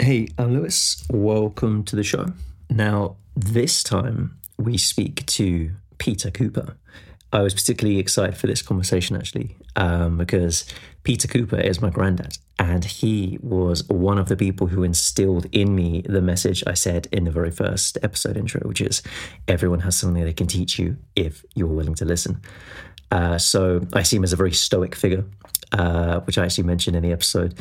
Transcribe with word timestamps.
Hey, 0.00 0.28
I'm 0.38 0.54
Lewis. 0.54 1.04
Welcome 1.10 1.84
to 1.84 1.94
the 1.94 2.02
show. 2.02 2.32
Now, 2.70 3.16
this 3.36 3.82
time 3.82 4.38
we 4.56 4.78
speak 4.78 5.26
to 5.26 5.72
Peter 5.98 6.30
Cooper. 6.30 6.78
I 7.34 7.42
was 7.42 7.52
particularly 7.52 7.98
excited 7.98 8.38
for 8.38 8.46
this 8.46 8.62
conversation 8.62 9.14
actually, 9.14 9.58
um, 9.76 10.16
because 10.16 10.64
Peter 11.02 11.28
Cooper 11.28 11.60
is 11.60 11.82
my 11.82 11.90
granddad, 11.90 12.38
and 12.58 12.82
he 12.82 13.38
was 13.42 13.86
one 13.90 14.16
of 14.16 14.30
the 14.30 14.38
people 14.38 14.68
who 14.68 14.84
instilled 14.84 15.44
in 15.52 15.74
me 15.74 16.00
the 16.06 16.22
message 16.22 16.64
I 16.66 16.72
said 16.72 17.06
in 17.12 17.24
the 17.24 17.30
very 17.30 17.50
first 17.50 17.98
episode 18.02 18.38
intro, 18.38 18.66
which 18.66 18.80
is 18.80 19.02
everyone 19.48 19.80
has 19.80 19.96
something 19.96 20.24
they 20.24 20.32
can 20.32 20.46
teach 20.46 20.78
you 20.78 20.96
if 21.14 21.44
you're 21.54 21.68
willing 21.68 21.94
to 21.96 22.06
listen. 22.06 22.40
Uh, 23.10 23.36
so 23.36 23.86
I 23.92 24.02
see 24.02 24.16
him 24.16 24.24
as 24.24 24.32
a 24.32 24.36
very 24.36 24.52
stoic 24.52 24.94
figure, 24.94 25.26
uh, 25.72 26.20
which 26.20 26.38
I 26.38 26.44
actually 26.46 26.64
mentioned 26.64 26.96
in 26.96 27.02
the 27.02 27.12
episode. 27.12 27.54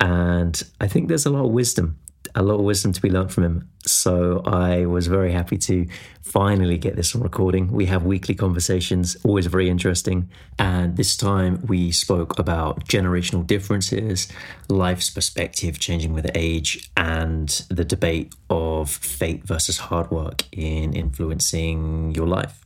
And 0.00 0.62
I 0.80 0.88
think 0.88 1.08
there's 1.08 1.26
a 1.26 1.30
lot 1.30 1.44
of 1.44 1.52
wisdom, 1.52 1.98
a 2.34 2.42
lot 2.42 2.54
of 2.54 2.64
wisdom 2.64 2.92
to 2.92 3.00
be 3.00 3.10
learned 3.10 3.32
from 3.32 3.44
him. 3.44 3.70
So 3.86 4.42
I 4.44 4.84
was 4.86 5.06
very 5.06 5.32
happy 5.32 5.56
to 5.58 5.86
finally 6.22 6.76
get 6.76 6.96
this 6.96 7.14
on 7.14 7.22
recording. 7.22 7.70
We 7.70 7.86
have 7.86 8.04
weekly 8.04 8.34
conversations, 8.34 9.16
always 9.24 9.46
very 9.46 9.70
interesting. 9.70 10.28
And 10.58 10.96
this 10.96 11.16
time 11.16 11.64
we 11.66 11.92
spoke 11.92 12.38
about 12.38 12.84
generational 12.86 13.46
differences, 13.46 14.28
life's 14.68 15.08
perspective 15.08 15.78
changing 15.78 16.12
with 16.12 16.30
age, 16.34 16.90
and 16.96 17.48
the 17.70 17.84
debate 17.84 18.34
of 18.50 18.90
fate 18.90 19.44
versus 19.44 19.78
hard 19.78 20.10
work 20.10 20.42
in 20.52 20.92
influencing 20.92 22.12
your 22.14 22.26
life. 22.26 22.65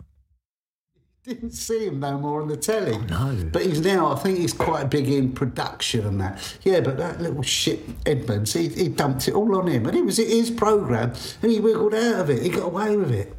Didn't 1.40 1.52
see 1.52 1.86
him 1.86 2.00
no 2.00 2.18
more 2.18 2.42
on 2.42 2.48
the 2.48 2.56
telly. 2.56 2.98
no. 3.06 3.48
But 3.52 3.64
he's 3.64 3.80
now, 3.80 4.12
I 4.12 4.16
think 4.16 4.38
he's 4.38 4.52
quite 4.52 4.90
big 4.90 5.08
in 5.08 5.30
production 5.30 6.04
and 6.04 6.20
that. 6.20 6.56
Yeah, 6.64 6.80
but 6.80 6.96
that 6.96 7.20
little 7.20 7.42
shit 7.42 7.78
Edmonds, 8.04 8.52
he, 8.52 8.66
he 8.66 8.88
dumped 8.88 9.28
it 9.28 9.34
all 9.34 9.54
on 9.54 9.68
him. 9.68 9.86
And 9.86 9.96
it 9.96 10.04
was 10.04 10.16
his 10.16 10.50
programme 10.50 11.12
and 11.40 11.52
he 11.52 11.60
wiggled 11.60 11.94
out 11.94 12.22
of 12.22 12.30
it. 12.30 12.42
He 12.42 12.48
got 12.48 12.64
away 12.64 12.96
with 12.96 13.12
it. 13.12 13.32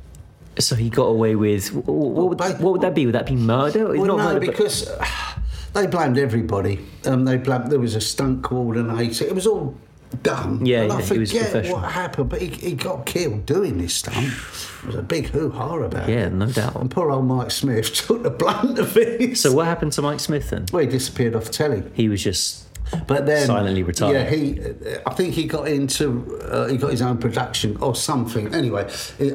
So 0.57 0.75
he 0.75 0.89
got 0.89 1.07
away 1.07 1.35
with 1.35 1.73
what 1.73 2.29
would, 2.29 2.39
what 2.39 2.61
would 2.61 2.81
that 2.81 2.95
be? 2.95 3.05
Would 3.05 3.15
that 3.15 3.25
be 3.25 3.35
murder? 3.35 3.89
Well, 3.89 4.05
not 4.05 4.17
no, 4.17 4.23
murder, 4.23 4.39
because 4.39 4.87
uh, 4.87 5.05
they 5.73 5.85
blamed 5.85 6.17
everybody. 6.17 6.79
Um, 7.05 7.25
they 7.25 7.35
blamed, 7.35 7.71
there 7.71 7.79
was 7.79 7.95
a 7.95 8.01
stunt 8.01 8.41
coordinator. 8.41 9.25
It 9.25 9.35
was 9.35 9.45
all 9.45 9.75
done. 10.23 10.65
Yeah, 10.65 10.81
and 10.83 10.91
I 10.93 10.99
yeah, 10.99 11.05
he 11.05 11.17
was 11.19 11.31
forget 11.31 11.51
professional. 11.51 11.81
what 11.81 11.91
happened, 11.91 12.29
but 12.29 12.41
he, 12.41 12.47
he 12.47 12.73
got 12.73 13.05
killed 13.05 13.45
doing 13.45 13.77
this 13.77 13.95
stunt. 13.95 14.17
It 14.27 14.85
was 14.87 14.95
a 14.95 15.01
big 15.03 15.27
hoo-ha 15.27 15.75
about 15.77 16.09
yeah, 16.09 16.25
it. 16.27 16.33
no 16.33 16.47
doubt. 16.47 16.75
And 16.75 16.89
poor 16.91 17.11
old 17.11 17.25
Mike 17.25 17.51
Smith 17.51 17.93
took 18.07 18.23
the 18.23 18.29
blunt 18.29 18.79
of 18.79 18.95
it. 18.97 19.37
So 19.37 19.51
what 19.53 19.65
happened 19.65 19.93
to 19.93 20.01
Mike 20.01 20.19
Smith 20.19 20.49
then? 20.49 20.65
well, 20.71 20.83
he 20.83 20.89
disappeared 20.89 21.35
off 21.35 21.49
telly. 21.51 21.83
He 21.93 22.09
was 22.09 22.23
just 22.23 22.65
But 23.07 23.25
then 23.25 23.47
Silently 23.47 23.83
retired. 23.83 24.13
Yeah, 24.13 24.29
he. 24.29 24.59
I 25.05 25.13
think 25.13 25.33
he 25.33 25.45
got 25.45 25.67
into. 25.67 26.37
Uh, 26.41 26.67
he 26.67 26.75
got 26.77 26.91
his 26.91 27.01
own 27.01 27.17
production 27.19 27.77
or 27.77 27.95
something. 27.95 28.53
Anyway, 28.53 28.83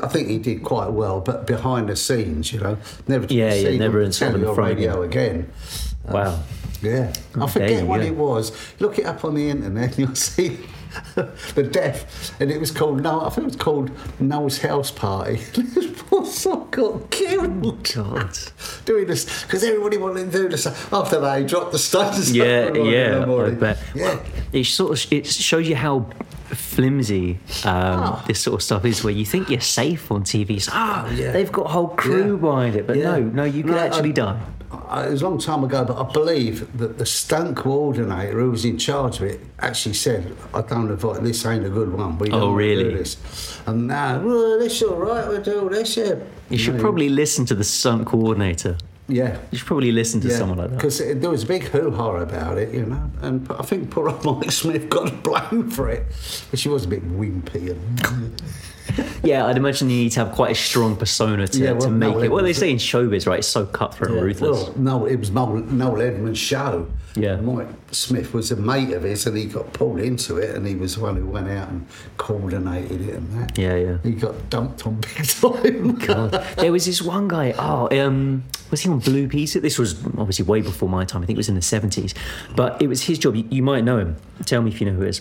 I 0.02 0.08
think 0.08 0.28
he 0.28 0.38
did 0.38 0.62
quite 0.62 0.88
well. 0.90 1.20
But 1.20 1.46
behind 1.46 1.88
the 1.88 1.96
scenes, 1.96 2.52
you 2.52 2.60
know, 2.60 2.76
never. 3.08 3.22
to 3.22 3.28
be 3.28 3.36
Yeah, 3.36 3.54
yeah, 3.54 3.70
seen 3.70 3.78
never 3.78 4.00
on 4.00 4.06
in 4.06 4.12
sort 4.12 4.34
of 4.34 4.40
telly 4.40 4.44
in 4.44 4.50
or 4.50 4.54
front 4.54 4.72
of 4.72 4.76
radio 4.78 5.02
again. 5.02 5.50
wow. 6.08 6.38
Yeah, 6.86 7.12
I 7.42 7.46
forget 7.48 7.86
what 7.86 8.00
it 8.00 8.14
was. 8.16 8.52
Look 8.80 8.98
it 8.98 9.06
up 9.06 9.24
on 9.24 9.34
the 9.34 9.50
internet, 9.50 9.90
and 9.90 9.98
you'll 10.08 10.14
see. 10.14 10.58
the 11.54 11.62
death, 11.62 12.34
and 12.40 12.50
it 12.50 12.58
was 12.58 12.70
called 12.70 13.02
no. 13.02 13.20
I 13.20 13.28
think 13.28 13.42
it 13.42 13.52
was 13.52 13.56
called 13.56 13.90
Noel's 14.18 14.58
House 14.58 14.90
Party. 14.90 15.36
this 15.54 16.02
poor 16.02 16.24
son 16.24 16.68
got 16.70 17.10
killed 17.10 17.92
God. 17.94 18.30
doing 18.86 19.06
this 19.06 19.42
because 19.42 19.62
everybody 19.62 19.98
wanted 19.98 20.32
to 20.32 20.38
do 20.38 20.48
this 20.48 20.66
after 20.66 21.20
they 21.20 21.44
dropped 21.44 21.72
the 21.72 21.78
stones. 21.78 22.32
Yeah, 22.34 22.72
yeah, 22.94 23.26
I 23.28 23.50
bet. 23.50 23.78
Yeah. 23.94 24.18
It 24.52 24.64
sort 24.64 24.92
of 25.04 25.12
it 25.12 25.26
shows 25.26 25.68
you 25.68 25.76
how 25.76 26.06
flimsy 26.46 27.32
um, 27.64 28.00
Ah. 28.02 28.24
this 28.26 28.40
sort 28.40 28.54
of 28.54 28.62
stuff 28.62 28.84
is, 28.86 29.04
where 29.04 29.12
you 29.12 29.26
think 29.26 29.50
you're 29.50 29.60
safe 29.60 30.10
on 30.10 30.22
TV. 30.24 30.62
So, 30.62 30.70
ah, 30.74 31.10
yeah. 31.10 31.32
they've 31.32 31.52
got 31.52 31.66
a 31.66 31.68
whole 31.70 31.88
crew 31.88 32.34
Yeah. 32.36 32.40
behind 32.40 32.76
it, 32.76 32.86
but 32.86 32.96
Yeah. 32.96 33.18
no, 33.18 33.20
no, 33.20 33.44
you 33.44 33.62
could 33.64 33.72
No, 33.72 33.78
actually 33.78 34.10
I- 34.10 34.12
die. 34.12 34.40
It 35.06 35.10
was 35.10 35.22
a 35.22 35.28
long 35.28 35.38
time 35.38 35.64
ago, 35.64 35.84
but 35.84 35.96
I 35.98 36.10
believe 36.12 36.76
that 36.78 36.98
the 36.98 37.06
stunt 37.06 37.56
coordinator 37.56 38.40
who 38.40 38.50
was 38.50 38.64
in 38.64 38.78
charge 38.78 39.16
of 39.18 39.24
it 39.24 39.40
actually 39.60 39.94
said, 39.94 40.34
"I 40.54 40.62
don't 40.62 40.88
know 40.88 41.14
this 41.14 41.44
ain't 41.46 41.64
a 41.66 41.68
good 41.70 41.92
one. 41.92 42.18
We 42.18 42.28
oh, 42.28 42.30
don't 42.30 42.42
Oh, 42.42 42.46
wanna 42.52 42.62
do 42.74 42.76
really? 42.84 42.94
this." 42.94 43.16
And 43.66 43.86
now, 43.86 44.20
well, 44.20 44.58
this 44.58 44.82
all 44.82 44.96
right. 44.96 45.26
We'll 45.28 45.42
do 45.42 45.68
this. 45.70 45.96
Yeah, 45.96 46.14
You 46.50 46.58
should 46.58 46.78
probably 46.80 47.08
listen 47.08 47.44
to 47.46 47.54
the 47.54 47.64
stunt 47.64 48.06
coordinator. 48.06 48.76
yeah. 49.08 49.38
You 49.50 49.58
should 49.58 49.66
probably 49.68 49.92
listen 49.92 50.20
to 50.22 50.30
someone 50.30 50.58
like 50.58 50.70
that. 50.70 50.76
Because 50.76 50.98
there 50.98 51.30
was 51.30 51.42
a 51.44 51.46
big 51.46 51.62
hoo 51.64 51.90
ha 51.92 52.16
about 52.16 52.58
it, 52.58 52.72
you 52.74 52.86
know, 52.86 53.10
and 53.22 53.46
I 53.52 53.62
think 53.62 53.90
poor 53.90 54.08
old 54.08 54.24
Mike 54.40 54.50
Smith 54.50 54.88
got 54.90 55.22
blamed 55.22 55.72
for 55.74 55.88
it, 55.90 56.04
but 56.50 56.58
she 56.58 56.68
was 56.68 56.84
a 56.84 56.88
bit 56.88 57.02
wimpy 57.18 57.70
and 57.70 58.42
Yeah, 59.26 59.46
I'd 59.46 59.56
imagine 59.56 59.90
you 59.90 59.96
need 59.96 60.12
to 60.12 60.24
have 60.24 60.34
quite 60.34 60.52
a 60.52 60.54
strong 60.54 60.96
persona 60.96 61.48
to, 61.48 61.58
Yeah, 61.58 61.72
well, 61.72 61.80
to 61.82 61.90
make 61.90 62.14
no, 62.14 62.20
it. 62.20 62.24
it 62.26 62.30
Well, 62.30 62.44
they 62.44 62.52
say 62.52 62.70
in 62.70 62.76
showbiz, 62.76 63.26
right? 63.26 63.40
It's 63.40 63.48
so 63.48 63.66
cutthroat 63.66 64.12
and 64.12 64.22
ruthless. 64.22 64.64
Well, 64.64 64.74
no, 64.76 65.06
it 65.06 65.16
was 65.16 65.30
Noel, 65.30 65.56
Noel 65.56 66.00
Edmonds' 66.00 66.38
show. 66.38 66.86
Yeah. 67.16 67.36
Mike 67.36 67.68
Smith 67.92 68.34
was 68.34 68.52
a 68.52 68.56
mate 68.56 68.92
of 68.92 69.02
his, 69.02 69.26
and 69.26 69.36
he 69.36 69.46
got 69.46 69.72
pulled 69.72 70.00
into 70.00 70.36
it, 70.36 70.54
and 70.54 70.66
he 70.66 70.74
was 70.74 70.96
the 70.96 71.02
one 71.02 71.16
who 71.16 71.26
went 71.26 71.48
out 71.48 71.68
and 71.70 71.86
coordinated 72.18 73.08
it 73.08 73.14
and 73.14 73.40
that. 73.40 73.56
Yeah, 73.58 73.74
yeah. 73.74 73.98
He 74.02 74.12
got 74.12 74.50
dumped 74.50 74.86
on 74.86 75.00
big 75.00 75.26
time. 75.26 75.96
God. 76.06 76.32
There 76.56 76.72
was 76.72 76.84
this 76.84 77.00
one 77.00 77.26
guy. 77.26 77.54
Oh, 77.58 77.88
um, 77.98 78.44
was 78.70 78.82
he 78.82 78.90
on 78.90 78.98
Blue 78.98 79.28
Peter? 79.28 79.60
This 79.60 79.78
was 79.78 80.04
obviously 80.18 80.44
way 80.44 80.60
before 80.60 80.88
my 80.90 81.04
time. 81.06 81.22
I 81.22 81.26
think 81.26 81.36
it 81.36 81.38
was 81.38 81.48
in 81.48 81.54
the 81.54 81.62
seventies. 81.62 82.14
But 82.54 82.80
it 82.82 82.88
was 82.88 83.02
his 83.02 83.18
job. 83.18 83.34
You, 83.34 83.46
you 83.50 83.62
might 83.62 83.82
know 83.82 83.98
him. 83.98 84.16
Tell 84.44 84.60
me 84.60 84.70
if 84.70 84.80
you 84.80 84.86
know 84.86 84.96
who 84.96 85.02
it 85.02 85.08
is. 85.08 85.20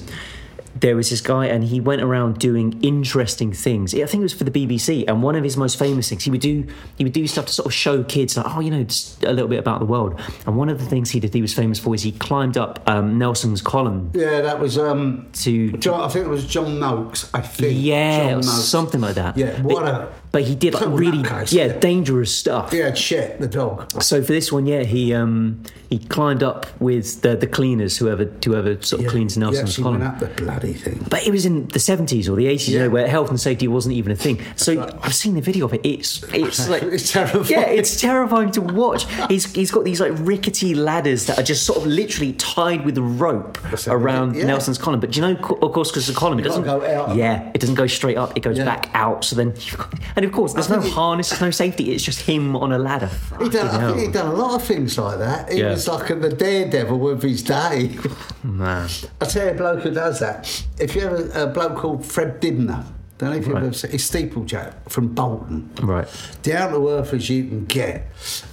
There 0.76 0.96
was 0.96 1.10
this 1.10 1.22
guy, 1.22 1.46
and 1.48 1.64
he 1.64 1.80
went 1.80 2.02
around 2.02 2.40
doing 2.40 2.82
interesting 2.84 3.54
things. 3.54 3.94
I 3.94 4.06
think 4.06 4.22
it 4.22 4.24
was 4.24 4.34
for 4.34 4.44
the 4.44 4.52
BBC. 4.52 5.06
And 5.08 5.24
one 5.24 5.36
of 5.36 5.44
his 5.44 5.58
most 5.58 5.80
famous 5.80 6.10
things, 6.10 6.24
he 6.24 6.32
would 6.32 6.42
do 6.42 6.66
he 6.98 7.04
would 7.04 7.14
do 7.14 7.28
stuff 7.28 7.46
to 7.46 7.54
sort 7.54 7.66
of 7.68 7.74
show 7.74 8.04
kids, 8.04 8.38
like, 8.38 8.46
oh, 8.56 8.60
you 8.60 8.72
know, 8.72 8.84
just 8.84 9.24
a 9.24 9.32
little 9.32 9.48
bit 9.48 9.60
about 9.60 9.80
the 9.80 9.86
world. 9.86 10.20
And 10.46 10.58
one 10.58 10.70
of 10.70 10.80
the 10.80 10.86
things 10.86 11.12
he 11.12 11.20
did, 11.20 11.34
he 11.34 11.42
was 11.42 11.54
famous 11.54 11.80
for, 11.80 11.96
is 11.96 12.04
he 12.04 12.12
climbed 12.12 12.58
up 12.58 12.82
um, 12.88 13.18
Nelson's 13.18 13.62
column 13.62 14.12
yeah, 14.14 14.42
that 14.42 14.60
was 14.60 14.78
um, 14.78 15.28
to 15.34 15.72
John. 15.74 16.02
I 16.02 16.08
think 16.08 16.26
it 16.26 16.30
was 16.30 16.46
John 16.46 16.80
Noakes. 16.80 17.30
I 17.34 17.42
think. 17.42 17.74
yeah, 17.78 18.20
John 18.20 18.42
Noakes. 18.42 18.48
something 18.48 19.02
like 19.02 19.16
that. 19.16 19.38
Yeah, 19.38 19.62
what 19.62 19.84
but, 19.84 19.94
a- 19.94 20.10
but 20.36 20.44
he 20.44 20.54
did 20.54 20.74
like 20.74 20.84
really 20.90 21.20
nutcase. 21.24 21.54
yeah 21.54 21.70
dangerous 21.80 22.36
stuff. 22.36 22.74
Yeah, 22.74 22.94
Shep, 22.94 23.40
the 23.40 23.48
dog. 23.48 23.90
So 24.04 24.22
for 24.22 24.34
this 24.34 24.52
one, 24.52 24.66
yeah, 24.66 24.84
he 24.84 25.14
um 25.14 25.64
he 25.90 25.98
climbed 26.00 26.44
up 26.44 26.66
with 26.82 27.22
the 27.22 27.38
the 27.38 27.48
cleaners, 27.48 27.98
whoever 27.98 28.26
whoever 28.44 28.82
sort 28.82 29.00
of 29.00 29.06
Yeah, 29.06 29.12
cleans 29.12 29.38
Nelson's 29.38 29.70
actually 29.70 29.84
column. 29.84 30.02
went 30.02 30.14
up 30.14 30.20
the 30.20 30.44
bloody 30.44 30.74
thing. 30.74 31.06
But 31.10 31.26
it 31.26 31.32
was 31.32 31.46
in 31.46 31.68
the 31.70 31.80
seventies 31.80 32.28
or 32.28 32.36
the 32.36 32.48
eighties, 32.48 32.68
you 32.70 32.80
know, 32.80 32.90
where 32.90 33.08
health 33.08 33.30
and 33.30 33.40
safety 33.40 33.70
wasn't 33.70 33.96
even 33.96 34.12
a 34.12 34.16
thing. 34.18 34.42
So 34.58 34.76
right. 34.76 34.94
I've 35.04 35.16
seen 35.16 35.36
the 35.36 35.42
video 35.42 35.64
of 35.68 35.74
it. 35.74 35.82
It's 35.86 36.22
it's 36.34 36.68
like 36.74 36.84
It's 36.84 37.14
terrifying. 37.14 37.46
Yeah, 37.48 37.68
it's 37.80 38.02
terrifying 38.02 38.52
to 38.52 38.62
watch. 38.62 39.06
He's 39.30 39.46
he's 39.54 39.72
got 39.72 39.86
these 39.86 40.02
like 40.02 40.12
rickety 40.18 40.76
ladders 40.76 41.28
that 41.28 41.40
are 41.40 41.44
just 41.44 41.66
sort 41.66 41.78
of 41.80 41.88
literally 41.88 42.34
tied 42.34 42.84
with 42.84 42.98
rope 42.98 43.58
around 43.88 44.36
yeah. 44.36 44.48
Nelson's 44.48 44.78
column. 44.78 45.00
But 45.00 45.12
do 45.12 45.22
you 45.22 45.28
know, 45.28 45.40
of 45.40 45.72
course, 45.72 45.92
because 45.92 46.08
the 46.08 46.14
column 46.14 46.40
it 46.40 46.44
doesn't 46.44 46.64
go 46.64 46.84
out. 46.86 47.16
Yeah, 47.16 47.52
it 47.54 47.62
doesn't 47.62 47.76
go 47.76 47.88
straight 47.88 48.18
up. 48.18 48.36
It 48.36 48.42
goes 48.42 48.58
Yeah. 48.58 48.66
back 48.66 48.90
out. 48.94 49.24
So 49.24 49.36
then, 49.38 49.54
you've 49.60 49.78
got, 49.78 49.94
and 50.26 50.32
of 50.34 50.36
course, 50.36 50.54
there's 50.54 50.70
no 50.70 50.82
harness, 50.82 51.30
there's 51.30 51.42
no 51.42 51.52
safety. 51.52 51.92
It's 51.92 52.04
just 52.04 52.22
him 52.22 52.56
on 52.56 52.72
a 52.72 52.78
ladder. 52.80 53.10
He 53.40 53.50
done, 53.50 53.68
I 53.68 53.92
think 53.94 54.00
he'd 54.08 54.14
done 54.14 54.28
a 54.28 54.34
lot 54.36 54.56
of 54.56 54.64
things 54.68 54.98
like 54.98 55.20
that. 55.20 55.52
He 55.52 55.60
Yeah. 55.60 55.72
was 55.72 55.88
like 55.88 56.08
the 56.08 56.30
daredevil 56.30 57.10
of 57.10 57.22
his 57.22 57.44
day. 57.44 57.98
Man. 58.44 58.90
I 59.22 59.26
tell 59.26 59.46
you 59.46 59.52
a 59.52 59.56
bloke 59.56 59.82
who 59.82 59.92
does 59.92 60.20
that. 60.20 60.66
If 60.80 60.96
you 60.96 61.02
ever 61.02 61.30
a 61.34 61.48
bloke 61.48 61.78
called 61.78 62.06
Fred 62.06 62.40
Dibnah, 62.40 62.86
don't 63.18 63.30
know 63.32 63.36
if 63.38 63.46
you've 63.46 63.56
Right. 63.56 63.64
ever 63.64 63.74
seen, 63.74 63.92
he's 63.92 64.10
steeplejack 64.10 64.74
from 64.90 65.10
Bolton. 65.10 65.70
Right. 65.82 66.08
Down 66.44 66.72
to 66.74 66.90
earth 66.90 67.14
as 67.14 67.30
you 67.30 67.46
can 67.46 67.66
get. 67.66 68.08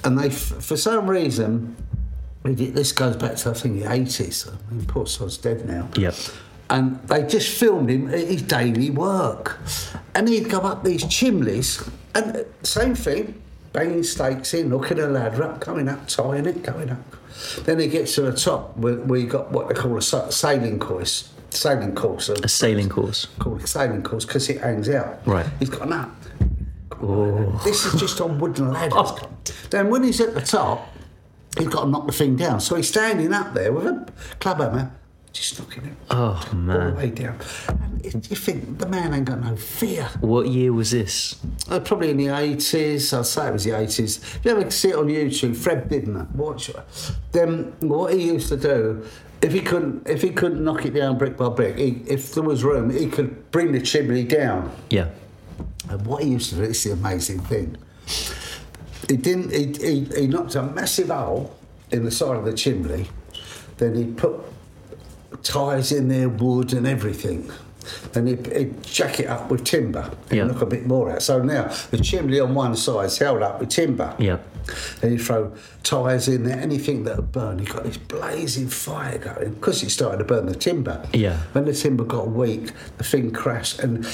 And 0.04 0.18
they, 0.18 0.26
f- 0.28 0.34
for 0.60 0.76
some 0.76 1.08
reason, 1.10 1.74
he 2.46 2.54
did- 2.54 2.74
this 2.74 2.92
goes 2.92 3.16
back 3.16 3.36
to 3.36 3.50
I 3.50 3.54
think 3.54 3.80
the 3.82 3.88
80s. 3.90 4.48
I 4.48 4.74
mean, 4.74 4.84
poor 4.86 5.06
sod's 5.06 5.36
dead 5.36 5.66
now. 5.66 5.88
Yep. 5.96 6.14
And 6.72 6.98
they 7.06 7.22
just 7.26 7.56
filmed 7.58 7.90
him 7.90 8.08
at 8.08 8.26
his 8.26 8.40
daily 8.40 8.88
work. 8.88 9.58
And 10.14 10.26
he'd 10.26 10.48
go 10.48 10.60
up 10.60 10.84
these 10.84 11.06
chimneys, 11.06 11.86
and 12.14 12.46
same 12.62 12.94
thing, 12.94 13.42
banging 13.74 14.02
stakes 14.02 14.54
in, 14.54 14.70
hooking 14.70 14.98
a 14.98 15.06
ladder 15.06 15.44
up, 15.44 15.60
coming 15.60 15.86
up, 15.86 16.08
tying 16.08 16.46
it, 16.46 16.62
going 16.62 16.88
up. 16.88 17.16
Then 17.64 17.78
he 17.78 17.88
gets 17.88 18.14
to 18.14 18.22
the 18.22 18.32
top 18.32 18.74
where, 18.78 18.94
where 18.94 19.20
you 19.20 19.26
got 19.26 19.52
what 19.52 19.68
they 19.68 19.74
call 19.74 19.98
a 19.98 20.02
sailing 20.02 20.78
course. 20.78 21.30
Sailing 21.50 21.94
course. 21.94 22.30
A 22.30 22.48
sailing 22.48 22.88
course. 22.88 23.26
Called 23.38 23.62
a 23.62 23.66
sailing 23.66 24.02
course 24.02 24.24
because 24.24 24.48
it 24.48 24.62
hangs 24.62 24.88
out. 24.88 25.26
Right. 25.26 25.46
He's 25.58 25.68
got 25.68 25.82
an 25.82 25.92
up. 25.92 26.16
Oh. 27.02 27.60
This 27.64 27.84
is 27.84 28.00
just 28.00 28.18
on 28.22 28.38
wooden 28.38 28.72
ladders. 28.72 28.94
Oh. 28.96 29.30
Then 29.68 29.90
when 29.90 30.04
he's 30.04 30.20
at 30.22 30.32
the 30.34 30.40
top, 30.40 30.88
he's 31.58 31.68
got 31.68 31.84
to 31.84 31.90
knock 31.90 32.06
the 32.06 32.12
thing 32.12 32.36
down. 32.36 32.60
So 32.60 32.76
he's 32.76 32.88
standing 32.88 33.34
up 33.34 33.52
there 33.52 33.72
with 33.72 33.86
a 33.86 34.10
club 34.40 34.60
hammer, 34.60 34.90
just 35.32 35.58
knocking 35.58 35.86
it 35.86 35.94
Oh 36.10 36.46
all 36.52 36.58
the 36.58 36.94
way 36.96 37.10
down. 37.10 37.38
And 37.68 38.04
you 38.04 38.32
you 38.32 38.36
think 38.36 38.78
the 38.78 38.88
man 38.88 39.12
ain't 39.12 39.26
got 39.26 39.40
no 39.40 39.56
fear. 39.56 40.08
What 40.20 40.48
year 40.48 40.72
was 40.72 40.90
this? 40.90 41.36
Uh, 41.68 41.80
probably 41.80 42.10
in 42.10 42.16
the 42.16 42.26
80s, 42.26 43.16
I'd 43.16 43.26
say 43.26 43.48
it 43.48 43.52
was 43.52 43.64
the 43.64 43.70
80s. 43.70 44.36
If 44.36 44.44
you 44.44 44.50
ever 44.50 44.70
see 44.70 44.88
it 44.88 44.96
on 44.96 45.06
YouTube, 45.06 45.54
Fred 45.54 45.88
Bidner, 45.88 46.30
watch 46.34 46.70
it. 46.70 46.76
Then 47.32 47.74
what 47.80 48.14
he 48.14 48.24
used 48.32 48.48
to 48.48 48.56
do, 48.56 49.06
if 49.42 49.52
he 49.52 49.60
couldn't, 49.60 50.08
if 50.08 50.22
he 50.22 50.30
couldn't 50.30 50.64
knock 50.64 50.86
it 50.86 50.94
down 50.94 51.18
brick 51.18 51.36
by 51.36 51.50
brick, 51.50 51.76
he, 51.76 52.02
if 52.06 52.34
there 52.34 52.42
was 52.42 52.64
room, 52.64 52.88
he 52.88 53.06
could 53.06 53.50
bring 53.50 53.72
the 53.72 53.80
chimney 53.80 54.24
down. 54.24 54.74
Yeah. 54.88 55.08
And 55.90 56.06
what 56.06 56.22
he 56.22 56.30
used 56.30 56.50
to 56.50 56.56
do, 56.56 56.62
is 56.62 56.82
the 56.84 56.92
amazing 56.92 57.40
thing. 57.40 57.76
He 59.08 59.16
didn't. 59.18 59.50
He, 59.50 59.72
he, 59.86 60.04
he 60.22 60.26
knocked 60.26 60.54
a 60.54 60.62
massive 60.62 61.08
hole 61.08 61.54
in 61.90 62.04
the 62.04 62.10
side 62.10 62.36
of 62.36 62.46
the 62.46 62.54
chimney. 62.54 63.08
Then 63.76 63.94
he 63.94 64.04
put 64.04 64.40
ties 65.42 65.92
in 65.92 66.08
there, 66.08 66.28
wood 66.28 66.72
and 66.72 66.86
everything. 66.86 67.50
And 68.14 68.28
he'd, 68.28 68.46
he'd 68.56 68.82
jack 68.84 69.18
it 69.18 69.26
up 69.26 69.50
with 69.50 69.64
timber 69.64 70.08
and 70.30 70.38
Yeah. 70.38 70.44
knock 70.44 70.62
a 70.62 70.66
bit 70.66 70.86
more 70.86 71.10
out. 71.10 71.20
So 71.22 71.42
now 71.42 71.72
the 71.90 71.98
chimney 71.98 72.38
on 72.38 72.54
one 72.54 72.76
side's 72.76 73.18
held 73.18 73.42
up 73.42 73.58
with 73.58 73.70
timber. 73.70 74.14
Yeah. 74.20 74.38
Then 75.00 75.10
he'd 75.12 75.18
throw 75.20 75.52
tyres 75.82 76.28
in 76.28 76.44
there, 76.44 76.56
anything 76.60 77.02
that 77.04 77.16
would 77.16 77.32
burn. 77.32 77.58
He 77.58 77.64
got 77.64 77.82
this 77.82 77.96
blazing 77.96 78.68
fire 78.68 79.18
going 79.18 79.54
because 79.54 79.80
he 79.80 79.88
started 79.88 80.18
to 80.18 80.24
burn 80.24 80.46
the 80.46 80.54
timber. 80.54 81.04
Yeah. 81.12 81.38
When 81.52 81.64
the 81.64 81.72
timber 81.72 82.04
got 82.04 82.28
weak, 82.28 82.70
the 82.98 83.04
thing 83.04 83.32
crashed 83.32 83.80
and 83.80 84.06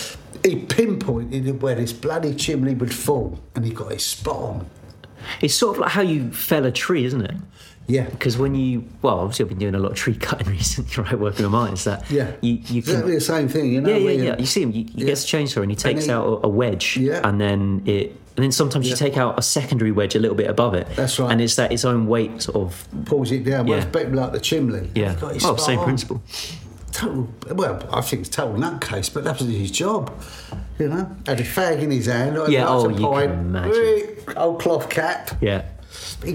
he 0.43 0.57
pinpointed 0.65 1.61
where 1.61 1.75
this 1.75 1.93
bloody 1.93 2.35
chimney 2.35 2.75
would 2.75 2.95
fall 2.95 3.39
and 3.55 3.67
he 3.67 3.71
got 3.73 3.93
it 3.93 4.01
spot 4.01 4.37
on. 4.37 4.71
It's 5.43 5.55
sort 5.55 5.77
of 5.77 5.81
like 5.83 5.91
how 5.91 6.01
you 6.03 6.33
fell 6.33 6.65
a 6.65 6.73
tree, 6.73 7.05
isn't 7.05 7.21
it? 7.23 7.35
Yeah. 7.89 8.05
Because 8.05 8.37
when 8.39 8.55
you, 8.55 8.85
well, 9.03 9.19
obviously 9.21 9.45
I've 9.45 9.49
been 9.49 9.59
doing 9.59 9.75
a 9.75 9.79
lot 9.79 9.93
of 9.93 9.97
tree 9.97 10.15
cutting 10.15 10.47
recently, 10.53 11.03
right? 11.03 11.19
Working 11.19 11.45
with 11.45 11.53
mines. 11.53 11.85
That 11.85 12.09
Yeah. 12.11 12.33
you 12.43 12.53
you 12.67 12.83
can 12.83 12.93
Exactly 12.93 13.15
the 13.15 13.21
same 13.21 13.49
thing, 13.49 13.73
you 13.73 13.81
know. 13.81 13.89
Yeah, 13.91 13.97
yeah, 13.97 14.05
where 14.05 14.15
you- 14.15 14.25
yeah. 14.25 14.37
You 14.39 14.47
see 14.47 14.63
him. 14.63 14.73
He, 14.73 14.83
he 14.95 15.05
gets 15.05 15.25
a 15.25 15.37
chainsaw 15.37 15.63
and 15.63 15.71
he 15.71 15.77
takes 15.77 16.05
he- 16.05 16.11
out 16.13 16.25
a, 16.27 16.47
a 16.47 16.49
wedge, 16.49 16.97
Yeah. 16.99 17.27
and 17.27 17.41
then 17.41 17.83
it, 17.87 18.11
and 18.37 18.45
then 18.45 18.53
sometimes 18.53 18.89
you 18.89 18.95
take 18.95 19.17
out 19.17 19.37
a 19.39 19.43
secondary 19.43 19.91
wedge 19.91 20.15
a 20.15 20.19
little 20.21 20.37
bit 20.37 20.49
above 20.49 20.75
it. 20.75 20.87
That's 20.95 21.19
right. 21.19 21.33
And 21.33 21.41
it's 21.41 21.57
that 21.57 21.73
its 21.73 21.85
own 21.85 22.07
weight, 22.07 22.43
sort 22.43 22.57
of. 22.57 22.87
Pulls 23.07 23.33
it 23.33 23.43
down. 23.45 23.67
Well, 23.67 23.79
Yeah. 23.79 23.85
it's 23.85 23.93
better 23.93 24.15
like 24.15 24.33
the 24.33 24.39
chimney. 24.41 24.91
Yeah. 24.95 25.15
He 25.15 25.21
got 25.21 25.35
it 25.37 25.45
Oh, 25.45 25.57
same 25.57 25.79
on. 25.81 25.85
principle. 25.87 26.23
Total, 26.93 27.29
well, 27.55 27.89
I 27.93 28.01
think 28.01 28.21
it's 28.21 28.29
total 28.29 28.55
nutcase, 28.61 29.13
but 29.13 29.25
that 29.25 29.39
was 29.39 29.49
his 29.49 29.71
job. 29.71 30.13
You 30.79 30.89
know, 30.89 31.17
had 31.27 31.41
a 31.41 31.45
fag 31.45 31.81
in 31.83 31.91
his 31.91 32.07
hand. 32.07 32.37
had 32.37 32.49
Yeah, 32.51 32.69
oh, 32.69 32.87
of 32.89 32.99
you 33.01 33.09
can 33.09 33.31
imagine. 33.31 34.09
Old 34.37 34.61
cloth 34.61 34.89
cap. 34.89 35.31
Yeah. 35.41 35.63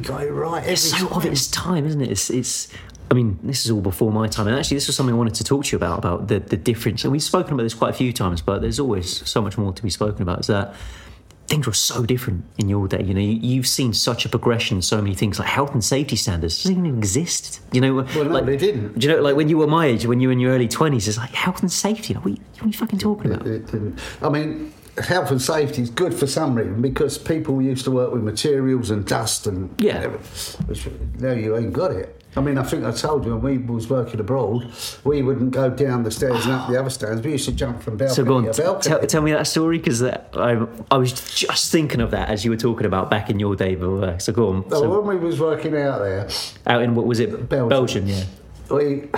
Got 0.02 0.24
it 0.24 0.32
right. 0.32 0.66
It's 0.68 0.82
so 0.82 1.08
time. 1.08 1.18
of 1.18 1.26
its 1.26 1.48
time, 1.48 1.86
isn't 1.86 2.02
it? 2.02 2.10
It's, 2.10 2.30
it's. 2.30 2.70
I 3.12 3.16
mean, 3.16 3.38
this 3.44 3.66
is 3.66 3.72
all 3.72 3.82
before 3.82 4.12
my 4.12 4.28
time, 4.28 4.48
and 4.48 4.56
actually, 4.58 4.78
this 4.78 4.88
was 4.88 4.96
something 4.96 5.14
I 5.14 5.18
wanted 5.18 5.36
to 5.36 5.44
talk 5.44 5.66
to 5.66 5.72
you 5.72 5.76
about 5.76 6.00
about 6.00 6.30
the 6.30 6.40
the 6.40 6.58
difference. 6.58 7.04
And 7.04 7.12
we've 7.12 7.22
spoken 7.22 7.54
about 7.54 7.64
this 7.64 7.74
quite 7.74 7.90
a 7.90 7.94
few 7.94 8.14
times, 8.14 8.42
but 8.42 8.62
there's 8.62 8.80
always 8.80 9.30
so 9.30 9.42
much 9.42 9.58
more 9.58 9.74
to 9.74 9.84
be 9.84 9.90
spoken 9.90 10.22
about. 10.22 10.40
Is 10.40 10.48
that 10.48 10.74
things 11.48 11.68
were 11.68 11.74
so 11.74 12.06
different 12.06 12.46
in 12.58 12.70
your 12.70 12.88
day. 12.88 13.04
You 13.04 13.14
know, 13.14 13.20
you, 13.20 13.34
you've 13.42 13.68
seen 13.68 13.94
such 13.94 14.26
a 14.26 14.30
progression, 14.30 14.82
so 14.82 15.02
many 15.02 15.14
things 15.14 15.38
like 15.40 15.48
health 15.50 15.74
and 15.74 15.84
safety 15.84 16.16
standards 16.16 16.64
doesn't 16.64 16.86
even 16.86 16.98
exist. 16.98 17.62
You 17.72 17.82
know, 17.82 17.94
Well, 17.96 18.06
no, 18.16 18.22
like, 18.24 18.46
they 18.46 18.58
didn't. 18.58 18.98
Do 18.98 19.08
you 19.08 19.14
know, 19.14 19.22
like 19.22 19.36
when 19.36 19.50
you 19.50 19.58
were 19.58 19.68
my 19.68 19.88
age, 19.88 20.06
when 20.06 20.20
you 20.20 20.30
were 20.30 20.34
in 20.34 20.40
your 20.40 20.54
early 20.54 20.68
twenties, 20.68 21.08
it's 21.08 21.18
like 21.18 21.32
health 21.32 21.62
and 21.62 21.72
safety. 21.72 22.14
Like, 22.14 22.24
what, 22.24 22.32
are 22.32 22.36
you, 22.36 22.42
what 22.54 22.64
are 22.64 22.68
you 22.68 22.74
fucking 22.74 23.00
talking 23.00 23.32
about? 23.34 23.46
It 23.46 23.66
didn't. 23.68 24.00
I 24.22 24.30
mean, 24.30 24.74
health 25.02 25.32
and 25.32 25.42
safety 25.42 25.82
is 25.82 25.90
good 25.90 26.14
for 26.14 26.28
some 26.28 26.56
reason 26.56 26.82
because 26.82 27.18
people 27.18 27.62
used 27.62 27.84
to 27.86 27.92
work 27.92 28.14
with 28.14 28.22
materials 28.24 28.92
and 28.92 29.06
dust 29.06 29.48
and 29.48 29.74
Yeah. 29.80 30.08
which 30.68 30.88
now 31.20 31.32
you 31.32 31.58
ain't 31.58 31.74
got 31.74 31.92
it. 31.92 32.20
I 32.36 32.42
mean, 32.42 32.58
I 32.58 32.64
think 32.64 32.84
I 32.84 32.92
told 32.92 33.26
you 33.26 33.36
when 33.36 33.42
we 33.42 33.58
was 33.74 33.88
working 33.90 34.20
abroad, 34.20 34.66
we 35.04 35.22
wouldn't 35.22 35.52
go 35.52 35.70
down 35.70 36.02
the 36.02 36.10
stairs 36.10 36.46
and 36.46 36.54
up 36.56 36.68
the 36.68 36.80
other 36.80 36.90
stairs. 36.90 37.22
We 37.22 37.34
used 37.34 37.46
to 37.46 37.52
jump 37.52 37.84
from 37.84 37.96
balcony 37.98 38.16
So 38.16 38.24
go 38.26 38.38
on, 38.38 38.46
to 38.46 38.54
t- 38.54 38.64
balcony. 38.64 38.90
tell, 38.96 39.08
tell 39.08 39.22
me 39.22 39.32
that 39.34 39.46
story 39.46 39.78
because 39.78 40.02
I, 40.02 40.66
I 40.90 40.98
was 40.98 41.14
just 41.14 41.72
thinking 41.72 42.02
of 42.02 42.10
that 42.10 42.30
as 42.30 42.44
you 42.44 42.50
were 42.50 42.58
talking 42.58 42.88
about 42.88 43.12
back 43.12 43.30
in 43.30 43.40
your 43.40 43.56
day. 43.56 43.76
But, 43.76 43.92
uh, 44.04 44.18
so 44.18 44.34
go 44.34 44.50
on. 44.50 44.70
So 44.72 44.80
So, 44.82 45.02
when 45.02 45.20
we 45.20 45.24
was 45.24 45.40
working 45.40 45.78
out 45.78 46.00
there, 46.00 46.28
out 46.66 46.82
in 46.82 46.96
what 46.96 47.06
was 47.06 47.20
it? 47.20 47.50
Belgium. 47.50 48.08
yeah. 48.08 48.24
we, 48.72 49.10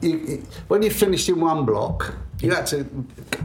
you, 0.00 0.46
when 0.68 0.82
you 0.82 0.88
finished 0.90 1.28
in 1.28 1.40
one 1.40 1.66
block, 1.66 2.14
you 2.44 2.52
had 2.54 2.66
to, 2.68 2.86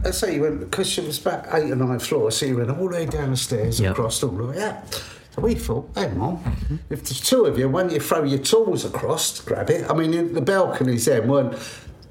let's 0.04 0.18
say 0.18 0.34
you 0.34 0.42
went, 0.42 0.60
because 0.60 0.96
it 0.98 1.06
was 1.06 1.20
about 1.20 1.46
eight 1.54 1.70
or 1.70 1.76
nine 1.76 1.98
floors, 1.98 2.36
so 2.36 2.46
you 2.46 2.56
went 2.58 2.70
all 2.70 2.88
the 2.88 2.94
way 2.96 3.06
down 3.06 3.30
the 3.30 3.36
stairs, 3.36 3.80
Yep. 3.80 3.92
across 3.92 4.22
all 4.22 4.30
the 4.30 4.44
way 4.44 4.62
up. 4.62 4.86
So 5.34 5.42
we 5.42 5.54
thought, 5.54 5.88
hang 5.94 6.20
on, 6.20 6.80
if 6.90 7.04
there's 7.04 7.20
two 7.20 7.44
of 7.44 7.58
you, 7.58 7.68
when 7.68 7.88
you 7.90 8.00
throw 8.00 8.24
your 8.24 8.40
tools 8.40 8.84
across 8.84 9.32
to 9.38 9.44
grab 9.46 9.70
it, 9.70 9.88
I 9.90 9.94
mean, 9.94 10.34
the 10.34 10.40
balconies 10.40 11.04
then 11.04 11.28
weren't, 11.28 11.56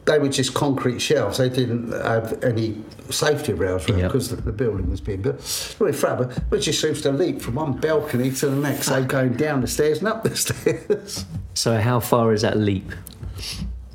they 0.05 0.17
were 0.17 0.29
just 0.29 0.53
concrete 0.53 0.99
shelves. 0.99 1.37
They 1.37 1.49
didn't 1.49 1.91
have 1.91 2.41
any 2.43 2.81
safety 3.09 3.53
rails 3.53 3.87
around 3.89 3.99
Yep. 3.99 4.07
because 4.11 4.29
the, 4.29 4.37
the 4.37 4.51
building 4.53 4.89
was 4.89 5.01
being 5.01 5.21
built. 5.21 5.41
Throw 5.41 5.87
it, 5.87 6.39
we 6.49 6.59
just 6.59 6.79
seems 6.81 7.01
to 7.01 7.11
leap 7.11 7.41
from 7.41 7.55
one 7.55 7.73
balcony 7.73 8.31
to 8.31 8.47
the 8.47 8.55
next, 8.55 8.87
so 8.87 8.95
ah. 8.95 9.01
going 9.01 9.33
down 9.33 9.61
the 9.61 9.67
stairs 9.67 9.99
and 9.99 10.07
up 10.07 10.23
the 10.23 10.35
stairs. 10.35 11.25
So 11.53 11.77
how 11.79 11.99
far 11.99 12.31
is 12.33 12.41
that 12.43 12.57
leap? 12.57 12.91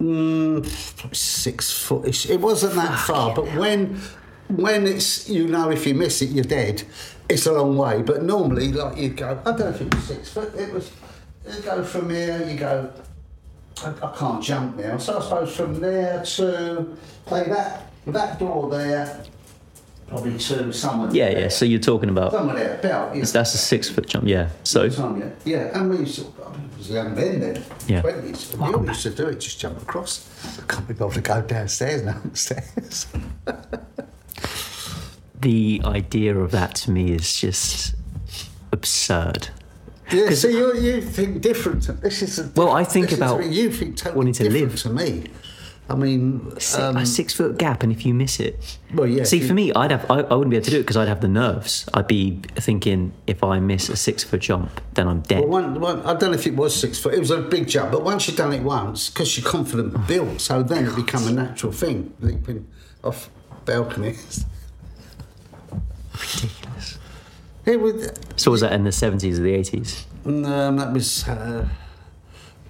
Mm, 0.04 1.14
six 1.16 1.72
foot. 1.72 2.28
It 2.28 2.38
wasn't 2.38 2.74
that 2.74 2.98
far, 2.98 3.34
but 3.34 3.46
when 3.56 3.98
when 4.48 4.86
it's 4.86 5.30
you 5.30 5.48
know 5.48 5.70
if 5.70 5.86
you 5.86 5.94
miss 5.94 6.20
it 6.20 6.28
you're 6.30 6.44
dead. 6.44 6.82
It's 7.26 7.46
a 7.46 7.52
long 7.52 7.78
way, 7.78 8.02
but 8.02 8.22
normally 8.22 8.70
like 8.70 8.98
you 8.98 9.08
go. 9.08 9.40
I 9.46 9.50
don't 9.52 9.60
know 9.60 9.68
if 9.68 9.80
it 9.80 9.94
was 9.94 10.04
six 10.04 10.30
foot. 10.30 10.54
It 10.56 10.74
was. 10.74 10.90
You 11.46 11.62
go 11.62 11.82
from 11.82 12.10
here. 12.10 12.46
You 12.46 12.58
go. 12.58 12.92
I, 13.82 13.94
I 14.02 14.14
can't 14.14 14.42
jump 14.42 14.76
now, 14.76 14.98
so 14.98 15.18
I 15.18 15.22
suppose 15.22 15.56
from 15.56 15.80
there 15.80 16.22
to 16.22 16.96
play 17.24 17.44
that 17.48 17.90
that 18.06 18.38
door 18.38 18.68
there, 18.68 19.24
probably 20.14 20.38
to 20.38 20.72
someone. 20.72 21.14
Yeah, 21.14 21.30
yeah. 21.30 21.48
So 21.48 21.64
you're 21.64 21.80
talking 21.80 22.08
about 22.08 22.32
someone 22.32 22.56
there 22.56 22.78
about. 22.78 23.16
Yeah. 23.16 23.24
that's 23.24 23.54
a 23.54 23.58
six 23.58 23.88
foot 23.90 24.06
jump. 24.06 24.26
Yeah. 24.28 24.48
So 24.62 24.88
Time, 24.88 25.20
yeah. 25.20 25.30
yeah, 25.44 25.78
and 25.78 25.90
we 25.90 25.98
used 25.98 26.16
to, 26.20 26.26
I 26.44 26.50
mean, 26.56 26.70
it 26.72 26.78
was 26.78 26.90
young 26.90 27.14
men 27.14 27.40
then, 27.40 27.62
Yeah. 27.86 28.02
20s, 28.02 28.56
we 28.56 28.74
all 28.74 28.86
used 28.86 29.02
to 29.02 29.10
do 29.10 29.26
it, 29.28 29.40
just 29.40 29.58
jump 29.60 29.80
across. 29.82 30.28
Can't 30.68 30.86
be 30.86 30.94
bothered 30.94 31.14
to 31.16 31.20
go 31.32 31.42
downstairs 31.42 32.02
and 32.02 32.10
upstairs. 32.26 33.06
the 35.40 35.80
idea 35.84 36.36
of 36.36 36.50
that 36.52 36.74
to 36.76 36.90
me 36.90 37.12
is 37.12 37.36
just 37.36 37.94
absurd. 38.72 39.48
yeah, 40.12 40.30
so 40.30 40.48
you, 40.48 40.74
you 40.76 41.00
think 41.00 41.40
different. 41.42 41.86
This 42.02 42.22
is 42.22 42.38
a, 42.38 42.50
Well, 42.56 42.70
I 42.72 42.84
think 42.84 43.12
about 43.12 43.44
you 43.46 43.70
think 43.70 43.96
totally 43.96 44.16
wanting 44.16 44.32
to 44.34 44.50
live. 44.50 44.76
to 44.82 44.90
me. 44.90 45.24
I 45.86 45.96
mean, 45.96 46.50
um, 46.78 46.96
a 46.96 47.04
six 47.04 47.34
foot 47.34 47.58
gap, 47.58 47.82
and 47.82 47.92
if 47.92 48.06
you 48.06 48.14
miss 48.14 48.40
it, 48.40 48.78
Well, 48.94 49.06
yeah, 49.06 49.24
See, 49.24 49.40
for 49.40 49.52
me, 49.52 49.70
I'd 49.74 49.90
have 49.90 50.10
I, 50.10 50.20
I 50.20 50.34
wouldn't 50.34 50.48
be 50.50 50.56
able 50.56 50.64
to 50.64 50.70
do 50.70 50.78
it 50.78 50.82
because 50.82 50.96
I'd 50.96 51.08
have 51.08 51.20
the 51.20 51.28
nerves. 51.28 51.86
I'd 51.92 52.06
be 52.06 52.40
thinking 52.56 53.12
if 53.26 53.44
I 53.44 53.60
miss 53.60 53.90
a 53.90 53.96
six 53.96 54.24
foot 54.24 54.40
jump, 54.40 54.80
then 54.94 55.06
I'm 55.08 55.20
dead. 55.20 55.40
well, 55.40 55.48
one, 55.48 55.80
one, 55.80 56.00
I 56.06 56.14
don't 56.14 56.30
know 56.30 56.38
if 56.38 56.46
it 56.46 56.56
was 56.56 56.74
six 56.74 56.98
foot. 56.98 57.12
It 57.12 57.18
was 57.18 57.30
a 57.30 57.42
big 57.42 57.68
jump, 57.68 57.92
but 57.92 58.02
once 58.02 58.26
you've 58.26 58.36
done 58.38 58.54
it 58.54 58.62
once, 58.62 59.10
because 59.10 59.36
you're 59.36 59.46
confident 59.46 60.06
built, 60.06 60.40
so 60.40 60.62
then 60.62 60.86
it 60.86 60.96
become 60.96 61.26
a 61.28 61.32
natural 61.32 61.70
thing, 61.72 62.14
leaping 62.20 62.66
off 63.02 63.28
balconies. 63.66 64.46
Ridiculous. 66.14 66.98
It 67.66 67.80
was, 67.80 68.10
So 68.36 68.50
was 68.50 68.60
that 68.62 68.72
in 68.72 68.84
the 68.84 68.92
seventies 68.92 69.38
or 69.38 69.42
the 69.42 69.52
eighties? 69.52 70.06
Um, 70.24 70.76
that 70.76 70.92
was 70.94 71.28
uh, 71.28 71.68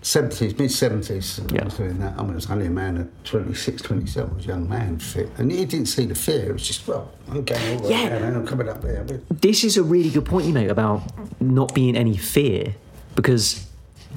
70s, 0.05 0.59
mid 0.59 0.71
70s. 0.71 1.51
Yeah. 1.53 1.63
I 1.63 1.65
was 1.65 1.75
doing 1.79 1.99
that. 1.99 2.13
I 2.19 2.23
mean, 2.23 2.33
I 2.33 2.35
was 2.35 2.51
only 2.51 2.67
a 2.67 2.71
man 2.71 2.99
at 2.99 3.25
26, 3.25 3.81
27, 3.83 4.31
I 4.31 4.35
was 4.37 4.45
a 4.45 4.49
young 4.49 4.69
man, 4.69 4.99
fit. 4.99 5.31
And 5.39 5.51
he 5.51 5.65
didn't 5.65 5.87
see 5.87 6.05
the 6.05 6.15
fear. 6.15 6.51
It 6.51 6.53
was 6.53 6.67
just, 6.67 6.87
well, 6.87 7.11
I'm 7.31 7.43
going 7.43 7.73
all 7.73 7.77
the 7.79 7.89
way 7.89 7.91
Yeah. 8.03 8.19
down 8.19 8.35
I'm 8.37 8.47
coming 8.47 8.69
up 8.69 8.83
there. 8.83 9.03
This 9.31 9.65
is 9.65 9.79
a 9.79 9.83
really 9.83 10.11
good 10.11 10.27
point 10.27 10.47
you 10.47 10.53
make 10.53 10.69
about 10.69 11.03
not 11.41 11.75
being 11.75 11.97
any 11.97 12.19
fear 12.19 12.75
because 13.15 13.67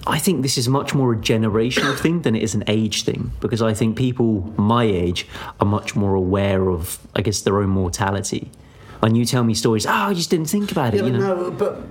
I 0.06 0.20
think 0.20 0.41
this 0.41 0.58
is 0.58 0.67
much 0.67 0.94
more 0.94 1.13
a 1.13 1.17
generational 1.17 1.98
thing 2.03 2.22
than 2.24 2.36
it 2.36 2.44
is 2.44 2.53
an 2.53 2.65
age 2.67 3.03
thing 3.03 3.32
because 3.39 3.62
I 3.62 3.74
think 3.74 3.96
people 3.98 4.53
my 4.58 4.84
age 4.84 5.25
are 5.62 5.65
much 5.65 5.96
more 5.96 6.15
aware 6.15 6.70
of, 6.70 7.00
I 7.15 7.22
guess, 7.22 7.39
their 7.41 7.60
own 7.62 7.70
mortality. 7.70 8.51
And 9.01 9.15
you 9.17 9.25
tell 9.25 9.43
me 9.43 9.53
stories, 9.53 9.85
oh, 9.85 9.91
I 9.91 10.13
just 10.13 10.29
didn't 10.29 10.47
think 10.47 10.71
about 10.71 10.93
it, 10.93 11.01
yeah, 11.01 11.05
you 11.05 11.11
know. 11.13 11.49
no, 11.49 11.51
but 11.51 11.83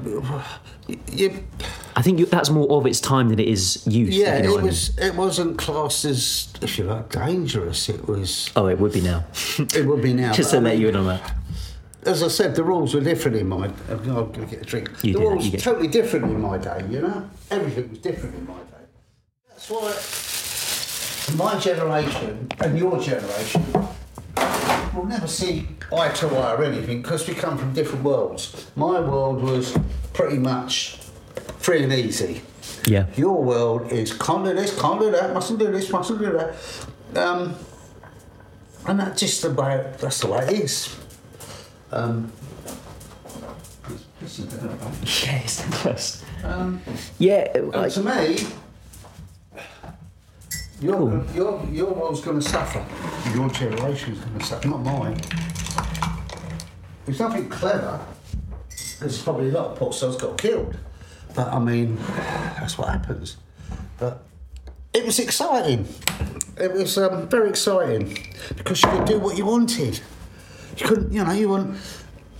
you, 1.12 1.44
I 1.94 2.02
think 2.02 2.18
you, 2.18 2.26
that's 2.26 2.50
more 2.50 2.70
of 2.70 2.86
its 2.86 3.00
time 3.00 3.28
than 3.28 3.38
it 3.38 3.48
is 3.48 3.86
youth. 3.86 4.12
yeah, 4.12 4.38
you 4.38 4.42
know 4.42 4.48
it 4.48 4.52
what 4.52 4.58
I 4.58 4.62
mean. 4.62 4.66
was. 4.66 4.98
It 4.98 5.14
wasn't 5.14 5.58
classed 5.58 6.04
as, 6.04 6.52
if 6.60 6.78
you 6.78 6.84
like, 6.84 7.10
dangerous. 7.10 7.88
It 7.88 8.06
was. 8.06 8.50
Oh, 8.56 8.66
it 8.66 8.78
would 8.78 8.92
be 8.92 9.00
now. 9.00 9.24
It 9.58 9.86
would 9.86 10.02
be 10.02 10.12
now. 10.12 10.32
Just 10.34 10.50
to 10.50 10.56
I 10.56 10.60
let 10.60 10.72
mean, 10.74 10.82
you 10.82 10.88
in 10.88 10.96
on 10.96 11.06
that. 11.06 11.34
As 12.04 12.22
I 12.22 12.28
said, 12.28 12.54
the 12.54 12.62
rules 12.62 12.94
were 12.94 13.00
different 13.00 13.36
in 13.36 13.48
my. 13.48 13.70
I'm 13.88 14.04
going 14.04 14.32
to 14.32 14.46
get 14.46 14.62
a 14.62 14.64
drink. 14.64 14.90
You 15.02 15.14
the 15.14 15.20
rules 15.20 15.50
were 15.50 15.58
totally 15.58 15.88
different 15.88 16.26
in 16.26 16.40
my 16.40 16.58
day. 16.58 16.84
You 16.88 17.02
know, 17.02 17.30
everything 17.50 17.90
was 17.90 17.98
different 17.98 18.34
in 18.36 18.46
my 18.46 18.54
day. 18.54 18.86
That's 19.48 19.70
why 19.70 19.92
my 21.36 21.58
generation 21.58 22.48
and 22.60 22.78
your 22.78 23.00
generation 23.00 23.64
will 24.94 25.04
never 25.06 25.26
see 25.26 25.68
eye 25.92 26.08
to 26.08 26.26
eye 26.36 26.54
or 26.54 26.64
anything 26.64 27.02
because 27.02 27.28
we 27.28 27.34
come 27.34 27.58
from 27.58 27.72
different 27.72 28.04
worlds. 28.04 28.66
My 28.76 29.00
world 29.00 29.42
was 29.42 29.76
pretty 30.12 30.38
much 30.38 30.98
free 31.58 31.82
and 31.82 31.92
easy. 31.92 32.42
Yeah. 32.86 33.06
Your 33.16 33.42
world 33.42 33.92
is 33.92 34.12
can't 34.12 34.44
do 34.44 34.54
this, 34.54 34.78
can't 34.80 35.00
do 35.00 35.10
that, 35.10 35.34
mustn't 35.34 35.58
do 35.58 35.70
this, 35.70 35.90
mustn't 35.90 36.18
do 36.20 36.32
that. 36.32 36.54
Um, 37.16 37.54
and 38.86 39.00
that's 39.00 39.20
just 39.20 39.42
the 39.42 39.50
way 39.50 39.92
that's 39.98 40.20
the 40.20 40.28
way 40.28 40.46
it 40.46 40.60
is. 40.60 40.96
Um, 41.92 42.32
Yes, 45.02 45.64
yes. 45.84 46.24
um, 46.42 46.80
Yeah, 47.18 47.52
like, 47.74 47.92
to 47.92 48.00
me, 48.02 48.38
Your, 50.80 50.96
Cool. 50.96 51.24
your, 51.34 51.66
your 51.72 51.92
one's 51.94 52.20
going 52.20 52.38
to 52.40 52.46
suffer. 52.48 52.84
Your 53.34 53.48
generation's 53.48 54.18
going 54.18 54.38
to 54.38 54.44
suffer, 54.44 54.68
not 54.68 54.82
mine. 54.84 55.18
There's 57.06 57.18
nothing 57.18 57.48
clever. 57.48 58.00
There's 59.00 59.22
probably 59.22 59.48
a 59.50 59.52
lot 59.52 59.66
of 59.72 59.78
pop 59.78 59.94
stars 59.94 60.16
got 60.16 60.36
killed. 60.38 60.76
But 61.34 61.48
I 61.48 61.58
mean, 61.58 61.96
that's 62.58 62.76
what 62.78 62.88
happens. 62.88 63.36
But 63.98 64.22
it 64.92 65.04
was 65.04 65.18
exciting. 65.18 65.86
It 66.58 66.72
was 66.72 66.96
um, 66.98 67.28
very 67.28 67.48
exciting 67.50 68.18
because 68.56 68.82
you 68.82 68.88
could 68.90 69.04
do 69.06 69.18
what 69.18 69.36
you 69.36 69.44
wanted. 69.46 70.00
You 70.78 70.86
couldn't, 70.86 71.12
you 71.12 71.24
know, 71.24 71.32
you 71.32 71.48
want 71.48 71.76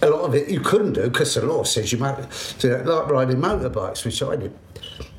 a 0.02 0.10
lot 0.10 0.24
of 0.24 0.34
it 0.34 0.48
you 0.48 0.60
couldn't 0.60 0.92
do 0.94 1.02
because 1.04 1.34
the 1.34 1.44
law 1.44 1.62
says 1.64 1.90
you 1.92 1.98
might 1.98 2.16
do 2.58 2.68
that, 2.68 2.86
like 2.86 3.08
riding 3.08 3.36
motorbikes, 3.38 4.04
which 4.04 4.22
I 4.22 4.36
did. 4.36 4.56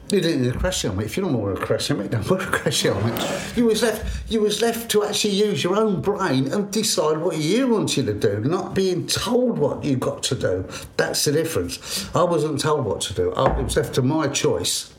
You 0.10 0.22
didn't 0.22 0.44
need 0.44 0.56
a 0.56 0.58
crash 0.58 0.84
helmet. 0.84 1.06
If 1.06 1.18
you 1.18 1.24
don't 1.24 1.34
want 1.34 1.58
a 1.58 1.62
crash 1.62 1.88
helmet, 1.90 2.12
don't 2.12 2.30
wear 2.30 2.40
a 2.40 2.46
crash 2.46 2.84
helmet. 2.84 3.58
You 3.58 3.66
was 3.66 3.82
left. 3.82 4.32
You 4.32 4.40
was 4.40 4.62
left 4.62 4.90
to 4.92 5.04
actually 5.04 5.34
use 5.34 5.62
your 5.62 5.76
own 5.76 6.02
brain 6.02 6.48
and 6.54 6.72
decide 6.72 7.18
what 7.18 7.38
you 7.38 7.68
wanted 7.68 8.06
to 8.06 8.14
do, 8.14 8.40
not 8.40 8.74
being 8.74 9.06
told 9.06 9.60
what 9.60 9.84
you 9.84 9.98
got 9.98 10.24
to 10.24 10.36
do. 10.36 10.66
That's 10.96 11.26
the 11.26 11.34
difference. 11.34 12.10
I 12.16 12.24
wasn't 12.24 12.62
told 12.62 12.86
what 12.86 13.02
to 13.02 13.14
do. 13.14 13.34
I, 13.34 13.60
it 13.60 13.64
was 13.64 13.76
left 13.76 13.96
to 13.96 14.02
my 14.02 14.30
choice. 14.30 14.94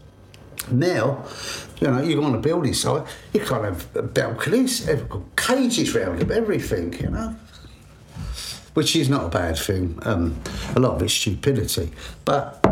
Now, 0.70 1.24
you 1.80 1.86
know, 1.86 2.02
you 2.02 2.16
go 2.16 2.24
on 2.24 2.34
a 2.34 2.38
building 2.38 2.74
site, 2.74 3.06
you 3.32 3.40
can't 3.40 3.64
have 3.64 4.12
balconies, 4.12 4.86
cages 5.36 5.94
round 5.94 6.20
them, 6.20 6.30
everything, 6.30 6.92
you 7.00 7.08
know. 7.08 7.34
Which 8.74 8.94
is 8.94 9.08
not 9.08 9.24
a 9.24 9.28
bad 9.28 9.56
thing. 9.56 9.98
Um, 10.02 10.38
a 10.76 10.80
lot 10.80 10.96
of 10.96 11.02
it's 11.02 11.14
stupidity. 11.14 11.90
But 12.26 12.67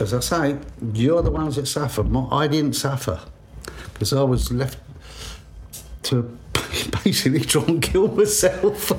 as 0.00 0.14
I 0.14 0.20
say, 0.20 0.58
you're 0.92 1.22
the 1.22 1.30
ones 1.30 1.56
that 1.56 1.66
suffer. 1.66 2.04
I 2.30 2.46
didn't 2.46 2.74
suffer 2.74 3.20
because 3.92 4.12
I 4.12 4.22
was 4.22 4.52
left 4.52 4.78
to 6.04 6.38
basically 7.04 7.40
try 7.40 7.64
and 7.64 7.82
kill 7.82 8.08
myself. 8.08 8.88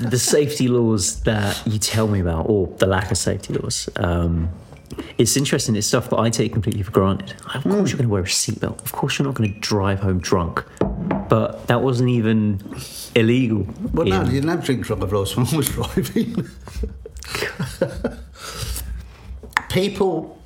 the 0.00 0.18
safety 0.18 0.68
laws 0.68 1.20
that 1.22 1.60
you 1.66 1.78
tell 1.78 2.08
me 2.08 2.20
about, 2.20 2.46
or 2.48 2.68
the 2.78 2.86
lack 2.86 3.10
of 3.10 3.18
safety 3.18 3.54
laws, 3.54 3.88
um, 3.96 4.50
it's 5.18 5.36
interesting. 5.36 5.76
It's 5.76 5.86
stuff 5.86 6.08
that 6.10 6.18
I 6.18 6.30
take 6.30 6.52
completely 6.52 6.82
for 6.82 6.92
granted. 6.92 7.34
Of 7.54 7.64
course, 7.64 7.90
you're 7.90 7.98
going 7.98 8.08
to 8.08 8.08
wear 8.08 8.22
a 8.22 8.26
seatbelt. 8.26 8.82
Of 8.82 8.92
course, 8.92 9.18
you're 9.18 9.26
not 9.26 9.34
going 9.34 9.52
to 9.52 9.60
drive 9.60 10.00
home 10.00 10.20
drunk. 10.20 10.64
But 11.28 11.66
that 11.66 11.82
wasn't 11.82 12.10
even 12.10 12.60
illegal. 13.14 13.66
well, 13.92 14.06
no, 14.06 14.20
in- 14.20 14.26
you 14.26 14.32
didn't 14.32 14.50
have 14.50 14.64
drink 14.64 14.84
drive 14.86 15.12
laws 15.12 15.36
when 15.36 15.46
I 15.46 15.56
was 15.56 15.68
driving. 15.68 16.48
People 19.76 20.40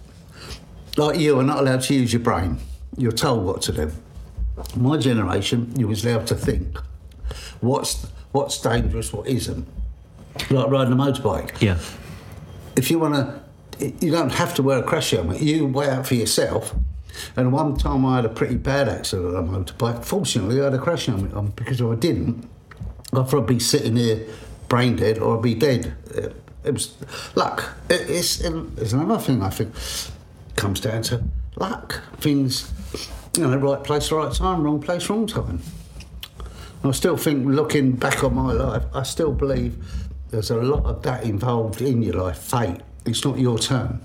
like 0.97 1.21
you 1.21 1.39
are 1.39 1.45
not 1.45 1.61
allowed 1.61 1.83
to 1.83 1.95
use 1.95 2.13
your 2.13 2.19
brain. 2.19 2.59
You're 2.97 3.13
told 3.13 3.45
what 3.47 3.63
to 3.63 3.73
do. 3.73 3.93
My 4.75 4.97
generation, 4.97 5.73
you 5.79 5.87
was 5.87 6.05
allowed 6.05 6.27
to 6.27 6.35
think. 6.35 6.77
What's 7.61 8.09
what's 8.33 8.61
dangerous, 8.61 9.13
what 9.13 9.29
isn't. 9.29 9.69
Like 10.51 10.69
riding 10.69 10.95
a 10.95 10.97
motorbike. 10.97 11.61
yeah. 11.61 11.79
if 12.75 12.91
you 12.91 12.99
want 12.99 13.15
to, 13.79 13.93
you 14.05 14.11
don't 14.11 14.33
have 14.33 14.53
to 14.55 14.65
wear 14.65 14.81
a 14.81 14.83
crash 14.83 15.13
helmet. 15.13 15.41
You 15.41 15.65
weigh 15.69 15.91
out 15.91 16.09
for 16.09 16.17
yourself. 16.17 16.75
And 17.37 17.53
one 17.53 17.77
time 17.77 18.05
I 18.05 18.17
had 18.17 18.25
a 18.25 18.31
pretty 18.31 18.57
bad 18.57 18.89
accident 18.89 19.37
on 19.37 19.49
a 19.49 19.49
motorbike. 19.49 20.05
Fortunately, 20.05 20.61
I 20.61 20.65
had 20.65 20.75
a 20.75 20.79
crash 20.79 21.07
helmet 21.07 21.35
on 21.35 21.51
because 21.51 21.81
if 21.81 21.87
I 21.87 21.95
didn't, 21.95 22.49
I'd 23.13 23.29
probably 23.29 23.55
be 23.55 23.61
sitting 23.61 23.95
here 23.95 24.27
brain 24.69 24.97
dead 24.97 25.19
or 25.19 25.37
I'd 25.37 25.43
be 25.43 25.55
dead. 25.55 25.95
It, 26.65 26.69
it 26.69 26.73
was 26.75 26.95
luck. 27.35 27.65
It, 27.89 28.09
it's, 28.09 28.41
it's 28.41 28.93
another 28.93 29.19
thing 29.19 29.43
I 29.43 29.51
think 29.51 29.75
comes 30.57 30.81
down 30.81 31.03
to 31.03 31.23
luck. 31.57 32.03
Things, 32.19 32.71
you 33.37 33.47
know, 33.47 33.57
right 33.57 33.83
place, 33.83 34.11
right 34.13 34.33
time, 34.33 34.63
wrong 34.63 34.81
place, 34.81 35.09
wrong 35.09 35.27
time. 35.27 35.61
I 36.83 36.91
still 36.93 37.17
think, 37.17 37.47
looking 37.47 37.93
back 37.93 38.25
on 38.25 38.35
my 38.35 38.53
life, 38.53 38.85
I 38.95 39.03
still 39.03 39.33
believe 39.33 39.77
there's 40.31 40.51
a 40.51 40.57
lot 40.57 40.85
of 40.87 41.03
that 41.03 41.25
involved 41.25 41.83
in 41.83 42.03
your 42.03 42.15
life. 42.15 42.39
Fate. 42.39 42.81
It's 43.05 43.25
not 43.25 43.39
your 43.39 43.59
turn. 43.59 44.01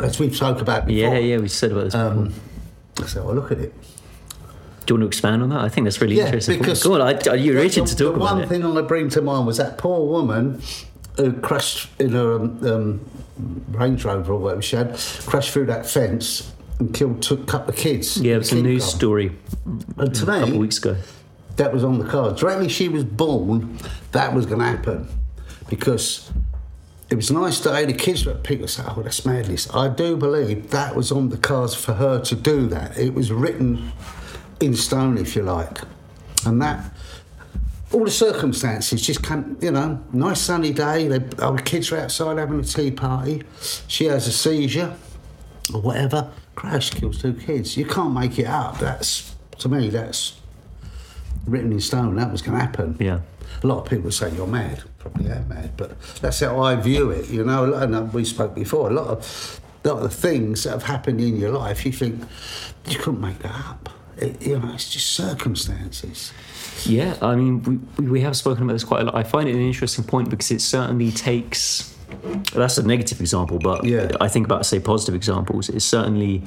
As 0.00 0.18
we've 0.18 0.34
spoke 0.34 0.60
about 0.60 0.86
before. 0.86 1.14
Yeah, 1.14 1.18
yeah, 1.18 1.38
we 1.38 1.48
said 1.48 1.72
about 1.72 1.84
this. 1.84 1.94
Um, 1.94 2.32
that's 2.94 3.14
how 3.14 3.28
I 3.28 3.32
look 3.32 3.50
at 3.50 3.58
it. 3.58 3.74
Do 4.86 4.94
you 4.94 5.00
want 5.00 5.02
to 5.02 5.06
expand 5.06 5.42
on 5.42 5.48
that? 5.50 5.60
I 5.60 5.68
think 5.68 5.84
that's 5.84 6.00
really 6.00 6.16
Yeah, 6.16 6.26
interesting. 6.26 6.58
because 6.58 6.82
Go 6.82 6.94
on, 7.00 7.00
I, 7.02 7.34
you're 7.34 7.58
itching 7.58 7.84
to 7.84 7.94
the, 7.94 8.04
talk 8.04 8.14
the 8.14 8.20
about 8.20 8.34
one 8.34 8.42
it. 8.42 8.48
thing 8.48 8.64
I 8.64 8.80
bring 8.82 9.08
to 9.10 9.22
mind 9.22 9.46
was 9.46 9.56
that 9.58 9.78
poor 9.78 10.06
woman 10.06 10.60
who 11.16 11.32
crashed 11.34 11.88
in 12.00 12.10
her 12.10 12.34
um, 12.36 12.66
um, 12.66 13.10
Range 13.70 14.04
Rover 14.04 14.32
or 14.32 14.38
whatever 14.38 14.62
she 14.62 14.76
had, 14.76 14.94
crashed 15.26 15.50
through 15.50 15.66
that 15.66 15.86
fence 15.86 16.52
and 16.78 16.94
killed 16.94 17.22
two, 17.22 17.34
a 17.34 17.44
couple 17.44 17.70
of 17.70 17.76
kids. 17.76 18.16
Yeah, 18.18 18.34
it 18.34 18.38
was 18.38 18.52
a 18.52 18.62
news 18.62 18.82
club. 18.84 18.94
story 18.96 19.32
And 19.98 20.14
to 20.14 20.22
a 20.22 20.26
couple 20.26 20.54
of 20.54 20.56
weeks 20.56 20.78
ago. 20.78 20.96
that 21.56 21.72
was 21.72 21.84
on 21.84 21.98
the 21.98 22.06
cards. 22.08 22.40
Directly 22.40 22.68
she 22.68 22.88
was 22.88 23.04
born, 23.04 23.78
that 24.12 24.34
was 24.34 24.46
going 24.46 24.60
to 24.60 24.66
happen 24.66 25.08
because 25.68 26.30
it 27.10 27.14
was 27.16 27.30
nice 27.30 27.60
day. 27.60 27.84
The 27.84 27.92
kids 27.92 28.24
were 28.24 28.34
picked 28.34 28.62
us 28.64 28.80
Oh, 28.80 29.02
that's 29.02 29.24
madness. 29.26 29.68
I 29.74 29.88
do 29.88 30.16
believe 30.16 30.70
that 30.70 30.96
was 30.96 31.12
on 31.12 31.28
the 31.28 31.36
cards 31.36 31.74
for 31.74 31.92
her 31.94 32.20
to 32.20 32.34
do 32.34 32.66
that. 32.68 32.96
It 32.96 33.12
was 33.12 33.30
written 33.30 33.92
in 34.60 34.74
stone, 34.74 35.18
if 35.18 35.36
you 35.36 35.42
like, 35.42 35.78
and 36.46 36.60
that. 36.62 36.90
All 37.92 38.04
the 38.04 38.10
circumstances 38.10 39.02
just 39.02 39.22
come, 39.22 39.58
you 39.60 39.70
know, 39.70 40.02
nice 40.12 40.40
sunny 40.40 40.72
day. 40.72 41.08
They, 41.08 41.42
our 41.42 41.58
kids 41.58 41.92
are 41.92 41.98
outside 41.98 42.38
having 42.38 42.60
a 42.60 42.64
tea 42.64 42.90
party. 42.90 43.42
She 43.86 44.06
has 44.06 44.26
a 44.26 44.32
seizure 44.32 44.96
or 45.74 45.80
whatever. 45.80 46.30
Crash 46.54 46.90
kills 46.90 47.20
two 47.20 47.34
kids. 47.34 47.76
You 47.76 47.84
can't 47.84 48.14
make 48.14 48.38
it 48.38 48.46
up. 48.46 48.78
That's 48.78 49.34
to 49.58 49.68
me. 49.68 49.90
That's 49.90 50.40
written 51.46 51.72
in 51.72 51.80
stone. 51.80 52.16
That 52.16 52.32
was 52.32 52.42
going 52.42 52.58
to 52.58 52.64
happen. 52.64 52.96
Yeah. 52.98 53.20
A 53.62 53.66
lot 53.66 53.78
of 53.78 53.90
people 53.90 54.10
say 54.10 54.30
you're 54.34 54.46
mad. 54.46 54.82
Probably 54.98 55.30
am 55.30 55.48
mad, 55.48 55.76
but 55.76 56.00
that's 56.20 56.40
how 56.40 56.60
I 56.60 56.76
view 56.76 57.10
it. 57.10 57.28
You 57.28 57.44
know, 57.44 57.74
and 57.74 57.94
uh, 57.94 58.02
we 58.02 58.24
spoke 58.24 58.54
before. 58.54 58.90
A 58.90 58.92
lot 58.92 59.08
of, 59.08 59.60
lot 59.84 59.96
of 59.98 60.02
the 60.02 60.08
things 60.08 60.64
that 60.64 60.70
have 60.70 60.84
happened 60.84 61.20
in 61.20 61.36
your 61.36 61.50
life, 61.50 61.84
you 61.84 61.92
think 61.92 62.22
you 62.86 62.98
couldn't 62.98 63.20
make 63.20 63.38
that 63.40 63.54
up. 63.54 63.90
It, 64.16 64.42
you 64.42 64.58
know, 64.58 64.72
it's 64.72 64.90
just 64.90 65.10
circumstances. 65.10 66.32
Yeah, 66.86 67.16
I 67.22 67.34
mean, 67.36 67.62
we, 67.96 68.04
we- 68.06 68.20
have 68.22 68.36
spoken 68.36 68.62
about 68.64 68.72
this 68.74 68.84
quite 68.84 69.02
a 69.02 69.04
lot. 69.04 69.14
I 69.14 69.22
find 69.22 69.48
it 69.48 69.54
an 69.54 69.60
interesting 69.62 70.04
point 70.04 70.30
because 70.30 70.50
it 70.50 70.60
certainly 70.60 71.10
takes. 71.10 71.94
That's 72.54 72.76
a 72.78 72.82
negative 72.86 73.20
example, 73.20 73.58
but 73.58 73.84
Yeah. 73.84 74.10
I 74.20 74.28
think 74.28 74.46
about, 74.46 74.66
say, 74.66 74.78
positive 74.80 75.14
examples. 75.14 75.68
It 75.68 75.80
certainly 75.80 76.42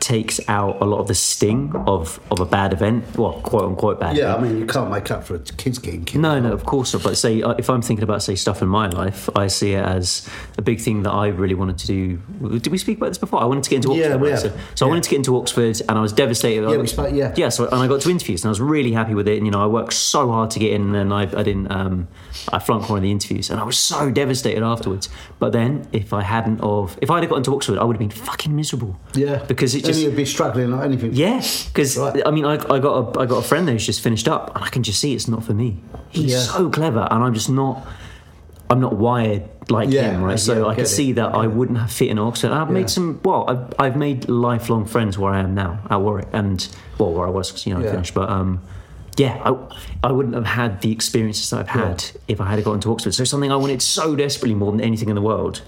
takes 0.00 0.40
out 0.48 0.80
a 0.80 0.84
lot 0.84 0.98
of 0.98 1.08
the 1.08 1.14
sting 1.14 1.72
of, 1.86 2.20
of 2.30 2.40
a 2.40 2.44
bad 2.46 2.72
event, 2.72 3.04
well, 3.16 3.34
quote 3.42 3.64
unquote 3.64 4.00
bad 4.00 4.16
Yeah, 4.16 4.32
event. 4.34 4.38
I 4.38 4.48
mean, 4.48 4.58
you 4.60 4.66
can't 4.66 4.90
make 4.90 5.10
up 5.10 5.24
for 5.24 5.36
a 5.36 5.38
kids 5.38 5.78
getting 5.78 6.04
killed. 6.04 6.22
No, 6.22 6.38
no, 6.40 6.52
of 6.52 6.64
course 6.64 6.92
not. 6.94 7.02
But 7.02 7.16
say, 7.16 7.42
uh, 7.42 7.54
if 7.58 7.68
I'm 7.70 7.82
thinking 7.82 8.02
about, 8.04 8.22
say, 8.22 8.34
stuff 8.34 8.62
in 8.62 8.68
my 8.68 8.88
life, 8.88 9.28
I 9.36 9.46
see 9.48 9.72
it 9.72 9.84
as 9.84 10.28
a 10.58 10.62
big 10.62 10.80
thing 10.80 11.02
that 11.04 11.12
I 11.12 11.28
really 11.28 11.54
wanted 11.54 11.78
to 11.78 11.86
do. 11.86 12.16
Did 12.58 12.68
we 12.68 12.78
speak 12.78 12.98
about 12.98 13.08
this 13.08 13.18
before? 13.18 13.40
I 13.40 13.44
wanted 13.44 13.64
to 13.64 13.70
get 13.70 13.76
into 13.76 13.90
Oxford. 13.92 14.08
Yeah, 14.10 14.16
we 14.16 14.30
have. 14.30 14.40
So, 14.40 14.52
so 14.74 14.86
I 14.86 14.88
wanted 14.88 15.04
to 15.04 15.10
get 15.10 15.16
into 15.16 15.36
Oxford 15.36 15.80
and 15.88 15.98
I 15.98 16.00
was 16.00 16.12
devastated. 16.12 16.68
Yeah, 16.70 16.76
we 16.76 16.86
spoke- 16.86 17.14
yeah. 17.14 17.32
Yeah, 17.36 17.48
so, 17.48 17.64
and 17.66 17.76
I 17.76 17.88
got 17.88 18.00
to 18.02 18.10
interviews 18.10 18.42
and 18.42 18.48
I 18.48 18.50
was 18.50 18.60
really 18.60 18.92
happy 18.92 19.14
with 19.14 19.28
it. 19.28 19.36
And, 19.38 19.46
you 19.46 19.50
know, 19.52 19.62
I 19.62 19.66
worked 19.66 19.92
so 19.94 20.30
hard 20.30 20.50
to 20.52 20.58
get 20.58 20.72
in 20.72 20.94
and 20.94 21.12
I, 21.12 21.22
I 21.22 21.42
didn't, 21.42 21.70
um, 21.70 22.08
I 22.52 22.58
flunked 22.58 22.88
one 22.88 22.98
of 22.98 23.02
the 23.02 23.10
interviews 23.10 23.50
and 23.50 23.60
I 23.60 23.64
was 23.64 23.78
so 23.78 24.10
devastated 24.10 24.62
afterwards. 24.62 25.08
But 25.38 25.52
then 25.52 25.86
if 25.92 26.12
I 26.12 26.22
hadn't 26.22 26.60
of, 26.60 26.98
if 27.00 27.10
I'd 27.10 27.22
have 27.22 27.30
gotten 27.30 27.44
to 27.44 27.54
Oxford, 27.54 27.78
I 27.78 27.84
would 27.84 27.96
have 27.96 28.00
been 28.00 28.10
fucking 28.10 28.54
miserable. 28.54 28.98
Yeah, 29.14 29.44
Because 29.46 29.74
it 29.74 29.84
just, 29.86 30.00
you'd 30.02 30.16
be 30.16 30.24
struggling 30.24 30.70
like 30.70 30.84
anything. 30.84 31.12
yeah, 31.14 31.40
because 31.68 31.96
Right. 31.96 32.22
I 32.26 32.30
mean, 32.30 32.44
I, 32.44 32.54
I 32.54 32.78
got 32.78 33.16
a 33.16 33.20
I 33.20 33.26
got 33.26 33.38
a 33.38 33.42
friend 33.46 33.66
there 33.66 33.74
who's 33.74 33.86
just 33.86 34.00
finished 34.00 34.28
up, 34.28 34.54
and 34.54 34.64
I 34.64 34.68
can 34.68 34.82
just 34.82 35.00
see 35.00 35.14
it's 35.14 35.28
not 35.28 35.44
for 35.44 35.54
me. 35.54 35.78
He's 36.10 36.32
Yeah. 36.32 36.38
so 36.40 36.68
clever, 36.70 37.06
and 37.10 37.22
I'm 37.24 37.34
just 37.34 37.50
not. 37.50 37.86
I'm 38.68 38.80
not 38.80 38.96
wired 38.96 39.44
like 39.70 39.90
Yeah, 39.90 40.10
him, 40.10 40.22
right? 40.24 40.40
So 40.40 40.54
get- 40.56 40.66
I 40.66 40.74
could 40.74 40.88
see 40.88 41.12
that 41.12 41.34
I 41.36 41.46
wouldn't 41.46 41.78
have 41.78 41.92
fit 41.92 42.08
in 42.08 42.18
Oxford. 42.18 42.50
I've 42.50 42.66
Yeah. 42.66 42.72
made 42.74 42.90
some. 42.90 43.20
Well, 43.24 43.44
I've, 43.48 43.74
I've 43.78 43.96
made 43.96 44.28
lifelong 44.28 44.86
friends 44.86 45.16
where 45.18 45.32
I 45.32 45.38
am 45.40 45.54
now 45.54 45.78
at 45.88 46.00
Warwick, 46.00 46.26
and 46.32 46.66
well, 46.98 47.12
where 47.12 47.26
I 47.26 47.30
was, 47.30 47.64
you 47.64 47.74
know, 47.74 47.80
I 47.80 47.90
finished. 47.92 48.12
But 48.14 48.28
um, 48.28 48.60
yeah, 49.16 49.40
I, 49.44 49.54
I 50.08 50.10
wouldn't 50.12 50.34
have 50.34 50.46
had 50.46 50.80
the 50.82 50.90
experiences 50.90 51.48
that 51.50 51.60
I've 51.60 51.68
had 51.68 52.04
if 52.26 52.40
I 52.40 52.50
had 52.50 52.62
got 52.64 52.72
into 52.72 52.90
Oxford. 52.90 53.14
So 53.14 53.22
something 53.22 53.52
I 53.52 53.56
wanted 53.56 53.80
so 53.82 54.16
desperately 54.16 54.56
more 54.56 54.72
than 54.72 54.80
anything 54.80 55.08
in 55.10 55.14
the 55.14 55.22
world. 55.22 55.62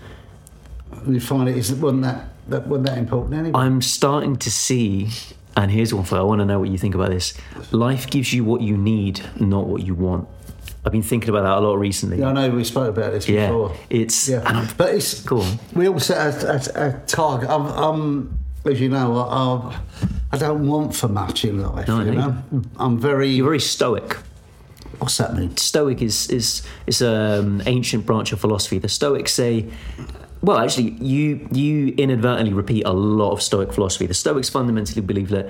And 0.90 1.14
you 1.14 1.20
find 1.20 1.48
it 1.48 1.56
isn't 1.56 1.80
wasn't 1.80 2.02
that 2.02 2.30
that 2.48 2.66
wasn't 2.66 2.86
that 2.88 2.98
important 2.98 3.34
anyway. 3.34 3.58
I'm 3.58 3.82
starting 3.82 4.36
to 4.36 4.50
see, 4.50 5.08
and 5.56 5.70
here's 5.70 5.92
one 5.94 6.04
for 6.04 6.16
I 6.16 6.22
want 6.22 6.40
to 6.40 6.44
know 6.44 6.58
what 6.58 6.68
you 6.70 6.78
think 6.78 6.94
about 6.94 7.10
this. 7.10 7.34
Life 7.72 8.08
gives 8.10 8.32
you 8.32 8.44
what 8.44 8.60
you 8.60 8.76
need, 8.76 9.20
not 9.40 9.66
what 9.66 9.82
you 9.84 9.94
want. 9.94 10.28
I've 10.84 10.92
been 10.92 11.02
thinking 11.02 11.28
about 11.28 11.42
that 11.42 11.58
a 11.58 11.60
lot 11.60 11.78
recently. 11.78 12.18
Yeah, 12.18 12.28
I 12.28 12.32
know 12.32 12.50
we 12.50 12.64
spoke 12.64 12.96
about 12.96 13.12
this 13.12 13.28
Yeah, 13.28 13.48
before. 13.48 13.76
it's 13.90 14.28
Yeah, 14.28 14.66
but 14.76 14.94
it's 14.94 15.22
cool. 15.22 15.44
We 15.74 15.88
all 15.88 16.00
set 16.00 16.42
a, 16.44 16.52
a, 16.52 16.88
a 16.88 17.00
target. 17.06 17.50
I'm, 17.50 17.66
I'm, 17.66 18.38
as 18.64 18.80
you 18.80 18.88
know, 18.88 19.16
I, 19.18 19.80
I 20.32 20.38
don't 20.38 20.66
want 20.66 20.94
for 20.94 21.08
much 21.08 21.44
in 21.44 21.60
life. 21.60 21.88
No, 21.88 22.00
you 22.00 22.12
know. 22.12 22.28
know, 22.50 22.62
I'm 22.78 22.98
very. 22.98 23.28
you're 23.28 23.46
very 23.46 23.60
stoic. 23.60 24.16
what's 24.98 25.16
that 25.18 25.34
mean? 25.36 25.56
Stoic 25.56 26.00
is 26.00 26.28
is 26.30 26.62
is 26.86 27.02
an 27.02 27.62
ancient 27.66 28.06
branch 28.06 28.32
of 28.32 28.40
philosophy. 28.40 28.78
The 28.78 28.88
Stoics 28.88 29.32
say. 29.32 29.66
Well, 30.42 30.58
actually, 30.58 30.90
you 31.00 31.48
you 31.50 31.94
inadvertently 31.96 32.54
repeat 32.54 32.84
a 32.86 32.92
lot 32.92 33.32
of 33.32 33.42
Stoic 33.42 33.72
philosophy. 33.72 34.06
The 34.06 34.14
Stoics 34.14 34.48
fundamentally 34.48 35.02
believe 35.02 35.30
that 35.30 35.48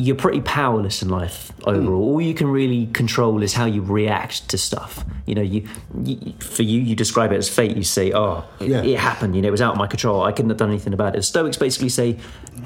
you're 0.00 0.14
pretty 0.14 0.40
powerless 0.40 1.02
in 1.02 1.08
life 1.08 1.50
overall. 1.64 2.00
All 2.02 2.20
you 2.20 2.32
can 2.32 2.46
really 2.46 2.86
control 2.86 3.42
is 3.42 3.54
how 3.54 3.64
you 3.64 3.82
react 3.82 4.48
to 4.50 4.56
stuff. 4.56 5.04
You 5.26 5.34
know, 5.34 5.42
you, 5.42 5.66
you 6.04 6.34
for 6.38 6.62
you, 6.62 6.80
you 6.80 6.94
describe 6.94 7.32
it 7.32 7.36
as 7.36 7.48
fate. 7.48 7.76
You 7.76 7.82
say, 7.82 8.12
"Oh, 8.12 8.44
it, 8.60 8.68
Yeah. 8.68 8.82
it 8.84 8.98
happened. 8.98 9.34
You 9.34 9.42
know, 9.42 9.48
it 9.48 9.50
was 9.50 9.60
out 9.60 9.72
of 9.72 9.78
my 9.78 9.88
control. 9.88 10.22
I 10.22 10.30
couldn't 10.30 10.50
have 10.50 10.58
done 10.58 10.68
anything 10.70 10.92
about 10.92 11.16
it." 11.16 11.22
Stoics 11.24 11.56
basically 11.56 11.88
say, 11.88 12.16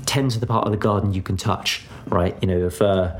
"Tend 0.04 0.30
to 0.32 0.38
the 0.40 0.46
part 0.46 0.66
of 0.66 0.72
the 0.72 0.78
garden 0.78 1.14
you 1.14 1.22
can 1.22 1.38
touch." 1.38 1.86
Right? 2.06 2.36
You 2.42 2.48
know, 2.48 2.66
if 2.66 2.82
uh, 2.82 3.12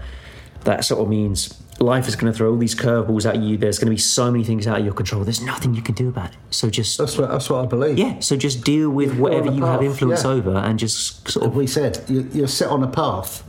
that 0.65 0.85
sort 0.85 1.01
of 1.01 1.09
means 1.09 1.62
life 1.81 2.07
is 2.09 2.17
going 2.17 2.33
to 2.33 2.37
throw 2.37 2.51
all 2.51 2.57
these 2.59 2.75
curveballs 2.75 3.27
at 3.29 3.39
you, 3.41 3.57
there's 3.57 3.79
going 3.79 3.87
to 3.87 3.93
be 3.95 3.97
so 3.99 4.31
many 4.31 4.45
things 4.45 4.67
out 4.67 4.79
of 4.79 4.85
your 4.85 4.95
control. 4.95 5.25
There's 5.25 5.43
nothing 5.43 5.75
you 5.75 5.83
can 5.83 5.95
do 5.95 6.09
about 6.09 6.31
it. 6.31 6.37
So 6.51 6.71
just 6.71 6.99
That's 6.99 7.19
what 7.19 7.31
that's 7.31 7.51
what 7.51 7.65
I 7.65 7.67
believe. 7.67 7.99
yeah. 7.99 8.19
So 8.21 8.37
just 8.37 8.65
deal 8.65 8.91
with 8.91 9.17
whatever 9.19 9.51
you 9.51 9.65
have 9.65 9.83
influence 9.83 10.25
yeah. 10.25 10.31
over, 10.31 10.57
and 10.57 10.79
just 10.79 11.29
sort 11.29 11.47
of 11.47 11.57
we 11.57 11.67
said, 11.67 12.03
you, 12.09 12.29
you're 12.33 12.49
set 12.49 12.69
on 12.69 12.83
a 12.83 12.89
path 12.89 13.43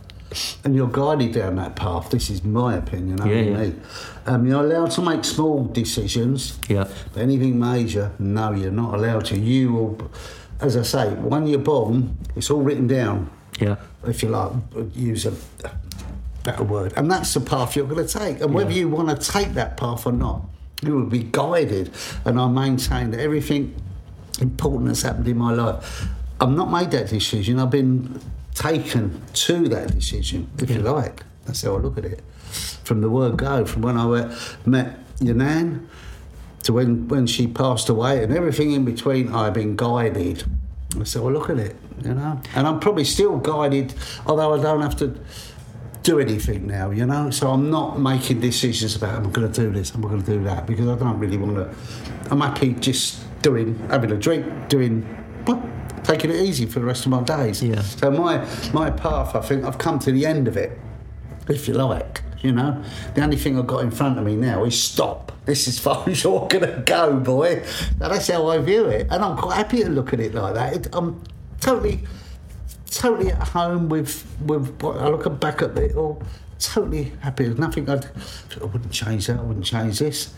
and 0.63 0.75
you're 0.75 0.87
guided 0.87 1.33
down 1.33 1.57
that 1.57 1.75
path. 1.75 2.09
This 2.09 2.29
is 2.31 2.43
my 2.43 2.75
opinion, 2.75 3.21
only 3.21 3.35
Yeah, 3.51 3.57
yeah. 3.57 3.67
me. 3.69 3.75
Um, 4.25 4.47
you're 4.47 4.61
allowed 4.63 4.89
to 4.91 5.01
make 5.01 5.23
small 5.25 5.65
decisions. 5.65 6.57
Yeah. 6.67 6.87
But 7.13 7.21
anything 7.21 7.59
major, 7.59 8.11
no, 8.17 8.51
you're 8.51 8.71
not 8.71 8.95
allowed 8.95 9.25
to. 9.25 9.37
You 9.37 9.73
will, 9.73 10.11
as 10.59 10.75
I 10.75 10.81
say, 10.81 11.13
when 11.13 11.45
you're 11.45 11.59
born, 11.59 12.17
it's 12.35 12.49
all 12.49 12.61
written 12.61 12.87
down, 12.87 13.29
yeah. 13.59 13.75
if 14.07 14.23
you 14.23 14.29
like, 14.29 14.53
use 14.95 15.27
a 15.27 15.33
better 16.43 16.63
word. 16.63 16.93
And 16.95 17.09
that's 17.09 17.33
the 17.33 17.39
path 17.39 17.75
you're 17.75 17.87
going 17.87 18.05
to 18.05 18.19
take. 18.19 18.41
And 18.41 18.53
whether 18.53 18.71
you 18.71 18.89
want 18.89 19.09
to 19.09 19.31
take 19.31 19.53
that 19.53 19.77
path 19.77 20.05
or 20.05 20.11
not, 20.11 20.43
you 20.81 20.95
will 20.95 21.05
be 21.05 21.23
guided. 21.23 21.91
And 22.25 22.39
I 22.39 22.47
maintain 22.47 23.11
that 23.11 23.19
everything 23.19 23.75
important 24.41 24.87
that's 24.87 25.01
happened 25.01 25.27
in 25.27 25.37
my 25.37 25.53
life, 25.53 26.07
I've 26.39 26.49
not 26.49 26.69
made 26.71 26.91
that 26.91 27.09
decision. 27.09 27.59
I've 27.59 27.69
been 27.69 28.19
taken 28.53 29.21
to 29.33 29.67
that 29.69 29.95
decision, 29.95 30.49
if 30.59 30.69
you 30.69 30.79
like. 30.79 31.23
That's 31.45 31.61
how 31.61 31.75
I 31.75 31.79
look 31.79 31.97
at 31.97 32.05
it. 32.05 32.21
From 32.83 33.01
the 33.01 33.09
word 33.09 33.37
go, 33.37 33.65
from 33.65 33.81
when 33.81 33.97
I 33.97 34.05
went- 34.05 34.31
met 34.65 34.99
your 35.19 35.35
nan 35.35 35.87
to 36.63 36.73
when, 36.73 37.07
when 37.07 37.27
she 37.27 37.47
passed 37.47 37.89
away 37.89 38.23
and 38.23 38.33
everything 38.33 38.71
in 38.71 38.85
between, 38.85 39.33
I've 39.33 39.53
been 39.53 39.75
guided. 39.75 40.43
That's 40.95 41.13
how 41.13 41.27
I 41.27 41.31
look 41.31 41.49
at 41.49 41.57
it, 41.57 41.75
you 42.03 42.13
know. 42.13 42.39
And 42.55 42.67
I'm 42.67 42.79
probably 42.79 43.03
still 43.03 43.37
guided, 43.37 43.93
although 44.25 44.53
I 44.53 44.61
don't 44.61 44.81
have 44.81 44.95
to 44.97 45.15
do 46.03 46.19
anything 46.19 46.67
now, 46.67 46.91
you 46.91 47.05
know. 47.05 47.29
So 47.29 47.49
I'm 47.49 47.71
not 47.71 47.99
making 47.99 48.41
decisions 48.41 48.95
about 48.95 49.15
I'm 49.15 49.31
going 49.31 49.51
to 49.51 49.61
do 49.61 49.71
this, 49.71 49.93
I'm 49.93 50.01
going 50.01 50.21
to 50.21 50.25
do 50.25 50.43
that, 50.43 50.67
because 50.67 50.87
I 50.87 50.95
don't 50.95 51.17
really 51.17 51.37
want 51.37 51.55
to. 51.55 51.73
I'm 52.29 52.41
happy 52.41 52.73
just 52.73 53.23
doing, 53.41 53.77
having 53.89 54.11
a 54.11 54.17
drink, 54.17 54.69
doing, 54.69 55.05
well, 55.47 55.61
taking 56.03 56.29
it 56.29 56.35
easy 56.35 56.65
for 56.65 56.79
the 56.79 56.85
rest 56.85 57.05
of 57.05 57.11
my 57.11 57.23
days. 57.23 57.63
Yeah. 57.63 57.81
So 57.81 58.11
my 58.11 58.45
my 58.73 58.91
path, 58.91 59.35
I 59.35 59.41
think 59.41 59.63
I've 59.63 59.77
come 59.77 59.99
to 59.99 60.11
the 60.11 60.25
end 60.25 60.47
of 60.47 60.57
it, 60.57 60.77
if 61.47 61.67
you 61.67 61.73
like. 61.73 62.21
You 62.41 62.51
know, 62.51 62.83
the 63.15 63.23
only 63.23 63.37
thing 63.37 63.57
I've 63.57 63.67
got 63.67 63.85
in 63.85 63.91
front 63.91 64.19
of 64.19 64.25
me 64.25 64.35
now 64.35 64.65
is 64.65 64.81
stop. 64.81 65.31
This 65.45 65.65
is 65.69 65.79
far 65.85 66.07
as 66.09 66.23
you're 66.23 66.47
gonna 66.49 66.83
go, 66.85 67.17
boy. 67.17 67.63
Now, 67.99 68.09
that's 68.09 68.27
how 68.27 68.47
I 68.47 68.57
view 68.57 68.85
it, 68.85 69.07
and 69.09 69.23
I'm 69.23 69.37
quite 69.37 69.55
happy 69.55 69.83
to 69.83 69.89
look 69.89 70.11
at 70.11 70.19
it 70.19 70.33
like 70.33 70.53
that. 70.55 70.73
It, 70.75 70.87
I'm 70.91 71.23
totally 71.61 72.01
totally 72.93 73.31
at 73.31 73.47
home 73.49 73.89
with 73.89 74.25
with 74.45 74.81
what 74.81 74.97
I 74.97 75.07
look 75.09 75.39
back 75.39 75.61
at 75.61 75.77
it 75.77 75.95
all. 75.95 76.21
Totally 76.59 77.11
happy. 77.19 77.45
There's 77.45 77.57
nothing 77.57 77.89
I'd, 77.89 78.05
I 78.61 78.63
wouldn't 78.63 78.91
change 78.91 79.27
that. 79.27 79.39
I 79.39 79.41
wouldn't 79.41 79.65
change 79.65 79.99
this. 79.99 80.33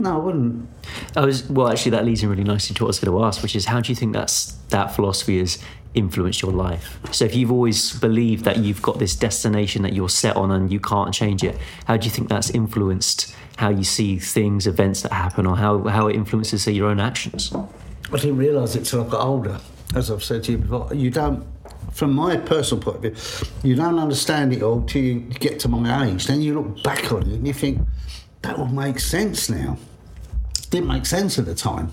No, 0.00 0.14
I 0.14 0.24
wouldn't. 0.24 0.68
I 1.14 1.24
was 1.24 1.48
well. 1.48 1.68
Actually, 1.68 1.92
that 1.92 2.04
leads 2.04 2.22
in 2.22 2.30
really 2.30 2.42
nicely 2.42 2.74
to 2.74 2.82
what 2.82 2.88
I 2.88 2.90
was 2.90 3.00
going 3.00 3.16
to 3.16 3.24
ask, 3.24 3.42
which 3.42 3.54
is 3.54 3.66
how 3.66 3.80
do 3.80 3.92
you 3.92 3.96
think 3.96 4.12
that's 4.12 4.52
that 4.70 4.88
philosophy 4.88 5.38
has 5.38 5.58
influenced 5.94 6.42
your 6.42 6.52
life? 6.52 6.98
So, 7.12 7.26
if 7.26 7.36
you've 7.36 7.52
always 7.52 7.96
believed 8.00 8.44
that 8.44 8.58
you've 8.58 8.82
got 8.82 8.98
this 8.98 9.14
destination 9.14 9.82
that 9.82 9.92
you're 9.92 10.08
set 10.08 10.36
on 10.36 10.50
and 10.50 10.72
you 10.72 10.80
can't 10.80 11.14
change 11.14 11.44
it, 11.44 11.56
how 11.84 11.96
do 11.96 12.06
you 12.06 12.10
think 12.10 12.28
that's 12.28 12.50
influenced 12.50 13.34
how 13.56 13.68
you 13.68 13.84
see 13.84 14.18
things, 14.18 14.66
events 14.66 15.02
that 15.02 15.12
happen, 15.12 15.46
or 15.46 15.56
how 15.56 15.84
how 15.84 16.08
it 16.08 16.16
influences 16.16 16.62
say 16.64 16.72
your 16.72 16.88
own 16.88 16.98
actions? 16.98 17.52
I 17.54 18.16
didn't 18.16 18.38
realise 18.38 18.74
it 18.74 18.84
till 18.84 19.04
I 19.04 19.08
got 19.08 19.20
older. 19.20 19.60
As 19.94 20.10
I've 20.10 20.24
said 20.24 20.44
to 20.44 20.52
you 20.52 20.58
before, 20.58 20.92
you 20.92 21.10
don't. 21.10 21.46
From 21.92 22.12
my 22.12 22.36
personal 22.36 22.82
point 22.82 23.04
of 23.04 23.14
view, 23.14 23.70
you 23.70 23.74
don't 23.74 23.98
understand 23.98 24.52
it 24.52 24.62
all 24.62 24.82
till 24.82 25.02
you 25.02 25.20
get 25.20 25.58
to 25.60 25.68
my 25.68 26.06
age. 26.06 26.26
Then 26.26 26.40
you 26.40 26.60
look 26.60 26.82
back 26.82 27.10
on 27.12 27.22
it 27.22 27.28
and 27.28 27.46
you 27.46 27.52
think 27.52 27.80
that 28.42 28.58
will 28.58 28.66
make 28.66 29.00
sense 29.00 29.48
now. 29.50 29.76
Didn't 30.70 30.88
make 30.88 31.06
sense 31.06 31.38
at 31.38 31.46
the 31.46 31.54
time. 31.54 31.92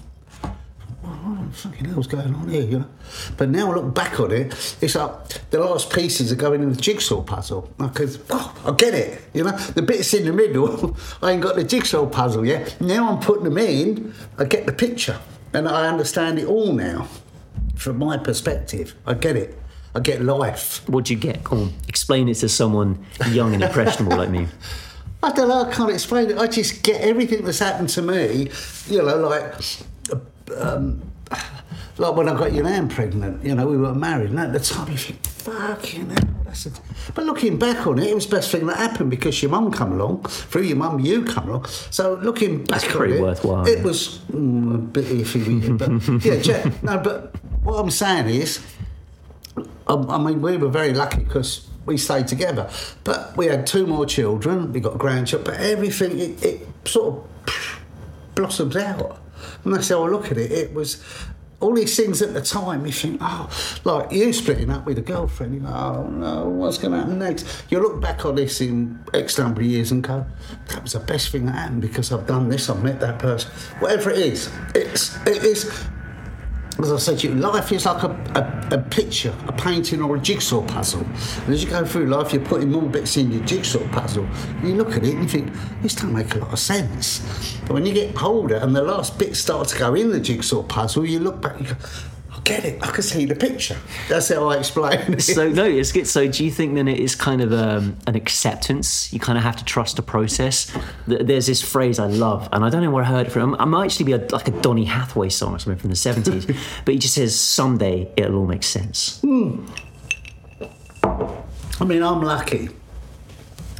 What 1.02 1.50
the 1.50 1.58
fucking 1.58 1.86
hell's 1.86 2.08
going 2.08 2.34
on 2.36 2.50
here? 2.50 2.64
You 2.64 2.80
know? 2.80 2.90
But 3.38 3.50
now 3.50 3.72
I 3.72 3.76
look 3.76 3.94
back 3.94 4.20
on 4.20 4.32
it, 4.32 4.78
it's 4.82 4.96
like 4.96 5.50
the 5.50 5.60
last 5.60 5.92
pieces 5.92 6.32
are 6.32 6.36
going 6.36 6.62
in 6.62 6.70
the 6.70 6.76
jigsaw 6.76 7.22
puzzle. 7.22 7.74
Because 7.78 8.20
oh, 8.30 8.56
I 8.66 8.72
get 8.72 8.94
it, 8.94 9.22
you 9.34 9.44
know. 9.44 9.58
The 9.58 9.82
bits 9.82 10.14
in 10.14 10.26
the 10.26 10.34
middle, 10.34 10.98
I 11.22 11.32
ain't 11.32 11.42
got 11.42 11.56
the 11.56 11.64
jigsaw 11.64 12.06
puzzle 12.06 12.46
yet. 12.46 12.80
Now 12.82 13.10
I'm 13.10 13.20
putting 13.20 13.46
them 13.46 13.58
in, 13.58 14.14
I 14.38 14.46
get 14.46 14.66
the 14.66 14.74
picture, 14.74 15.20
and 15.54 15.68
I 15.68 15.88
understand 15.88 16.40
it 16.40 16.46
all 16.46 16.74
now. 16.74 17.08
From 17.76 17.98
my 17.98 18.18
perspective, 18.18 18.96
I 19.06 19.14
get 19.14 19.36
it. 19.36 19.60
I 19.96 20.02
get 20.02 20.22
life. 20.22 20.88
What 20.90 21.06
do 21.06 21.14
you 21.14 21.20
get? 21.20 21.44
Come 21.46 21.62
on, 21.62 21.74
explain 21.88 22.28
it 22.28 22.36
to 22.36 22.50
someone 22.50 23.06
young 23.30 23.54
and 23.54 23.64
impressionable 23.64 24.18
like 24.18 24.30
me. 24.30 24.48
I 25.24 25.32
don't 25.32 25.48
know. 25.48 25.64
I 25.64 25.74
can't 25.74 25.90
explain 25.90 26.30
it. 26.30 26.38
I 26.38 26.48
just 26.48 26.84
get 26.84 27.02
everything 27.02 27.46
that's 27.46 27.60
happened 27.60 27.90
to 27.90 28.02
me. 28.02 28.50
You 28.88 29.02
know, 29.02 29.18
like, 29.18 29.56
um, 30.56 31.02
like 31.98 32.16
when 32.16 32.30
I 32.30 32.38
got 32.38 32.54
your 32.54 32.66
nan 32.66 32.90
pregnant. 32.90 33.44
You 33.44 33.56
know, 33.56 33.66
we 33.66 33.78
were 33.78 33.96
married, 33.96 34.30
and 34.30 34.40
at 34.40 34.54
the 34.54 34.60
time 34.60 34.92
you 34.92 34.98
think, 34.98 35.26
"Fucking 35.26 36.10
hell." 36.10 36.30
That's 36.44 36.66
a... 36.68 36.72
But 37.16 37.26
looking 37.26 37.58
back 37.58 37.88
on 37.88 37.98
it, 37.98 38.08
it 38.10 38.16
was 38.16 38.28
the 38.28 38.36
best 38.36 38.52
thing 38.52 38.68
that 38.68 38.78
happened 38.78 39.10
because 39.10 39.42
your 39.42 39.50
mum 39.50 39.72
come 39.72 39.94
along. 39.94 40.24
Through 40.24 40.64
your 40.64 40.78
mum, 40.78 41.00
you 41.00 41.24
come 41.24 41.50
along. 41.50 41.66
So 41.90 42.16
looking 42.16 42.64
back 42.66 42.96
on 42.96 43.12
it, 43.12 43.22
worthwhile, 43.22 43.66
It 43.66 43.80
yeah. 43.80 43.84
was 43.84 44.20
mm, 44.32 44.76
a 44.76 44.78
bit 44.78 45.06
iffy, 45.06 45.78
but 45.78 46.46
yeah, 46.46 46.70
no. 46.84 47.00
But 47.00 47.34
what 47.64 47.80
I'm 47.80 47.90
saying 47.90 48.28
is. 48.28 48.60
Um, 49.88 50.10
I 50.10 50.18
mean, 50.18 50.42
we 50.42 50.58
were 50.58 50.70
very 50.70 50.94
lucky 50.94 51.24
because 51.24 51.68
we 51.86 51.98
stayed 51.98 52.28
together. 52.28 52.70
But 53.04 53.36
we 53.38 53.48
had 53.48 53.68
two 53.68 53.86
more 53.88 54.06
children. 54.06 54.72
We 54.74 54.80
got 54.80 54.98
grandchildren. 54.98 55.56
But 55.56 55.64
everything 55.64 56.20
it, 56.20 56.44
it 56.44 56.68
sort 56.86 57.16
of 57.16 57.82
blossoms 58.36 58.76
out, 58.76 59.20
and 59.64 59.74
that's 59.74 59.90
how 59.90 60.04
I 60.04 60.10
look 60.10 60.32
at 60.32 60.38
it. 60.38 60.52
It 60.52 60.74
was 60.74 61.04
all 61.62 61.74
these 61.74 61.96
things 61.96 62.22
at 62.22 62.34
the 62.34 62.42
time. 62.42 62.86
You 62.86 62.92
think, 62.92 63.20
oh, 63.22 63.50
like 63.84 64.12
you 64.12 64.34
splitting 64.34 64.70
up 64.70 64.86
with 64.86 64.98
a 64.98 65.02
girlfriend. 65.02 65.54
You 65.54 65.62
go, 65.62 65.68
oh 65.68 66.08
no, 66.10 66.50
what's 66.50 66.78
going 66.78 66.92
to 66.92 67.00
happen 67.00 67.20
next? 67.20 67.64
You 67.70 67.80
look 67.80 68.02
back 68.02 68.26
on 68.26 68.36
this 68.36 68.62
in 68.62 69.04
X 69.14 69.38
number 69.38 69.62
of 69.62 69.68
years 69.68 69.92
and 69.92 70.04
go, 70.04 70.26
that 70.68 70.84
was 70.84 70.94
the 70.94 71.00
best 71.00 71.30
thing 71.30 71.46
that 71.46 71.54
happened 71.54 71.82
because 71.82 72.12
I've 72.12 72.28
done 72.28 72.50
this. 72.50 72.70
I've 72.70 72.84
met 72.84 73.00
that 73.00 73.20
person. 73.20 73.52
Whatever 73.80 74.12
it 74.12 74.20
is, 74.20 74.52
it's 74.74 75.16
it 75.26 75.44
is 75.44 75.86
as 76.80 76.92
I 76.92 76.98
said 76.98 77.20
to 77.20 77.30
you, 77.30 77.36
life 77.36 77.72
is 77.72 77.86
like 77.86 78.04
a, 78.04 78.10
a, 78.72 78.76
a 78.76 78.78
picture, 78.78 79.34
a 79.48 79.54
painting, 79.54 80.02
or 80.02 80.18
a 80.18 80.20
jigsaw 80.20 80.62
puzzle. 80.62 81.02
And 81.46 81.54
as 81.54 81.64
you 81.64 81.70
go 81.70 81.86
through 81.86 82.08
life, 82.08 82.34
you're 82.34 82.44
putting 82.44 82.72
more 82.72 82.84
bits 82.84 83.16
in 83.18 83.32
your 83.32 83.44
jigsaw 83.46 83.88
puzzle. 83.90 84.28
You 84.62 84.76
look 84.76 84.92
at 84.96 85.04
it 85.04 85.14
and 85.14 85.24
you 85.24 85.30
think, 85.30 85.54
this 85.82 85.96
don't 85.96 86.14
make 86.14 86.36
a 86.36 86.40
lot 86.40 86.52
of 86.52 86.60
sense. 86.60 87.22
But 87.62 87.74
when 87.74 87.86
you 87.86 87.94
get 87.94 88.22
older 88.22 88.56
and 88.56 88.76
the 88.76 88.82
last 88.82 89.18
bits 89.18 89.40
start 89.40 89.70
to 89.70 89.80
go 89.80 89.96
in 89.96 90.10
the 90.12 90.20
jigsaw 90.20 90.64
puzzle, 90.64 91.06
you 91.06 91.20
look 91.20 91.42
back 91.42 91.58
and 91.58 91.68
you 91.68 91.76
go, 91.76 91.82
get 92.46 92.64
it, 92.64 92.82
I 92.82 92.92
can 92.92 93.04
see 93.04 93.26
the 93.26 93.36
picture. 93.36 93.76
That's 94.08 94.30
how 94.30 94.50
I 94.50 94.58
explain 94.58 95.00
it. 95.14 95.22
So 95.22 95.50
no, 95.50 95.66
it's 95.66 95.92
good. 95.92 96.08
So 96.08 96.28
do 96.28 96.46
you 96.46 96.52
think 96.52 96.76
then 96.76 96.88
it 96.88 97.00
is 97.00 97.16
kind 97.16 97.42
of 97.42 97.52
um, 97.52 97.98
an 98.08 98.16
acceptance? 98.16 99.12
You 99.12 99.20
kind 99.20 99.38
of 99.38 99.44
have 99.44 99.58
to 99.58 99.66
trust 99.66 99.98
the 99.98 100.02
process. 100.02 100.72
There's 101.08 101.48
this 101.48 101.62
phrase 101.62 102.00
I 102.00 102.06
love, 102.06 102.48
and 102.54 102.64
I 102.64 102.70
don't 102.70 102.84
know 102.84 102.92
where 102.92 103.04
I 103.04 103.08
heard 103.08 103.28
it 103.28 103.32
from. 103.32 103.56
It 103.56 103.66
might 103.66 103.86
actually 103.86 104.06
be 104.06 104.14
a, 104.14 104.28
like 104.32 104.48
a 104.48 104.52
Donny 104.62 104.86
Hathaway 104.86 105.30
song 105.30 105.56
or 105.56 105.60
something 105.60 105.80
from 105.80 105.90
the 105.90 105.96
seventies, 105.96 106.46
but 106.86 106.94
he 106.94 107.00
just 107.00 107.16
says, 107.16 107.38
"Someday 107.38 108.10
it'll 108.16 108.38
all 108.38 108.46
make 108.46 108.64
sense." 108.64 109.20
I 111.78 111.84
mean, 111.84 112.04
I'm 112.04 112.22
lucky. 112.22 112.70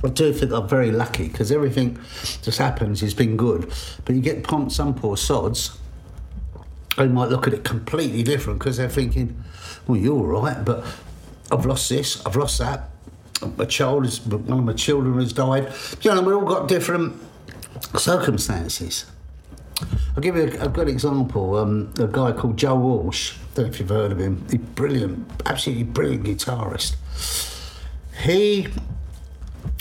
I 0.04 0.10
do 0.10 0.34
think 0.34 0.52
I'm 0.52 0.68
very 0.68 0.92
lucky 0.92 1.28
because 1.28 1.52
everything 1.52 1.98
just 2.44 2.60
happens 2.60 3.02
It's 3.02 3.14
been 3.14 3.38
good. 3.38 3.72
But 4.04 4.16
you 4.16 4.22
get 4.22 4.44
pumped 4.44 4.72
some 4.72 4.94
poor 4.94 5.18
sods, 5.18 5.80
they 6.98 7.08
might 7.08 7.30
look 7.30 7.48
at 7.48 7.54
it 7.54 7.64
completely 7.64 8.24
different 8.24 8.60
because 8.60 8.78
they're 8.78 8.90
thinking, 8.90 9.44
well, 9.88 9.98
you're 9.98 10.14
all 10.14 10.42
right, 10.44 10.64
but 10.64 10.86
I've 11.52 11.66
lost 11.66 11.90
this, 11.90 12.26
I've 12.26 12.36
lost 12.36 12.60
that. 12.60 12.90
My 13.58 13.66
child 13.66 14.06
is, 14.06 14.26
one 14.26 14.60
of 14.60 14.66
my 14.66 14.74
children 14.74 15.20
has 15.20 15.34
died. 15.34 15.74
You 16.02 16.16
know, 16.16 16.22
we've 16.22 16.36
all 16.36 16.46
got 16.46 16.68
different 16.68 17.22
circumstances. 17.98 19.06
I'll 20.16 20.22
give 20.22 20.38
you 20.38 20.44
a, 20.44 20.66
a 20.66 20.70
good 20.70 20.88
example. 20.88 21.58
Um, 21.58 21.94
a 22.00 22.08
guy 22.08 22.32
called 22.32 22.58
Joe 22.58 22.76
Walsh. 22.76 23.36
don't 23.54 23.66
know 23.66 23.72
if 23.72 23.80
you've 23.80 23.90
heard 23.90 24.14
of 24.14 24.20
him. 24.20 24.46
He's 24.50 24.60
brilliant, 24.60 25.30
absolutely 25.46 25.84
brilliant 25.84 26.26
guitarist. 26.26 26.96
He 28.24 28.70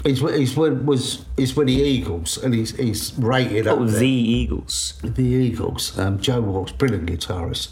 he's 0.05 0.57
with 0.57 0.83
was 0.85 1.25
is 1.37 1.57
with 1.57 1.67
the 1.69 1.73
Eagles, 1.75 2.37
and 2.39 2.55
he's 2.55 2.77
he's 2.77 3.13
rated 3.19 3.67
up 3.67 3.79
Oh, 3.79 3.85
there. 3.87 4.01
the 4.01 4.07
Eagles. 4.09 4.95
The 5.03 5.23
Eagles. 5.25 5.99
Um, 5.99 6.21
Joe 6.21 6.41
Walsh, 6.41 6.73
brilliant 6.73 7.07
guitarist. 7.09 7.71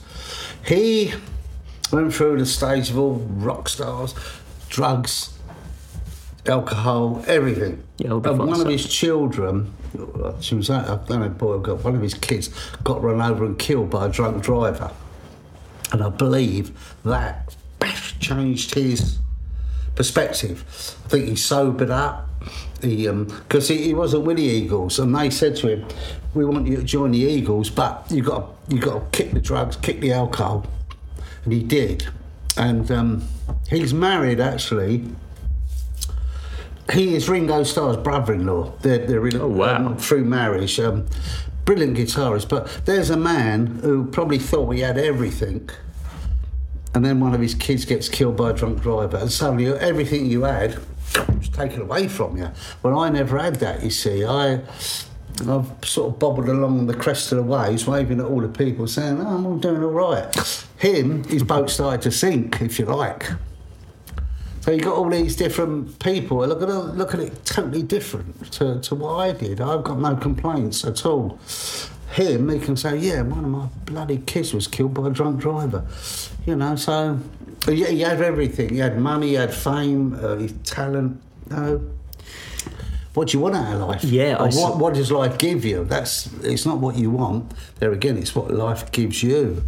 He 0.66 1.12
went 1.92 2.14
through 2.14 2.38
the 2.38 2.46
stage 2.46 2.90
of 2.90 2.98
all 2.98 3.14
rock 3.16 3.68
stars, 3.68 4.14
drugs, 4.68 5.36
alcohol, 6.46 7.22
everything. 7.26 7.82
Yeah, 7.98 8.12
and 8.12 8.38
one 8.38 8.60
of 8.60 8.66
his 8.68 8.88
children, 8.88 9.72
she 10.40 10.54
was, 10.54 10.70
I 10.70 10.96
don't 11.06 11.20
know, 11.20 11.28
boy, 11.28 11.58
got 11.58 11.84
one 11.84 11.94
of 11.94 12.02
his 12.02 12.14
kids 12.14 12.48
got 12.82 13.02
run 13.02 13.20
over 13.20 13.44
and 13.44 13.58
killed 13.58 13.90
by 13.90 14.06
a 14.06 14.08
drunk 14.08 14.42
driver, 14.42 14.90
and 15.92 16.02
I 16.02 16.08
believe 16.08 16.72
that 17.04 17.54
changed 18.20 18.74
his 18.74 19.18
perspective. 20.02 20.64
I 21.04 21.08
think 21.08 21.28
he 21.28 21.36
sobered 21.36 21.90
up. 21.90 22.28
He 22.80 23.06
because 23.08 23.68
he, 23.68 23.78
he 23.84 23.94
wasn't 23.94 24.24
with 24.24 24.36
the 24.38 24.42
Eagles, 24.42 24.98
and 24.98 25.14
they 25.14 25.30
said 25.30 25.54
to 25.56 25.68
him, 25.68 25.86
"We 26.34 26.44
want 26.44 26.66
you 26.66 26.76
to 26.78 26.82
join 26.82 27.12
the 27.12 27.20
Eagles, 27.20 27.70
but 27.70 28.04
you 28.10 28.22
got 28.22 28.50
you 28.68 28.80
got 28.80 28.94
to 29.12 29.16
kick 29.16 29.32
the 29.32 29.40
drugs, 29.40 29.76
kick 29.76 30.00
the 30.00 30.12
alcohol," 30.12 30.66
and 31.44 31.52
he 31.52 31.62
did. 31.62 32.08
And 32.56 32.90
um, 32.90 33.22
he's 33.70 33.94
married 33.94 34.40
actually. 34.40 35.04
He 36.92 37.14
is 37.14 37.28
Ringo 37.28 37.62
Starr's 37.62 37.96
brother-in-law. 37.96 38.72
They're, 38.82 39.06
they're 39.06 39.20
really, 39.20 39.38
Oh, 39.38 39.46
wow. 39.46 39.76
um, 39.76 39.96
through 39.96 40.24
marriage. 40.24 40.80
Um, 40.80 41.06
brilliant 41.64 41.96
guitarist, 41.96 42.48
but 42.48 42.66
there's 42.86 43.08
a 43.08 43.16
man 43.16 43.78
who 43.82 44.04
probably 44.06 44.38
thought 44.38 44.70
he 44.74 44.80
had 44.80 44.98
everything 44.98 45.70
and 46.94 47.04
then 47.04 47.20
one 47.20 47.34
of 47.34 47.40
his 47.40 47.54
kids 47.54 47.84
gets 47.84 48.08
killed 48.08 48.36
by 48.36 48.50
a 48.50 48.52
drunk 48.52 48.82
driver, 48.82 49.16
and 49.16 49.30
suddenly 49.30 49.66
everything 49.66 50.26
you 50.26 50.42
had 50.42 50.78
was 51.28 51.48
taken 51.48 51.82
away 51.82 52.08
from 52.08 52.36
you. 52.36 52.50
Well, 52.82 52.98
I 52.98 53.08
never 53.08 53.38
had 53.38 53.56
that. 53.56 53.82
You 53.82 53.90
see, 53.90 54.24
I. 54.24 54.60
I've 55.48 55.72
sort 55.82 56.12
of 56.12 56.18
bobbled 56.18 56.50
along 56.50 56.86
the 56.86 56.94
crest 56.94 57.32
of 57.32 57.38
the 57.38 57.42
waves, 57.42 57.86
waving 57.86 58.20
at 58.20 58.26
all 58.26 58.42
the 58.42 58.48
people, 58.48 58.86
saying, 58.86 59.18
"Oh, 59.18 59.26
I'm 59.26 59.60
doing 59.60 59.82
all 59.82 59.90
right." 59.90 60.66
Him, 60.76 61.24
his 61.24 61.42
boat 61.42 61.70
started 61.70 62.02
to 62.02 62.10
sink, 62.10 62.60
if 62.60 62.78
you 62.78 62.84
like. 62.84 63.30
So 64.62 64.70
you've 64.70 64.82
got 64.82 64.94
all 64.94 65.10
these 65.10 65.34
different 65.34 65.98
people. 65.98 66.46
Look 66.46 66.62
at 66.62 66.68
look 66.68 67.14
at 67.14 67.20
it, 67.20 67.44
totally 67.44 67.82
different 67.82 68.52
to, 68.52 68.78
to 68.80 68.94
what 68.94 69.14
I 69.14 69.32
did. 69.32 69.60
I've 69.60 69.82
got 69.82 69.98
no 69.98 70.14
complaints 70.14 70.84
at 70.84 71.04
all. 71.04 71.40
Him, 72.12 72.48
he 72.50 72.58
can 72.58 72.76
say, 72.76 72.96
yeah, 72.98 73.22
one 73.22 73.44
of 73.44 73.50
my 73.50 73.66
bloody 73.86 74.18
kids 74.18 74.52
was 74.52 74.66
killed 74.68 74.92
by 74.94 75.06
a 75.08 75.10
drunk 75.10 75.40
driver. 75.40 75.84
You 76.46 76.56
know, 76.56 76.76
so 76.76 77.18
yeah, 77.66 77.88
he 77.88 78.00
had 78.00 78.20
everything. 78.20 78.70
He 78.70 78.78
had 78.78 78.98
money, 78.98 79.28
he 79.28 79.34
had 79.34 79.52
fame, 79.54 80.14
uh, 80.14 80.36
his 80.36 80.52
talent. 80.64 81.20
No. 81.48 81.80
What 83.14 83.28
do 83.28 83.36
you 83.36 83.42
want 83.42 83.56
out 83.56 83.74
of 83.74 83.80
life? 83.88 84.04
Yeah, 84.04 84.36
I 84.38 84.46
Or 84.46 84.50
what, 84.50 84.78
what 84.78 84.94
does 84.94 85.10
life 85.12 85.36
give 85.38 85.64
you? 85.64 85.84
That's 85.84 86.30
it's 86.42 86.64
not 86.64 86.78
what 86.78 86.96
you 86.96 87.10
want. 87.10 87.52
There 87.78 87.92
again, 87.92 88.16
it's 88.18 88.34
what 88.34 88.50
life 88.50 88.90
gives 88.92 89.22
you. 89.22 89.64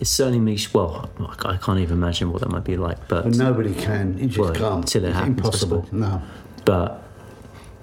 It 0.00 0.06
certainly 0.06 0.38
makes 0.38 0.72
well. 0.72 1.10
I 1.44 1.56
can't 1.56 1.80
even 1.80 1.96
imagine 1.98 2.30
what 2.30 2.42
that 2.42 2.48
might 2.50 2.62
be 2.62 2.76
like, 2.76 3.08
but 3.08 3.26
nobody 3.26 3.74
can. 3.74 4.16
You 4.18 4.26
just 4.28 4.38
Well, 4.38 4.54
can't. 4.54 4.86
till 4.86 5.04
it 5.04 5.08
it's 5.08 5.16
happens, 5.16 5.36
impossible. 5.38 5.88
No. 5.90 6.22
but 6.64 7.02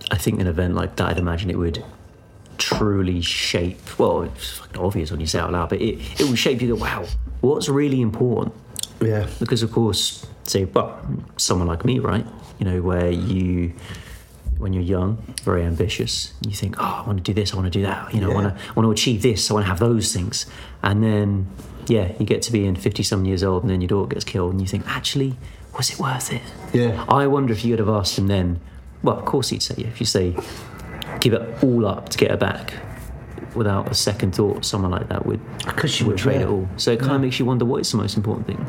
I 0.10 0.17
think 0.17 0.39
an 0.39 0.48
event 0.48 0.74
like 0.76 0.95
that, 0.98 1.10
I'd 1.10 1.17
imagine 1.17 1.50
it 1.50 1.58
would 1.58 1.84
truly 2.57 3.21
shape. 3.21 3.99
Well, 3.99 4.23
it's 4.23 4.57
fucking 4.57 4.77
obvious 4.77 5.11
when 5.11 5.19
you 5.19 5.27
say 5.27 5.39
it 5.39 5.43
out 5.43 5.51
loud, 5.51 5.69
but 5.69 5.81
it 5.81 5.99
it 6.19 6.23
will 6.23 6.35
shape 6.35 6.61
you. 6.61 6.67
That 6.69 6.75
wow, 6.75 7.05
what's 7.41 7.69
really 7.69 8.01
important? 8.01 8.53
Yeah. 9.01 9.27
Because 9.39 9.63
of 9.63 9.71
course, 9.71 10.25
say, 10.43 10.65
well, 10.65 10.99
someone 11.37 11.67
like 11.67 11.85
me, 11.85 11.99
right? 11.99 12.25
You 12.59 12.65
know, 12.65 12.81
where 12.81 13.11
you. 13.11 13.73
When 14.57 14.71
you're 14.71 14.83
young, 14.83 15.17
very 15.43 15.63
ambitious, 15.63 16.33
you 16.47 16.53
think, 16.53 16.77
"Oh, 16.79 17.01
I 17.03 17.05
want 17.05 17.17
to 17.17 17.23
do 17.23 17.33
this, 17.33 17.51
I 17.51 17.57
want 17.57 17.65
to 17.65 17.77
do 17.77 17.85
that. 17.85 18.13
You 18.13 18.21
know, 18.21 18.31
I 18.31 18.33
want 18.33 18.47
to, 18.55 18.63
I 18.63 18.73
want 18.73 18.87
to 18.87 18.91
achieve 18.91 19.21
this, 19.21 19.51
I 19.51 19.53
want 19.53 19.65
to 19.65 19.67
have 19.67 19.79
those 19.79 20.13
things." 20.13 20.45
And 20.81 21.03
then, 21.03 21.47
yeah, 21.87 22.13
you 22.17 22.25
get 22.25 22.41
to 22.43 22.53
be 22.53 22.65
in 22.65 22.77
fifty-some 22.77 23.25
years 23.25 23.43
old, 23.43 23.63
and 23.63 23.69
then 23.69 23.81
your 23.81 23.89
daughter 23.89 24.07
gets 24.13 24.23
killed, 24.23 24.53
and 24.53 24.61
you 24.61 24.67
think, 24.67 24.87
"Actually, 24.87 25.35
was 25.77 25.91
it 25.91 25.99
worth 25.99 26.31
it?" 26.31 26.41
Yeah. 26.71 27.03
I 27.09 27.27
wonder 27.27 27.51
if 27.51 27.65
you 27.65 27.71
would 27.71 27.79
have 27.79 27.89
asked 27.89 28.17
him 28.17 28.27
then. 28.27 28.61
Well, 29.03 29.17
of 29.19 29.25
course 29.25 29.49
he'd 29.49 29.61
say, 29.61 29.75
yeah. 29.77 29.87
If 29.87 29.99
you 29.99 30.05
say, 30.05 30.33
give 31.19 31.34
it 31.34 31.63
all 31.63 31.86
up 31.86 32.10
to 32.10 32.17
get 32.17 32.32
her 32.32 32.38
back, 32.38 32.73
without 33.56 33.89
a 33.89 33.93
second 33.93 34.36
thought, 34.36 34.65
someone 34.65 34.91
like 34.91 35.08
that 35.10 35.25
would, 35.25 35.39
'Cause 35.65 35.91
she 35.91 36.04
would 36.04 36.13
was 36.13 36.21
trade 36.21 36.39
there. 36.41 36.47
it 36.47 36.51
all. 36.51 36.67
So 36.78 36.91
it 36.91 36.99
kind 36.99 37.13
of 37.13 37.21
makes 37.21 37.39
you 37.39 37.45
wonder 37.45 37.65
what 37.65 37.82
is 37.82 37.91
the 37.91 37.97
most 37.97 38.17
important 38.17 38.47
thing. 38.47 38.65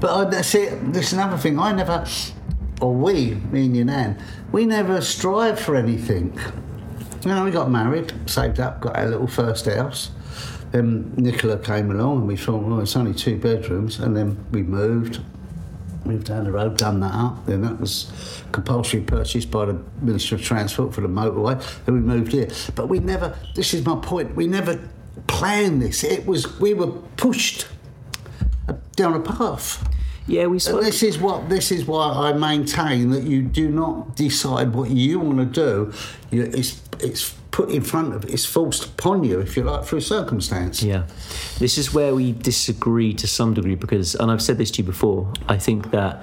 But 0.00 0.06
uh, 0.08 0.24
that's 0.26 0.54
it. 0.54 0.92
There's 0.92 1.12
another 1.12 1.36
thing. 1.38 1.58
I 1.58 1.72
never, 1.72 2.04
or 2.80 2.94
we, 2.94 3.36
me 3.50 3.66
and 3.66 3.76
your 3.76 3.86
nan, 3.86 4.18
we 4.52 4.66
never 4.66 5.00
strive 5.00 5.58
for 5.58 5.74
anything. 5.76 6.38
You 7.24 7.30
know, 7.32 7.44
we 7.44 7.50
got 7.50 7.70
married, 7.70 8.12
saved 8.26 8.60
up, 8.60 8.80
got 8.80 8.96
our 8.96 9.06
little 9.08 9.26
first 9.26 9.66
house. 9.66 10.10
Then 10.72 11.12
Nicola 11.16 11.56
came 11.58 11.90
along 11.90 12.18
and 12.18 12.28
we 12.28 12.36
thought, 12.36 12.62
well, 12.62 12.80
it's 12.80 12.94
only 12.96 13.14
two 13.14 13.36
bedrooms. 13.38 13.98
And 13.98 14.16
then 14.16 14.36
we 14.52 14.62
moved, 14.62 15.20
moved 16.06 16.26
down 16.26 16.44
the 16.44 16.52
road, 16.52 16.76
done 16.76 17.00
that 17.00 17.14
up. 17.14 17.46
Then 17.46 17.62
that 17.62 17.80
was 17.80 18.12
compulsory 18.52 19.00
purchase 19.00 19.44
by 19.44 19.66
the 19.66 19.80
Minister 20.00 20.36
of 20.36 20.42
Transport 20.42 20.94
for 20.94 21.00
the 21.00 21.08
motorway. 21.08 21.62
Then 21.84 21.94
we 21.94 22.00
moved 22.00 22.32
here. 22.32 22.48
But 22.74 22.88
we 22.88 22.98
never, 22.98 23.36
this 23.54 23.74
is 23.74 23.84
my 23.84 23.96
point, 23.96 24.34
we 24.36 24.46
never 24.46 24.80
planned 25.26 25.82
this. 25.82 26.04
It 26.04 26.26
was, 26.26 26.58
we 26.60 26.74
were 26.74 26.92
pushed 27.16 27.66
uh, 28.68 28.74
down 28.94 29.14
a 29.14 29.20
path. 29.20 29.86
Yeah, 30.26 30.46
we 30.46 30.56
And 30.56 30.62
spoke. 30.62 30.82
this 30.82 31.02
is 31.02 31.18
what 31.18 31.48
this 31.48 31.70
is 31.70 31.86
why 31.86 32.10
I 32.10 32.32
maintain 32.32 33.10
that 33.10 33.24
you 33.24 33.42
do 33.42 33.68
not 33.68 34.16
decide 34.16 34.72
what 34.74 34.90
you 34.90 35.20
want 35.20 35.38
to 35.38 35.44
do. 35.44 35.92
You, 36.30 36.42
it's 36.42 36.80
it's 37.00 37.34
put 37.52 37.70
in 37.70 37.82
front 37.82 38.12
of 38.14 38.24
it's 38.24 38.44
forced 38.44 38.84
upon 38.84 39.24
you, 39.24 39.38
if 39.40 39.56
you 39.56 39.62
like, 39.62 39.84
through 39.84 40.00
circumstance. 40.00 40.82
Yeah, 40.82 41.04
this 41.58 41.78
is 41.78 41.94
where 41.94 42.14
we 42.14 42.32
disagree 42.32 43.14
to 43.14 43.26
some 43.26 43.54
degree 43.54 43.76
because, 43.76 44.14
and 44.16 44.30
I've 44.30 44.42
said 44.42 44.58
this 44.58 44.70
to 44.72 44.82
you 44.82 44.84
before. 44.86 45.32
I 45.48 45.56
think 45.58 45.90
that 45.92 46.22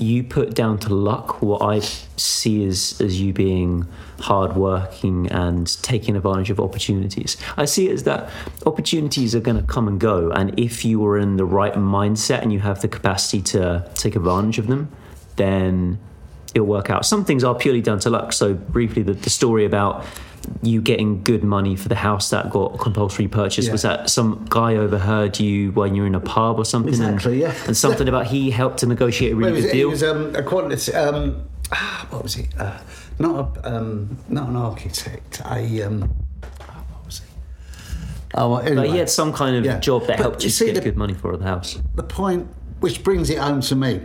you 0.00 0.22
put 0.22 0.54
down 0.54 0.78
to 0.78 0.94
luck 0.94 1.42
what 1.42 1.62
I 1.62 1.80
see 1.80 2.64
as 2.66 3.00
as 3.00 3.20
you 3.20 3.32
being 3.32 3.86
hardworking 4.20 5.30
and 5.30 5.82
taking 5.82 6.16
advantage 6.16 6.50
of 6.50 6.60
opportunities. 6.60 7.36
I 7.56 7.64
see 7.64 7.88
it 7.88 7.92
as 7.92 8.02
that 8.04 8.30
opportunities 8.66 9.34
are 9.34 9.40
going 9.40 9.56
to 9.56 9.62
come 9.62 9.88
and 9.88 10.00
go, 10.00 10.30
and 10.30 10.58
if 10.58 10.84
you 10.84 11.04
are 11.06 11.18
in 11.18 11.36
the 11.36 11.44
right 11.44 11.74
mindset 11.74 12.42
and 12.42 12.52
you 12.52 12.60
have 12.60 12.80
the 12.80 12.88
capacity 12.88 13.42
to 13.42 13.88
take 13.94 14.16
advantage 14.16 14.58
of 14.58 14.66
them, 14.66 14.90
then 15.36 15.98
it'll 16.54 16.66
work 16.66 16.90
out. 16.90 17.06
Some 17.06 17.24
things 17.24 17.44
are 17.44 17.54
purely 17.54 17.80
down 17.80 18.00
to 18.00 18.10
luck. 18.10 18.32
So 18.32 18.54
briefly, 18.54 19.02
the, 19.02 19.12
the 19.12 19.30
story 19.30 19.64
about 19.64 20.04
you 20.62 20.80
getting 20.82 21.22
good 21.22 21.42
money 21.44 21.76
for 21.76 21.88
the 21.88 21.94
house 21.94 22.30
that 22.30 22.50
got 22.50 22.78
compulsory 22.78 23.28
purchase 23.28 23.68
was 23.70 23.82
that 23.82 24.10
some 24.10 24.44
guy 24.50 24.76
overheard 24.76 25.38
you 25.40 25.72
when 25.72 25.94
you 25.94 26.02
were 26.02 26.06
in 26.08 26.14
a 26.14 26.20
pub 26.20 26.58
or 26.58 26.64
something, 26.64 26.92
Exactly, 26.92 27.44
and, 27.44 27.54
yeah. 27.54 27.64
and 27.66 27.76
something 27.76 28.08
about 28.08 28.26
he 28.26 28.50
helped 28.50 28.78
to 28.78 28.86
negotiate 28.86 29.32
a 29.32 29.36
Well, 29.36 29.46
really 29.52 29.60
it 29.60 29.62
was, 29.62 29.64
good 29.64 29.70
it 29.70 29.78
deal. 29.78 29.90
was 29.90 30.02
um, 30.02 30.36
a 30.36 30.42
quantity. 30.42 30.92
Um, 30.94 31.42
ah, 31.72 32.06
what 32.10 32.22
was 32.22 32.36
it? 32.36 32.48
Uh, 32.58 32.78
not 33.18 33.56
a, 33.58 33.76
um, 33.76 34.18
not 34.28 34.48
an 34.48 34.56
architect. 34.56 35.40
A 35.46 35.82
um, 35.82 36.00
what 36.00 37.06
was 37.06 37.18
he? 37.20 37.24
Oh, 38.34 38.50
well, 38.50 38.60
anyway. 38.60 38.74
but 38.86 38.90
he 38.90 38.98
had 38.98 39.10
some 39.10 39.32
kind 39.32 39.56
of 39.56 39.64
Yeah. 39.64 39.78
job 39.78 40.02
that 40.02 40.16
But 40.18 40.22
helped 40.22 40.42
you 40.42 40.46
you 40.46 40.50
see 40.50 40.66
get 40.66 40.74
the- 40.76 40.80
good 40.80 40.96
money 40.96 41.14
for 41.14 41.36
the 41.36 41.44
house. 41.44 41.78
the 41.94 42.02
point 42.02 42.48
which 42.80 43.02
brings 43.04 43.28
it 43.30 43.38
home 43.38 43.60
to 43.62 43.76
me. 43.76 44.00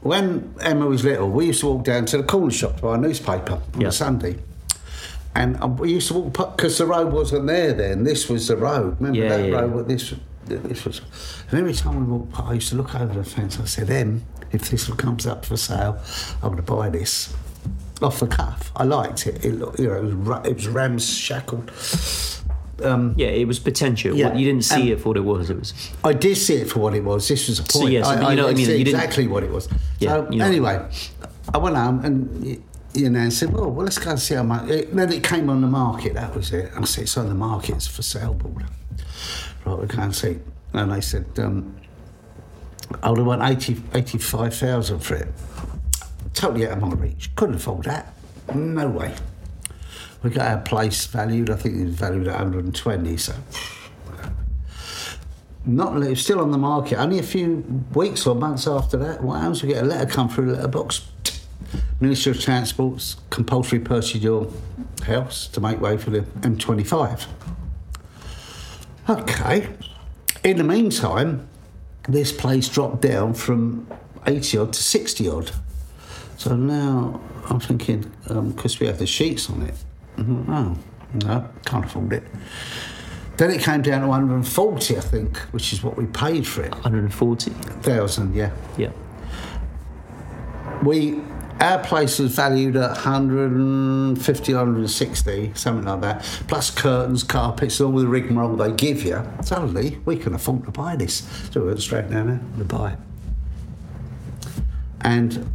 When 0.00 0.54
Emma 0.60 0.86
was 0.86 1.02
little, 1.04 1.28
we 1.28 1.46
used 1.46 1.60
to 1.60 1.66
walk 1.66 1.84
down 1.84 2.06
to 2.06 2.16
the 2.18 2.22
corner 2.22 2.50
shop 2.52 2.76
to 2.76 2.82
buy 2.82 2.94
a 2.94 2.98
newspaper 2.98 3.54
on 3.74 3.80
Yeah. 3.80 3.88
a 3.88 3.92
Sunday. 3.92 4.36
And 5.38 5.78
we 5.78 5.92
used 5.92 6.08
to 6.08 6.14
walk 6.14 6.56
because 6.56 6.78
the 6.78 6.86
road 6.86 7.12
wasn't 7.12 7.46
there 7.46 7.72
then. 7.72 8.02
This 8.04 8.28
was 8.28 8.48
the 8.48 8.56
road. 8.56 8.96
Remember 8.98 9.18
Yeah, 9.18 9.28
that 9.36 9.48
yeah, 9.48 9.60
road? 9.60 9.88
this 9.88 10.14
this 10.46 10.84
was. 10.84 11.00
And 11.50 11.60
every 11.60 11.74
time 11.74 11.94
we 12.06 12.12
walked 12.18 12.32
past, 12.32 12.48
I 12.48 12.52
used 12.54 12.68
to 12.70 12.76
look 12.76 12.94
over 12.94 13.14
the 13.14 13.24
fence. 13.24 13.58
I 13.60 13.64
said, 13.66 13.88
"Em, 13.90 14.24
if 14.50 14.68
this 14.70 14.88
one 14.88 14.96
comes 14.98 15.26
up 15.26 15.44
for 15.44 15.56
sale, 15.56 15.98
I'm 16.42 16.50
going 16.52 16.56
to 16.56 16.62
buy 16.62 16.88
this." 16.90 17.32
Off 18.00 18.20
the 18.20 18.26
cuff, 18.28 18.70
I 18.76 18.84
liked 18.84 19.26
it. 19.26 19.44
It 19.44 19.54
looked, 19.58 19.80
you 19.80 19.88
know, 19.88 19.96
it 19.96 20.04
was, 20.14 20.46
it 20.46 20.54
was 20.54 20.68
ramshackled. 20.68 21.70
Um, 22.84 23.14
Yeah, 23.16 23.26
it 23.28 23.46
was 23.48 23.58
potential. 23.58 24.14
Yeah. 24.14 24.34
You 24.34 24.44
didn't 24.46 24.64
see 24.64 24.80
And- 24.82 24.90
it 24.90 25.00
for 25.00 25.08
what 25.08 25.16
it 25.16 25.24
was. 25.24 25.50
It 25.50 25.58
was 25.58 25.72
I 26.04 26.12
did 26.12 26.36
see 26.36 26.54
it 26.54 26.70
for 26.70 26.78
what 26.78 26.94
it 26.94 27.02
was. 27.02 27.26
This 27.26 27.48
was 27.48 27.58
a 27.58 27.64
So, 27.64 27.80
point. 27.80 27.92
yes, 27.92 28.06
I, 28.06 28.30
you 28.30 28.36
know 28.36 28.44
what 28.44 28.52
I 28.52 28.54
mean, 28.54 28.68
you 28.70 28.84
didn't- 28.84 28.94
exactly 28.94 29.26
what 29.26 29.42
it 29.42 29.50
was. 29.50 29.68
Yeah, 29.98 30.10
so 30.10 30.28
you 30.30 30.38
know- 30.38 30.44
anyway, 30.46 30.80
I 31.52 31.58
went 31.58 31.76
home 31.76 32.04
and 32.04 32.62
you 32.94 33.10
know 33.10 33.20
and 33.20 33.32
said, 33.32 33.52
"Well, 33.52 33.70
well, 33.70 33.84
let's 33.84 33.98
go 33.98 34.10
and 34.10 34.20
see 34.20 34.34
how 34.34 34.42
much." 34.42 34.68
It, 34.68 34.94
then 34.94 35.12
it 35.12 35.22
came 35.22 35.50
on 35.50 35.60
the 35.60 35.66
market. 35.66 36.14
That 36.14 36.34
was 36.34 36.52
it. 36.52 36.72
I 36.76 36.84
said, 36.84 37.02
"It's 37.02 37.16
on 37.16 37.28
the 37.28 37.34
market. 37.34 37.76
It's 37.76 37.86
for 37.86 38.02
sale, 38.02 38.34
board." 38.34 38.64
Right, 39.64 39.78
we 39.78 40.02
and 40.02 40.14
see. 40.14 40.38
And 40.72 40.92
they 40.92 41.00
said, 41.00 41.26
um, 41.38 41.76
"I 43.02 43.10
would 43.10 43.18
have 43.18 43.26
want 43.26 43.42
80, 43.42 43.82
85,000 43.94 45.00
for 45.00 45.14
it." 45.16 45.28
Totally 46.34 46.66
out 46.66 46.72
of 46.74 46.82
my 46.82 46.90
reach. 46.90 47.34
Couldn't 47.36 47.56
afford 47.56 47.84
that. 47.84 48.12
No 48.54 48.88
way. 48.88 49.14
We 50.22 50.30
got 50.30 50.46
our 50.48 50.60
place 50.60 51.06
valued. 51.06 51.50
I 51.50 51.56
think 51.56 51.76
it 51.76 51.84
was 51.84 51.94
valued 51.94 52.28
at 52.28 52.34
120. 52.34 53.16
So 53.16 53.34
not 55.68 56.16
still 56.16 56.40
on 56.40 56.50
the 56.50 56.58
market. 56.58 56.96
Only 56.96 57.18
a 57.18 57.22
few 57.22 57.84
weeks 57.94 58.26
or 58.26 58.34
months 58.34 58.66
after 58.66 58.96
that, 58.98 59.22
what 59.22 59.40
happens? 59.40 59.62
We 59.62 59.68
get 59.68 59.84
a 59.84 59.86
letter 59.86 60.10
come 60.10 60.28
through 60.28 60.52
letterbox. 60.52 61.06
Minister 62.00 62.30
of 62.30 62.40
Transport's 62.40 63.16
compulsory 63.30 63.80
purchase 63.80 64.22
your 64.22 64.50
house 65.04 65.48
to 65.48 65.60
make 65.60 65.80
way 65.80 65.96
for 65.96 66.10
the 66.10 66.20
M25. 66.20 67.26
Okay. 69.08 69.68
In 70.44 70.58
the 70.58 70.64
meantime, 70.64 71.48
this 72.08 72.32
place 72.32 72.68
dropped 72.68 73.02
down 73.02 73.34
from 73.34 73.86
80 74.26 74.58
odd 74.58 74.72
to 74.72 74.82
60 74.82 75.28
odd. 75.28 75.50
So 76.36 76.54
now 76.54 77.20
I'm 77.48 77.60
thinking, 77.60 78.10
because 78.26 78.78
we 78.78 78.86
have 78.86 78.98
the 78.98 79.06
sheets 79.06 79.50
on 79.50 79.62
it, 79.62 79.74
mhm, 80.16 80.48
oh, 80.48 80.78
no, 81.14 81.48
can't 81.64 81.84
afford 81.84 82.12
it. 82.12 82.22
Then 83.38 83.50
it 83.50 83.60
came 83.62 83.82
down 83.82 84.02
to 84.02 84.08
140, 84.08 84.96
I 84.96 85.00
think, 85.00 85.38
which 85.52 85.72
is 85.72 85.82
what 85.82 85.96
we 85.96 86.06
paid 86.06 86.46
for 86.46 86.62
it. 86.62 86.72
140. 86.72 87.50
Thousand, 87.82 88.34
yeah. 88.34 88.50
Yeah. 88.76 88.90
We 90.82 91.20
our 91.60 91.78
place 91.82 92.18
was 92.18 92.34
valued 92.34 92.76
at 92.76 92.90
150, 92.90 94.54
160, 94.54 95.52
something 95.54 95.84
like 95.84 96.00
that, 96.00 96.22
plus 96.46 96.70
curtains, 96.70 97.22
carpets, 97.22 97.80
all 97.80 97.92
the 97.92 98.06
rigmarole 98.06 98.56
they 98.56 98.72
give 98.72 99.02
you. 99.02 99.22
Suddenly, 99.42 99.98
we 100.04 100.16
can 100.16 100.34
afford 100.34 100.64
to 100.64 100.70
buy 100.70 100.96
this. 100.96 101.26
So 101.50 101.60
we 101.62 101.68
went 101.68 101.80
straight 101.80 102.10
down 102.10 102.28
there 102.28 102.40
to 102.58 102.64
buy 102.64 102.92
it. 102.92 102.98
And 105.00 105.50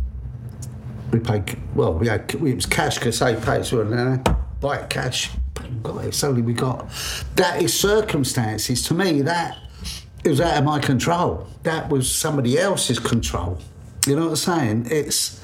we 1.11 1.19
paid, 1.19 1.57
well, 1.75 1.93
we 1.93 2.07
had, 2.07 2.33
it 2.33 2.39
was 2.39 2.65
cash 2.65 2.97
because 2.97 3.19
they 3.19 3.35
paid, 3.35 3.65
so 3.65 3.77
we 3.77 3.83
went 3.83 3.95
down 3.95 4.23
there, 4.23 4.37
buy 4.59 4.77
it 4.79 4.89
cash, 4.89 5.31
got 5.81 6.03
it. 6.03 6.13
Suddenly 6.13 6.41
we 6.41 6.53
got, 6.53 6.89
that 7.35 7.61
is 7.61 7.77
circumstances. 7.77 8.81
To 8.87 8.93
me, 8.93 9.21
that 9.21 9.57
it 10.23 10.29
was 10.29 10.41
out 10.41 10.57
of 10.57 10.63
my 10.63 10.79
control. 10.79 11.47
That 11.63 11.89
was 11.89 12.13
somebody 12.13 12.57
else's 12.57 12.99
control. 12.99 13.59
You 14.07 14.15
know 14.15 14.23
what 14.23 14.31
I'm 14.31 14.35
saying? 14.35 14.87
It's 14.89 15.42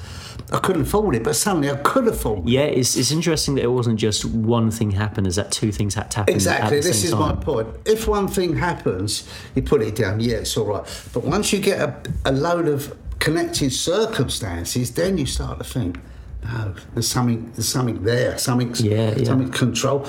I 0.52 0.60
couldn't 0.60 0.84
afford 0.84 1.16
it, 1.16 1.24
but 1.24 1.36
suddenly 1.36 1.70
I 1.70 1.76
could 1.78 2.08
afford 2.08 2.40
it. 2.40 2.50
Yeah, 2.50 2.62
it's, 2.62 2.96
it's 2.96 3.12
interesting 3.12 3.56
that 3.56 3.64
it 3.64 3.72
wasn't 3.72 4.00
just 4.00 4.26
one 4.26 4.72
thing 4.72 4.92
happened, 4.92 5.28
is 5.28 5.36
that 5.36 5.52
two 5.52 5.72
things 5.72 5.94
had 5.94 6.10
to 6.12 6.18
happen. 6.18 6.34
Exactly. 6.34 6.80
This 6.80 7.04
is 7.04 7.12
time. 7.12 7.20
my 7.20 7.36
point. 7.36 7.68
If 7.86 8.08
one 8.08 8.28
thing 8.28 8.56
happens, 8.56 9.30
you 9.56 9.62
put 9.62 9.82
it 9.82 9.96
down. 9.96 10.20
Yeah, 10.20 10.38
it's 10.38 10.56
all 10.58 10.66
right. 10.66 10.84
But 11.14 11.24
once 11.24 11.54
you 11.54 11.60
get 11.60 11.80
a, 11.80 11.96
a 12.26 12.32
load 12.32 12.68
of 12.68 12.98
connected 13.20 13.72
circumstances, 13.72 14.94
then 14.94 15.18
you 15.18 15.26
start 15.26 15.60
to 15.60 15.64
think, 15.64 16.00
no, 16.44 16.74
there's 16.94 17.08
something, 17.08 17.52
there's 17.52 17.68
something 17.68 18.04
there, 18.04 18.38
something, 18.38 18.74
Yeah, 18.76 19.16
yeah. 19.16 19.26
something 19.26 19.52
control. 19.52 20.06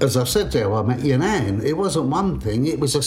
As 0.00 0.16
I've 0.16 0.28
said 0.28 0.50
to 0.52 0.66
when 0.68 0.78
I 0.84 0.96
met 0.96 1.04
you 1.04 1.14
and 1.14 1.62
it 1.62 1.76
wasn't 1.76 2.06
one 2.06 2.40
thing; 2.40 2.66
it 2.66 2.80
was 2.80 2.94
a 2.94 2.98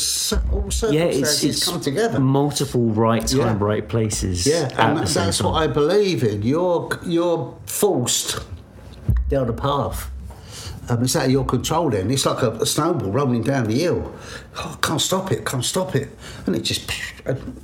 all 0.52 0.64
Yeah, 0.64 0.70
circumstances 0.70 1.44
it's, 1.44 1.58
it's 1.58 1.66
come 1.70 1.82
together. 1.82 2.20
multiple 2.20 2.88
right 2.90 3.26
time, 3.28 3.40
Yeah. 3.40 3.58
right 3.60 3.88
places. 3.88 4.48
Yeah, 4.48 4.70
and 4.78 4.98
that- 4.98 5.08
that's 5.08 5.38
time. 5.40 5.48
what 5.52 5.62
I 5.62 5.68
believe 5.68 6.24
in. 6.24 6.44
You're 6.44 6.90
you're 7.06 7.56
forced 7.66 8.40
down 9.30 9.50
a 9.50 9.54
path. 9.54 10.10
Um, 10.90 11.04
it's 11.04 11.16
out 11.18 11.26
of 11.26 11.32
your 11.32 11.44
control. 11.46 11.90
Then 11.90 12.10
it's 12.10 12.26
like 12.26 12.42
a, 12.42 12.52
a 12.52 12.66
snowball 12.66 13.12
rolling 13.12 13.44
down 13.44 13.66
the 13.66 13.80
hill. 13.80 14.14
Oh, 14.58 14.78
I 14.82 14.88
can't 14.88 15.02
stop 15.02 15.32
it. 15.34 15.46
Can't 15.46 15.66
stop 15.66 15.96
it, 15.96 16.08
and 16.46 16.56
it 16.56 16.62
just 16.62 16.90
and, 17.26 17.62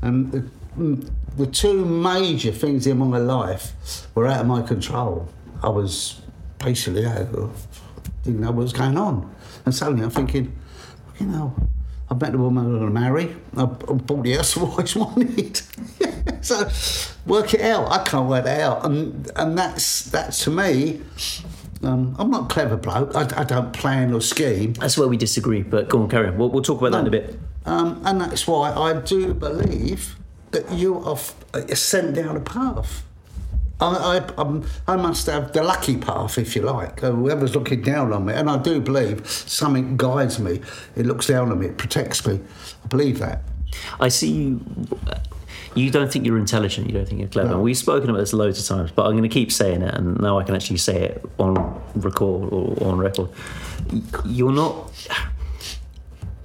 and 0.00 0.32
the, 0.32 0.44
mm, 0.78 1.10
the 1.36 1.46
two 1.46 1.84
major 1.84 2.50
things 2.52 2.86
in 2.86 2.96
my 2.98 3.18
life 3.18 3.72
were 4.14 4.26
out 4.26 4.40
of 4.40 4.46
my 4.46 4.62
control. 4.62 5.28
I 5.62 5.68
was 5.68 6.22
basically 6.58 7.04
out 7.04 7.34
of, 7.34 7.66
didn't 8.24 8.40
know 8.40 8.48
what 8.48 8.62
was 8.62 8.72
going 8.72 8.96
on, 8.96 9.34
and 9.64 9.74
suddenly 9.74 10.04
I'm 10.04 10.10
thinking, 10.10 10.56
you 11.20 11.26
know. 11.26 11.54
I 12.10 12.14
met 12.14 12.32
the 12.32 12.38
woman 12.38 12.64
I'm 12.64 12.72
going 12.78 12.86
to 12.86 12.90
marry. 12.90 13.36
I, 13.54 13.66
bought 13.66 14.22
the 14.22 14.32
house 14.32 14.56
I've 14.56 14.62
always 14.62 14.96
wanted. 14.96 15.60
so 16.40 16.66
work 17.26 17.52
it 17.52 17.60
out. 17.60 17.90
I 17.92 18.02
can't 18.02 18.26
work 18.30 18.46
it 18.46 18.60
out, 18.62 18.86
and 18.86 19.30
and 19.36 19.58
that's 19.58 20.04
that's 20.04 20.42
to 20.44 20.50
me. 20.50 21.02
Um, 21.82 22.16
I'm 22.18 22.30
not 22.30 22.44
a 22.44 22.46
clever 22.46 22.78
bloke. 22.78 23.14
I, 23.14 23.40
I 23.40 23.44
don't 23.44 23.72
plan 23.74 24.14
or 24.14 24.22
scheme, 24.22 24.72
That's 24.72 24.96
where 24.96 25.06
we 25.06 25.18
disagree, 25.18 25.62
but 25.62 25.90
go 25.90 26.02
on, 26.02 26.08
carry 26.08 26.28
on. 26.28 26.38
We'll, 26.38 26.48
we'll 26.48 26.62
talk 26.62 26.80
about 26.80 26.92
that 26.92 27.00
in 27.02 27.06
a 27.06 27.10
bit. 27.10 27.38
um, 27.66 28.00
and 28.04 28.20
that's 28.20 28.46
why 28.48 28.72
I 28.72 28.94
do 28.94 29.34
believe 29.34 30.16
that 30.50 30.72
you 30.72 30.98
are 31.04 31.12
f- 31.12 31.36
uh, 31.54 31.72
sent 31.74 32.14
down 32.16 32.36
a 32.36 32.40
path. 32.40 33.04
I, 33.80 34.18
I, 34.18 34.42
I'm, 34.86 35.02
must 35.02 35.26
have 35.26 35.52
the 35.52 35.62
lucky 35.62 35.96
path, 35.96 36.36
if 36.38 36.56
you 36.56 36.62
like. 36.62 37.02
Uh, 37.02 37.12
Whoever's 37.12 37.54
looking 37.54 37.82
down 37.82 38.12
on 38.12 38.24
me, 38.26 38.34
and 38.34 38.50
I 38.50 38.58
do 38.58 38.80
believe 38.80 39.28
something 39.28 39.96
guides 39.96 40.38
me. 40.40 40.60
It 40.96 41.06
looks 41.06 41.26
down 41.28 41.52
on 41.52 41.60
me. 41.60 41.66
It 41.66 41.78
protects 41.78 42.26
me. 42.26 42.40
I 42.84 42.86
believe 42.88 43.20
that. 43.20 43.42
I 44.00 44.08
see 44.08 44.30
you. 44.30 44.60
You 45.74 45.90
don't 45.90 46.10
think 46.10 46.26
you're 46.26 46.38
intelligent. 46.38 46.88
You 46.88 46.94
don't 46.94 47.06
think 47.06 47.20
you're 47.20 47.28
clever. 47.28 47.52
And 47.52 47.62
we've 47.62 47.76
spoken 47.76 48.10
about 48.10 48.18
this 48.18 48.32
loads 48.32 48.58
of 48.58 48.66
times, 48.66 48.90
but 48.90 49.04
I'm 49.06 49.12
going 49.12 49.22
to 49.22 49.28
keep 49.28 49.52
saying 49.52 49.82
it, 49.82 49.94
and 49.94 50.18
now 50.20 50.38
I 50.38 50.44
can 50.44 50.56
actually 50.56 50.78
say 50.78 51.02
it 51.02 51.24
on 51.38 51.80
record 51.94 52.52
or 52.52 52.82
on 52.84 52.98
record. 52.98 53.30
You're 54.24 54.52
not. 54.52 54.90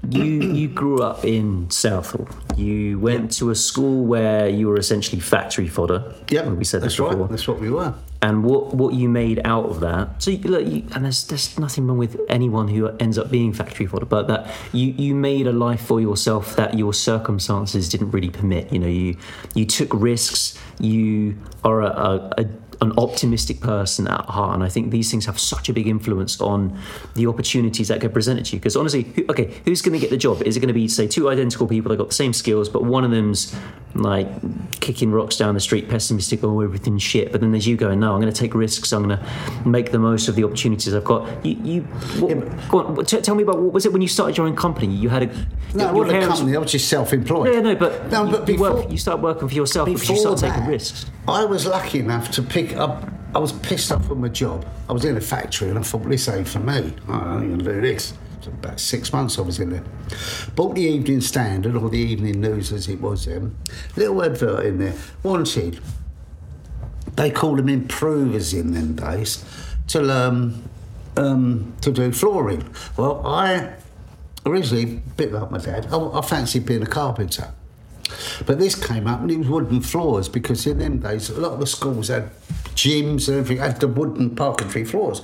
You 0.09 0.23
you 0.23 0.67
grew 0.67 1.01
up 1.01 1.23
in 1.23 1.69
Southall. 1.71 2.27
You 2.57 2.99
went 2.99 3.31
to 3.37 3.49
a 3.51 3.55
school 3.55 4.05
where 4.05 4.49
you 4.49 4.67
were 4.67 4.77
essentially 4.77 5.21
factory 5.21 5.67
fodder. 5.67 6.13
Yeah, 6.29 6.47
we 6.49 6.65
said 6.65 6.81
that's 6.81 6.97
this 6.97 7.05
before. 7.05 7.15
right. 7.21 7.29
That's 7.29 7.47
what 7.47 7.59
we 7.61 7.69
were. 7.69 7.93
and 8.21 8.43
what 8.43 8.73
what 8.73 8.93
you 8.93 9.07
made 9.09 9.39
out 9.45 9.65
of 9.65 9.79
that. 9.79 10.21
So 10.21 10.31
you, 10.31 10.37
look, 10.39 10.65
you, 10.67 10.83
and 10.93 11.05
there's 11.05 11.25
there's 11.27 11.57
nothing 11.57 11.87
wrong 11.87 11.97
with 11.97 12.19
anyone 12.29 12.67
who 12.67 12.89
ends 12.99 13.17
up 13.17 13.31
being 13.31 13.53
factory 13.53 13.85
fodder, 13.85 14.05
but 14.05 14.27
that 14.27 14.51
you 14.73 14.87
you 14.97 15.15
made 15.15 15.47
a 15.47 15.53
life 15.53 15.81
for 15.81 16.01
yourself 16.01 16.55
that 16.57 16.77
your 16.77 16.93
circumstances 16.93 17.87
didn't 17.87 18.11
really 18.11 18.29
permit. 18.29 18.73
You 18.73 18.79
know, 18.79 18.87
you 18.87 19.15
you 19.55 19.65
took 19.65 19.89
risks. 19.93 20.59
You 20.79 21.37
are 21.63 21.81
a, 21.81 21.87
a, 21.87 22.41
a 22.41 22.45
an 22.81 22.91
optimistic 22.97 23.59
person 23.61 24.07
at 24.07 24.25
heart, 24.25 24.55
and 24.55 24.63
I 24.63 24.69
think 24.69 24.91
these 24.91 25.09
things 25.11 25.25
have 25.25 25.39
such 25.39 25.69
a 25.69 25.73
big 25.73 25.87
influence 25.87 26.39
on 26.41 26.77
the 27.15 27.27
opportunities 27.27 27.87
that 27.89 27.99
get 27.99 28.13
presented 28.13 28.45
to 28.45 28.53
you. 28.55 28.59
Because 28.59 28.75
honestly, 28.75 29.03
who, 29.03 29.25
okay, 29.29 29.53
who's 29.65 29.81
going 29.81 29.93
to 29.93 29.99
get 29.99 30.09
the 30.09 30.17
job? 30.17 30.41
Is 30.43 30.57
it 30.57 30.59
going 30.59 30.67
to 30.69 30.73
be 30.73 30.87
say 30.87 31.07
two 31.07 31.29
identical 31.29 31.67
people 31.67 31.89
that 31.89 31.97
got 31.97 32.09
the 32.09 32.13
same 32.15 32.33
skills, 32.33 32.69
but 32.69 32.83
one 32.83 33.03
of 33.03 33.11
them's 33.11 33.55
like 33.95 34.27
kicking 34.81 35.11
rocks 35.11 35.37
down 35.37 35.53
the 35.53 35.59
street, 35.59 35.87
pessimistic, 35.87 36.43
oh 36.43 36.61
everything's 36.61 37.03
shit, 37.03 37.31
but 37.31 37.41
then 37.41 37.51
there's 37.51 37.67
you 37.67 37.77
going, 37.77 37.99
no, 37.99 38.13
I'm 38.13 38.21
going 38.21 38.33
to 38.33 38.39
take 38.39 38.55
risks, 38.55 38.91
I'm 38.91 39.07
going 39.07 39.19
to 39.19 39.67
make 39.69 39.91
the 39.91 39.99
most 39.99 40.27
of 40.27 40.35
the 40.35 40.43
opportunities 40.43 40.95
I've 40.95 41.03
got. 41.03 41.45
You, 41.45 41.55
you 41.63 41.81
what, 42.19 42.69
go 42.69 42.79
on, 42.79 43.05
t- 43.05 43.21
tell 43.21 43.35
me 43.35 43.43
about 43.43 43.59
what 43.59 43.71
was 43.71 43.85
it 43.85 43.93
when 43.93 44.01
you 44.01 44.07
started 44.07 44.35
your 44.35 44.47
own 44.47 44.55
company? 44.55 44.95
You 44.95 45.09
had 45.09 45.23
a 45.23 45.25
No, 45.75 45.85
your 45.85 45.93
wasn't 45.93 46.09
a 46.09 46.11
parents- 46.13 46.27
company. 46.39 46.55
I 46.55 46.59
was 46.59 46.71
just 46.71 46.87
self-employed. 46.87 47.53
Yeah, 47.53 47.61
no, 47.61 47.75
but, 47.75 48.09
No, 48.11 48.25
you, 48.25 48.31
but 48.31 48.49
you, 48.49 48.59
work, 48.59 48.75
before- 48.77 48.91
you 48.91 48.97
start 48.97 49.19
working 49.21 49.47
for 49.47 49.53
yourself 49.53 49.87
because 49.87 50.09
you 50.09 50.15
Before 50.15 50.37
start 50.37 50.53
taking 50.55 50.67
risks. 50.71 51.05
I 51.27 51.45
was 51.45 51.65
lucky 51.65 51.99
enough 51.99 52.31
to 52.31 52.41
pick 52.41 52.75
up. 52.75 53.09
I 53.33 53.39
was 53.39 53.53
pissed 53.53 53.91
off 53.91 54.09
with 54.09 54.19
my 54.19 54.27
job. 54.27 54.65
I 54.89 54.93
was 54.93 55.05
in 55.05 55.15
a 55.15 55.21
factory 55.21 55.69
and 55.69 55.79
I 55.79 55.81
thought, 55.81 56.07
this 56.07 56.27
ain't 56.27 56.47
for 56.47 56.59
me. 56.59 56.93
I'm 57.07 57.47
going 57.47 57.59
to 57.59 57.65
do 57.65 57.81
this. 57.81 58.13
About 58.45 58.77
six 58.77 59.13
months 59.13 59.39
I 59.39 59.41
was 59.41 59.57
in 59.57 59.69
there. 59.69 59.83
Bought 60.53 60.75
the 60.75 60.81
Evening 60.81 61.21
Standard, 61.21 61.77
or 61.77 61.89
the 61.89 61.97
Evening 61.97 62.41
News 62.41 62.73
as 62.73 62.89
it 62.89 62.99
was 62.99 63.25
then. 63.25 63.55
Little 63.95 64.21
advert 64.21 64.65
in 64.65 64.79
there. 64.79 64.93
Wanted. 65.23 65.79
They 67.15 67.31
called 67.31 67.59
them 67.59 67.69
improvers 67.69 68.53
in 68.53 68.73
them 68.73 68.95
days 68.95 69.45
to 69.87 70.01
learn 70.01 70.61
um, 71.15 71.73
to 71.79 71.91
do 71.93 72.11
flooring. 72.11 72.67
Well, 72.97 73.25
I 73.25 73.75
originally, 74.45 74.97
a 74.97 75.09
bit 75.15 75.31
like 75.31 75.49
my 75.49 75.59
dad, 75.59 75.87
I, 75.89 75.97
I 75.97 76.21
fancied 76.21 76.65
being 76.65 76.83
a 76.83 76.87
carpenter. 76.87 77.53
But 78.45 78.59
this 78.59 78.75
came 78.75 79.07
up 79.07 79.21
and 79.21 79.31
it 79.31 79.37
was 79.37 79.49
wooden 79.49 79.81
floors 79.81 80.29
because 80.29 80.67
in 80.67 80.79
them 80.79 80.99
days 80.99 81.29
a 81.29 81.39
lot 81.39 81.53
of 81.53 81.59
the 81.59 81.67
schools 81.67 82.09
had 82.09 82.29
gyms 82.75 83.27
and 83.27 83.37
everything 83.37 83.57
had 83.57 83.79
the 83.79 83.87
wooden 83.87 84.35
parquetry 84.35 84.85
floors. 84.85 85.19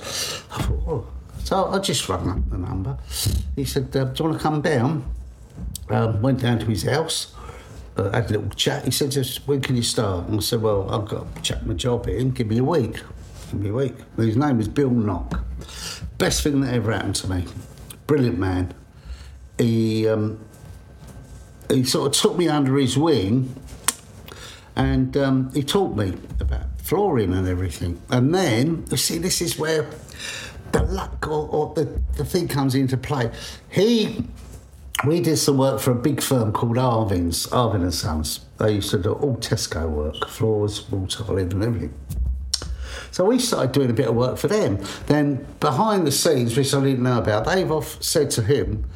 I 0.51 0.61
thought, 0.61 0.83
oh. 0.87 1.07
So 1.43 1.65
I 1.65 1.79
just 1.79 2.07
rang 2.07 2.29
up 2.29 2.49
the 2.49 2.57
number. 2.57 2.97
He 3.55 3.65
said, 3.65 3.95
uh, 3.95 4.05
Do 4.05 4.23
you 4.23 4.29
want 4.29 4.39
to 4.39 4.43
come 4.43 4.61
down? 4.61 5.11
Um, 5.89 6.21
went 6.21 6.41
down 6.41 6.59
to 6.59 6.65
his 6.67 6.83
house, 6.83 7.33
uh, 7.97 8.11
had 8.11 8.29
a 8.29 8.33
little 8.33 8.49
chat. 8.51 8.85
He 8.85 8.91
said, 8.91 9.11
just 9.11 9.47
when 9.47 9.59
can 9.61 9.75
you 9.75 9.81
start? 9.81 10.27
And 10.27 10.37
I 10.37 10.41
said, 10.41 10.61
Well, 10.61 10.89
I've 10.89 11.07
got 11.07 11.35
to 11.35 11.41
check 11.41 11.65
my 11.65 11.73
job 11.73 12.07
in, 12.07 12.31
give 12.31 12.47
me 12.47 12.59
a 12.59 12.63
week. 12.63 13.01
Give 13.51 13.61
me 13.61 13.69
a 13.69 13.73
week. 13.73 13.95
And 14.15 14.27
his 14.27 14.37
name 14.37 14.57
was 14.57 14.67
Bill 14.67 14.91
Knock. 14.91 15.43
Best 16.19 16.43
thing 16.43 16.61
that 16.61 16.73
ever 16.73 16.91
happened 16.91 17.15
to 17.15 17.29
me. 17.29 17.45
Brilliant 18.05 18.37
man. 18.37 18.73
He 19.57 20.07
um, 20.07 20.39
he 21.69 21.84
sort 21.84 22.08
of 22.08 22.21
took 22.21 22.38
me 22.38 22.47
under 22.47 22.77
his 22.77 22.97
wing 22.97 23.55
and 24.75 25.15
um, 25.17 25.51
he 25.53 25.63
taught 25.63 25.95
me 25.95 26.13
about 26.39 26.79
flooring 26.82 27.34
and 27.34 27.47
everything. 27.47 28.01
And 28.10 28.34
then, 28.34 28.86
you 28.89 28.97
see, 28.97 29.17
this 29.17 29.41
is 29.41 29.60
where 29.60 29.89
the 30.71 30.84
luck 30.84 31.27
or, 31.27 31.47
or 31.49 31.73
the, 31.73 32.01
the 32.17 32.25
thing 32.25 32.47
comes 32.47 32.75
into 32.75 32.97
play. 32.97 33.32
He, 33.69 34.25
we 35.05 35.21
did 35.21 35.38
some 35.38 35.58
work 35.58 35.79
for 35.79 35.91
a 35.91 35.95
big 35.95 36.21
firm 36.21 36.51
called 36.51 36.77
Arvin's, 36.77 37.47
Arvin 37.47 37.82
and 37.82 37.93
Sons. 37.93 38.41
They 38.58 38.73
used 38.73 38.91
to 38.91 38.97
do 38.97 39.13
all 39.13 39.38
Tesco 39.38 39.89
work, 39.89 40.27
floors, 40.27 40.89
wall 40.89 41.08
tiling 41.08 41.51
and 41.53 41.63
everything. 41.63 41.93
So 43.12 43.25
we 43.25 43.39
started 43.39 43.71
doing 43.71 43.89
a 43.89 43.93
bit 43.93 44.08
of 44.08 44.15
work 44.15 44.38
for 44.38 44.47
them. 44.47 44.79
Then 45.08 45.45
behind 45.60 46.05
the 46.05 46.12
scenes, 46.12 46.55
which 46.55 46.73
I 46.73 46.82
didn't 46.82 47.03
know 47.03 47.17
about, 47.17 47.45
they've 47.45 47.71
off 47.71 48.01
said 48.01 48.29
to 48.32 48.43
him, 48.43 48.89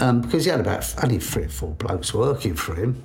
um, 0.00 0.20
because 0.22 0.44
he 0.44 0.50
had 0.50 0.60
about 0.60 0.92
only 1.02 1.18
three 1.18 1.44
or 1.44 1.48
four 1.48 1.70
blokes 1.70 2.12
working 2.12 2.54
for 2.54 2.74
him. 2.74 3.02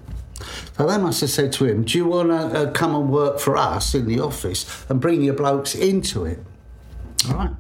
So 0.78 0.86
they 0.88 0.98
must 0.98 1.22
have 1.22 1.30
said 1.30 1.54
to 1.54 1.66
him, 1.66 1.84
"Do 1.84 1.98
you 1.98 2.06
want 2.06 2.30
to 2.30 2.36
uh, 2.36 2.72
come 2.72 2.96
and 2.96 3.10
work 3.10 3.40
for 3.40 3.56
us 3.58 3.94
in 3.96 4.08
the 4.08 4.20
office 4.20 4.86
and 4.90 5.00
bring 5.00 5.22
your 5.22 5.34
blokes 5.34 5.76
into 5.76 6.26
it?" 6.26 6.40
All 7.30 7.36
right. 7.36 7.52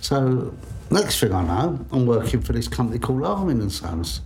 So 0.00 0.54
next 0.90 1.20
thing 1.20 1.32
I 1.32 1.42
know, 1.44 1.84
I'm 1.92 2.06
working 2.06 2.40
for 2.40 2.52
this 2.52 2.68
company 2.68 2.98
called 2.98 3.22
Armin 3.24 3.60
and 3.60 3.72
Sons. 3.72 4.20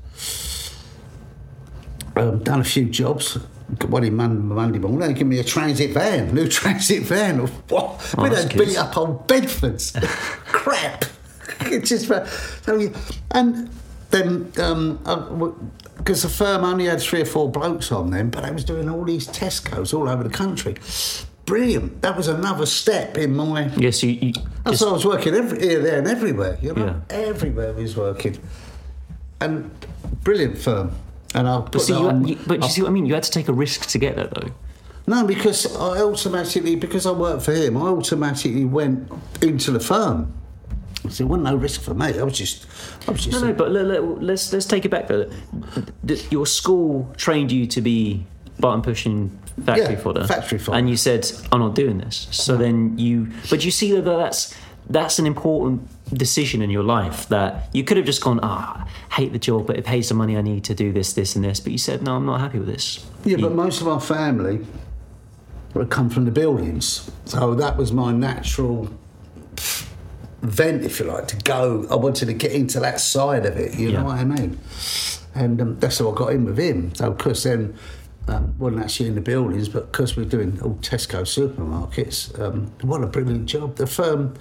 Um, 2.17 2.43
done 2.43 2.61
a 2.61 2.65
few 2.65 2.87
jobs, 2.87 3.35
What 3.89 4.03
in 4.03 4.15
Monday, 4.17 4.79
morning, 4.79 5.01
they 5.01 5.13
give 5.13 5.27
me 5.27 5.39
a 5.39 5.45
transit 5.45 5.91
van, 5.93 6.35
new 6.35 6.49
transit 6.61 7.03
van. 7.03 7.41
What? 7.41 8.15
Oh, 8.17 8.23
we 8.23 8.31
don't 8.31 8.49
good. 8.51 8.69
beat 8.69 8.79
up 8.79 8.97
old 8.97 9.29
Bedfords. 9.29 9.93
Crap. 10.47 11.05
It's 11.61 11.89
just, 11.89 12.11
uh, 12.11 12.27
so 12.27 12.93
and 13.31 13.71
then 14.17 14.53
um, 14.65 14.99
uh, 15.05 15.51
because 15.99 16.23
the 16.23 16.29
firm 16.29 16.65
only 16.65 16.87
had 16.87 17.01
three 17.01 17.23
or 17.23 17.25
four 17.27 17.51
blokes 17.51 17.91
on 17.93 18.11
them, 18.11 18.31
but 18.31 18.45
I 18.45 18.51
was 18.51 18.65
doing 18.65 18.89
all 18.89 19.05
these 19.05 19.27
Tesco's 19.29 19.93
all 19.93 20.09
over 20.09 20.23
the 20.23 20.31
country. 20.31 20.77
Brilliant. 21.45 22.03
That 22.03 22.17
was 22.17 22.29
another 22.29 22.67
step 22.67 23.17
in 23.17 23.37
my. 23.37 23.71
Yes, 23.77 24.03
you. 24.03 24.11
you 24.11 24.33
That's 24.65 24.81
why 24.81 24.89
I 24.89 24.93
was 24.93 25.05
working 25.07 25.35
every, 25.35 25.61
here, 25.61 25.81
there, 25.81 25.99
and 25.99 26.09
everywhere. 26.09 26.59
You 26.61 26.75
know, 26.75 26.87
Yeah. 26.87 27.17
everywhere 27.17 27.73
was 27.73 27.97
working, 27.97 28.39
and 29.41 29.71
brilliant 30.25 30.59
firm. 30.59 30.93
And 31.35 31.47
I'll 31.49 31.63
but 31.63 31.73
put 31.73 31.83
see, 31.83 31.93
you, 31.93 32.09
on- 32.09 32.27
you, 32.27 32.39
but 32.47 32.63
you 32.63 32.69
see 32.69 32.83
what 32.83 32.89
I 32.89 32.93
mean. 32.93 33.07
You 33.07 33.15
had 33.15 33.23
to 33.25 33.31
take 33.31 33.49
a 33.49 33.53
risk 33.53 33.87
to 33.89 33.99
get 33.99 34.17
there, 34.17 34.27
though. 34.29 34.51
no, 35.07 35.25
because 35.27 35.67
I 35.77 36.01
automatically, 36.03 36.75
because 36.77 37.07
I 37.07 37.13
worked 37.13 37.43
for 37.43 37.53
him, 37.53 37.77
I 37.77 37.83
automatically 37.89 38.65
went 38.65 39.11
into 39.43 39.71
the 39.71 39.81
firm. 39.81 40.33
So 41.11 41.25
there 41.25 41.27
wasn't 41.29 41.45
no 41.45 41.57
risk 41.57 41.81
for 41.83 41.95
me. 41.95 42.19
I 42.19 42.23
was 42.23 42.37
just, 42.39 42.67
I 43.09 43.13
was 43.13 43.25
just. 43.25 43.41
No, 43.41 43.49
no, 43.49 43.53
but 43.55 43.71
let, 43.71 43.87
let, 43.87 44.23
let's 44.23 44.53
let's 44.53 44.67
take 44.67 44.85
it 44.85 44.91
back 44.91 45.09
though. 45.09 45.31
Your 46.31 46.47
school 46.47 47.13
trained 47.17 47.51
you 47.53 47.67
to 47.67 47.81
be 47.81 48.27
button 48.61 48.83
pushing 48.83 49.31
factory 49.65 49.95
Yeah, 49.95 50.01
fodder, 50.01 50.27
factory 50.27 50.59
fodder. 50.59 50.79
and 50.79 50.89
you 50.91 50.97
said, 50.97 51.31
"I'm 51.53 51.61
not 51.61 51.75
doing 51.75 51.99
this." 51.99 52.29
So 52.31 52.57
then 52.57 52.99
you, 52.99 53.29
but 53.51 53.65
you 53.65 53.71
see 53.71 53.93
that 53.93 54.03
that's 54.03 54.55
that's 54.89 55.19
an 55.19 55.27
important 55.27 55.89
decision 56.15 56.63
in 56.63 56.71
your 56.71 56.85
life 56.85 57.29
that 57.29 57.69
you 57.73 57.83
could 57.83 57.97
have 57.97 58.07
just 58.07 58.23
gone, 58.23 58.39
"Ah, 58.43 58.89
hate 59.13 59.33
the 59.33 59.39
job, 59.39 59.67
but 59.67 59.77
it 59.77 59.85
pays 59.85 60.09
the 60.09 60.15
money 60.15 60.37
I 60.37 60.43
need 60.43 60.63
to 60.65 60.75
do 60.75 60.93
this, 60.93 61.13
this, 61.15 61.35
and 61.37 61.45
this." 61.45 61.61
But 61.61 61.73
you 61.73 61.79
said, 61.79 62.03
"No, 62.03 62.17
I'm 62.17 62.27
not 62.27 62.41
happy 62.41 62.59
with 62.59 62.69
this." 62.69 63.05
Yeah, 63.25 63.37
You- 63.39 63.43
but 63.45 63.55
most 63.55 63.81
of 63.81 63.89
our 63.89 64.01
family 64.01 64.61
would 65.75 65.91
come 65.91 66.09
from 66.09 66.25
the 66.25 66.31
buildings, 66.31 67.11
so 67.27 67.55
that 67.55 67.77
was 67.77 67.93
my 67.93 68.13
natural 68.13 68.89
vent, 70.43 70.85
if 70.85 71.01
you 71.01 71.07
like, 71.07 71.29
to 71.29 71.37
go. 71.37 71.87
I 71.91 71.95
wanted 71.97 72.27
to 72.27 72.33
get 72.35 72.53
into 72.53 72.81
that 72.81 73.01
side 73.01 73.47
of 73.47 73.57
it. 73.57 73.79
You 73.79 73.91
Yeah. 73.91 73.99
know 74.01 74.05
what 74.07 74.19
I 74.19 74.25
mean? 74.25 74.59
And 75.35 75.61
um, 75.61 75.79
that's 75.79 75.99
how 75.99 76.11
I 76.11 76.15
got 76.15 76.33
in 76.33 76.45
with 76.45 76.59
him. 76.59 76.95
So, 76.95 77.11
of 77.11 77.19
course, 77.19 77.43
then 77.45 77.75
um, 78.29 78.55
wasn't 78.59 78.83
actually 78.83 79.09
in 79.09 79.15
the 79.15 79.21
buildings, 79.21 79.69
but 79.69 79.93
because 79.93 80.17
we're 80.17 80.25
doing 80.25 80.61
all 80.63 80.75
Tesco 80.77 81.23
supermarkets, 81.23 82.39
um, 82.41 82.73
what 82.83 83.03
a 83.03 83.07
brilliant 83.07 83.47
job. 83.47 83.77
The 83.77 83.87
firm. 83.87 84.35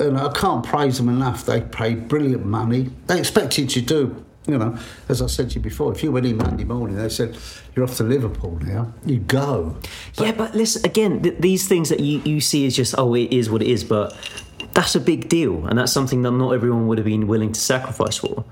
And 0.00 0.16
I 0.16 0.30
can't 0.32 0.64
praise 0.64 0.98
them 0.98 1.08
enough. 1.08 1.44
They 1.44 1.60
paid 1.60 2.06
brilliant 2.06 2.46
money. 2.46 2.90
They 3.08 3.18
expected 3.18 3.74
you 3.74 3.82
to 3.82 3.86
do, 3.86 4.24
you 4.46 4.56
know, 4.56 4.78
as 5.08 5.20
I 5.20 5.26
said 5.26 5.50
to 5.50 5.54
you 5.56 5.60
before, 5.60 5.90
if 5.90 6.04
you 6.04 6.12
went 6.12 6.24
in 6.24 6.36
Monday 6.36 6.62
morning, 6.62 6.96
they 6.96 7.08
said, 7.08 7.36
you're 7.74 7.84
off 7.84 7.96
to 7.96 8.04
Liverpool 8.04 8.60
now, 8.62 8.92
you 9.04 9.18
go. 9.18 9.76
yeah, 10.20 10.30
but 10.30 10.54
listen 10.54 10.84
again. 10.84 11.20
Th- 11.22 11.34
these 11.40 11.66
things 11.66 11.88
that 11.88 11.98
you 11.98 12.20
you 12.24 12.40
see 12.40 12.64
as 12.66 12.76
just 12.76 12.94
oh, 12.96 13.14
it 13.14 13.32
is 13.32 13.50
what 13.50 13.60
it 13.60 13.66
is, 13.68 13.82
but 13.82 14.16
that's 14.78 14.94
a 14.94 15.00
big 15.00 15.28
deal, 15.28 15.66
and 15.66 15.76
that's 15.76 15.90
something 15.92 16.22
that 16.22 16.30
not 16.30 16.52
everyone 16.52 16.86
would 16.86 16.98
have 16.98 17.04
been 17.04 17.26
willing 17.26 17.50
to 17.50 17.58
sacrifice 17.60 18.16
for. 18.16 18.44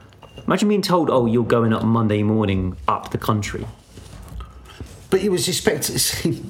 Imagine 0.44 0.68
being 0.68 0.82
told, 0.82 1.08
"Oh, 1.08 1.26
you're 1.26 1.44
going 1.44 1.72
up 1.72 1.84
Monday 1.84 2.24
morning 2.24 2.76
up 2.88 3.10
the 3.12 3.18
country." 3.18 3.64
But 5.08 5.22
you 5.22 5.30
was 5.30 5.46
expected 5.46 5.92
to 5.92 5.98
see 6.00 6.42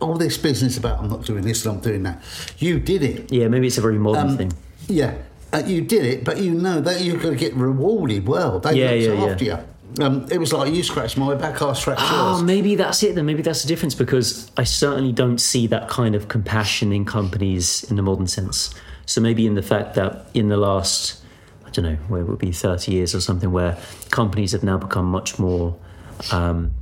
all 0.00 0.16
this 0.16 0.36
business 0.36 0.76
about 0.76 0.98
I'm 0.98 1.08
not 1.08 1.24
doing 1.24 1.42
this 1.44 1.64
and 1.64 1.76
I'm 1.76 1.80
doing 1.80 2.02
that. 2.02 2.20
You 2.58 2.80
did 2.80 3.04
it. 3.04 3.30
Yeah, 3.32 3.46
maybe 3.46 3.68
it's 3.68 3.78
a 3.78 3.80
very 3.80 3.98
modern 4.00 4.30
Um, 4.30 4.36
thing. 4.36 4.52
Yeah, 4.88 5.14
uh, 5.52 5.62
you 5.64 5.80
did 5.82 6.04
it, 6.04 6.24
but 6.24 6.38
you 6.38 6.52
know 6.52 6.80
that 6.80 7.02
you're 7.02 7.18
going 7.18 7.38
to 7.38 7.40
get 7.40 7.54
rewarded 7.54 8.26
well. 8.26 8.58
They 8.58 8.74
Yeah, 8.74 8.90
looked 9.10 9.20
yeah, 9.20 9.30
after 9.30 9.44
you. 9.44 9.58
Um, 10.00 10.26
it 10.30 10.38
was 10.38 10.52
like 10.52 10.72
you 10.72 10.82
scratched 10.82 11.16
my 11.18 11.34
back, 11.34 11.60
I 11.62 11.72
scratched 11.72 12.00
Oh, 12.04 12.32
yours. 12.34 12.42
maybe 12.42 12.74
that's 12.76 13.02
it 13.02 13.14
then. 13.16 13.26
Maybe 13.26 13.42
that's 13.42 13.62
the 13.62 13.68
difference 13.68 13.94
because 13.94 14.50
I 14.56 14.64
certainly 14.64 15.12
don't 15.12 15.38
see 15.38 15.66
that 15.68 15.88
kind 15.88 16.14
of 16.14 16.28
compassion 16.28 16.92
in 16.92 17.04
companies 17.04 17.82
in 17.90 17.96
the 17.96 18.02
modern 18.02 18.26
sense. 18.28 18.72
So 19.06 19.20
maybe 19.20 19.46
in 19.46 19.54
the 19.56 19.62
fact 19.62 19.94
that 19.94 20.26
in 20.34 20.48
the 20.48 20.56
last, 20.56 21.20
I 21.66 21.70
don't 21.70 21.84
know, 21.84 21.96
where 22.08 22.20
it 22.20 22.28
would 22.28 22.38
be 22.38 22.52
30 22.52 22.92
years 22.92 23.14
or 23.14 23.20
something, 23.20 23.50
where 23.50 23.76
companies 24.10 24.52
have 24.52 24.62
now 24.62 24.78
become 24.78 25.06
much 25.06 25.38
more. 25.38 25.76
Um, 26.30 26.72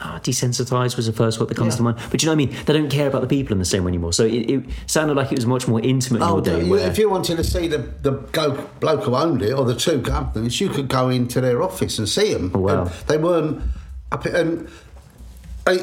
ah, 0.00 0.20
desensitized 0.22 0.96
was 0.96 1.06
the 1.06 1.12
first 1.12 1.38
word 1.40 1.48
that 1.48 1.56
comes 1.56 1.74
Yeah. 1.74 1.78
to 1.78 1.82
mind. 1.82 1.98
But 2.10 2.22
you 2.22 2.26
know 2.26 2.32
what 2.32 2.42
I 2.42 2.46
mean? 2.46 2.64
They 2.66 2.72
don't 2.72 2.88
care 2.90 3.06
about 3.08 3.20
the 3.22 3.26
people 3.28 3.52
in 3.52 3.58
the 3.58 3.64
same 3.64 3.84
way 3.84 3.88
anymore. 3.88 4.12
So 4.12 4.24
it, 4.24 4.50
it 4.50 4.64
sounded 4.86 5.16
like 5.16 5.30
it 5.32 5.36
was 5.38 5.46
much 5.46 5.66
more 5.68 5.80
intimate 5.80 6.22
Oh, 6.22 6.40
day. 6.40 6.64
you- 6.64 6.74
if 6.76 6.98
you 6.98 7.08
wanted 7.10 7.36
to 7.36 7.44
see 7.44 7.68
the, 7.68 7.78
the 7.78 8.12
go, 8.32 8.68
bloke 8.80 9.04
who 9.04 9.14
owned 9.14 9.42
it 9.42 9.52
or 9.52 9.64
the 9.64 9.74
two 9.74 10.00
companies, 10.02 10.60
you 10.60 10.68
could 10.68 10.88
go 10.88 11.08
into 11.08 11.40
their 11.40 11.62
office 11.62 11.98
and 11.98 12.08
see 12.08 12.32
them. 12.32 12.50
Oh, 12.54 12.58
wow. 12.60 12.90
they 13.06 13.16
weren't 13.18 13.62
up. 14.10 14.24
And 14.26 14.68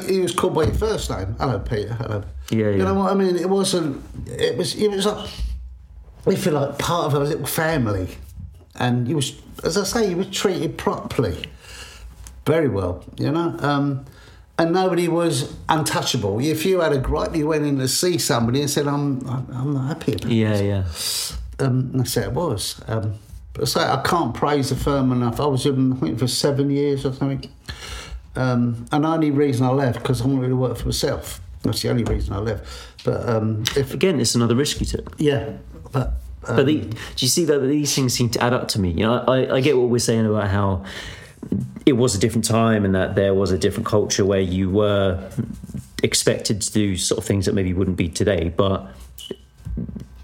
he 0.06 0.20
was 0.20 0.32
called 0.34 0.54
by 0.54 0.64
your 0.64 0.74
first 0.74 1.10
name. 1.10 1.34
Hello, 1.38 1.58
Peter. 1.58 1.94
Hello. 1.94 2.22
Yeah, 2.50 2.70
You 2.70 2.84
know 2.84 2.94
what 2.94 3.10
I 3.12 3.14
mean? 3.14 3.36
It 3.36 3.48
wasn't. 3.48 4.02
It 4.26 4.56
was. 4.58 4.74
It 4.74 4.90
was 4.90 5.06
like. 5.06 5.30
We 6.26 6.36
feel 6.36 6.52
like 6.52 6.78
part 6.78 7.06
of 7.06 7.14
a 7.14 7.20
little 7.24 7.46
family, 7.46 8.08
and 8.74 9.08
you 9.08 9.16
was, 9.16 9.40
as 9.64 9.78
I 9.78 9.84
say, 9.84 10.10
you 10.10 10.18
were 10.18 10.24
treated 10.24 10.76
properly, 10.76 11.46
very 12.46 12.68
well. 12.68 13.04
You 13.16 13.30
know. 13.30 13.56
Um, 13.58 14.04
and 14.58 14.74
nobody 14.74 15.08
was 15.08 15.56
untouchable. 15.70 16.38
If 16.38 16.66
you 16.66 16.80
had 16.80 16.92
a 16.92 16.98
gripe, 16.98 17.34
you 17.34 17.48
went 17.48 17.64
in 17.64 17.78
to 17.78 17.88
see 17.88 18.18
somebody 18.18 18.60
and 18.60 18.68
said, 18.68 18.86
"I'm, 18.86 19.26
I'm, 19.26 19.72
not 19.72 19.86
happy 19.86 20.12
about 20.12 20.30
yeah, 20.30 20.82
this." 20.82 21.38
yeah. 21.58 21.66
Um, 21.66 21.92
that's 21.92 22.14
how 22.14 22.22
it 22.22 22.32
was. 22.32 22.80
Um, 22.86 23.14
but 23.54 23.68
so 23.68 23.80
I 23.80 24.02
can't 24.02 24.34
praise 24.34 24.68
the 24.68 24.76
firm 24.76 25.12
enough. 25.12 25.40
I 25.40 25.46
was 25.46 25.64
in, 25.64 25.94
I 25.94 25.96
think, 25.96 26.18
for 26.18 26.28
seven 26.28 26.70
years 26.70 27.06
or 27.06 27.12
something. 27.12 27.50
Um, 28.36 28.86
and 28.92 29.04
the 29.04 29.08
only 29.08 29.30
reason 29.30 29.66
I 29.66 29.70
left 29.70 30.00
because 30.00 30.22
I 30.22 30.26
wanted 30.26 30.48
to 30.48 30.56
work 30.56 30.76
for 30.76 30.86
myself. 30.86 31.40
That's 31.62 31.82
the 31.82 31.90
only 31.90 32.04
reason 32.04 32.32
I 32.34 32.38
left. 32.38 32.66
But 33.04 33.28
um, 33.28 33.64
if 33.76 33.92
Again, 33.92 34.20
it's 34.20 34.34
another 34.34 34.54
risk 34.54 34.80
you 34.80 34.86
took. 34.86 35.14
yeah, 35.18 35.56
but 35.92 36.12
um, 36.46 36.56
But 36.56 36.66
the, 36.66 36.80
do 36.80 36.96
you 37.18 37.28
see 37.28 37.44
that 37.46 37.58
these 37.60 37.94
things 37.94 38.14
seem 38.14 38.30
to 38.30 38.42
add 38.42 38.52
up 38.52 38.68
to 38.68 38.80
me? 38.80 38.90
You 38.90 39.04
know, 39.06 39.24
I, 39.26 39.56
I 39.56 39.60
get 39.60 39.76
what 39.76 39.88
we're 39.88 39.98
saying 39.98 40.26
about 40.26 40.48
how 40.48 40.84
it 41.86 41.94
was 41.94 42.14
a 42.14 42.18
different 42.18 42.44
time 42.44 42.84
and 42.84 42.94
that 42.94 43.14
there 43.14 43.34
was 43.34 43.50
a 43.50 43.58
different 43.58 43.86
culture 43.86 44.24
where 44.24 44.40
you 44.40 44.70
were 44.70 45.30
expected 46.02 46.60
to 46.62 46.72
do 46.72 46.96
sort 46.96 47.18
of 47.18 47.24
things 47.24 47.46
that 47.46 47.54
maybe 47.54 47.72
wouldn't 47.72 47.96
be 47.96 48.08
today. 48.08 48.48
But 48.54 48.86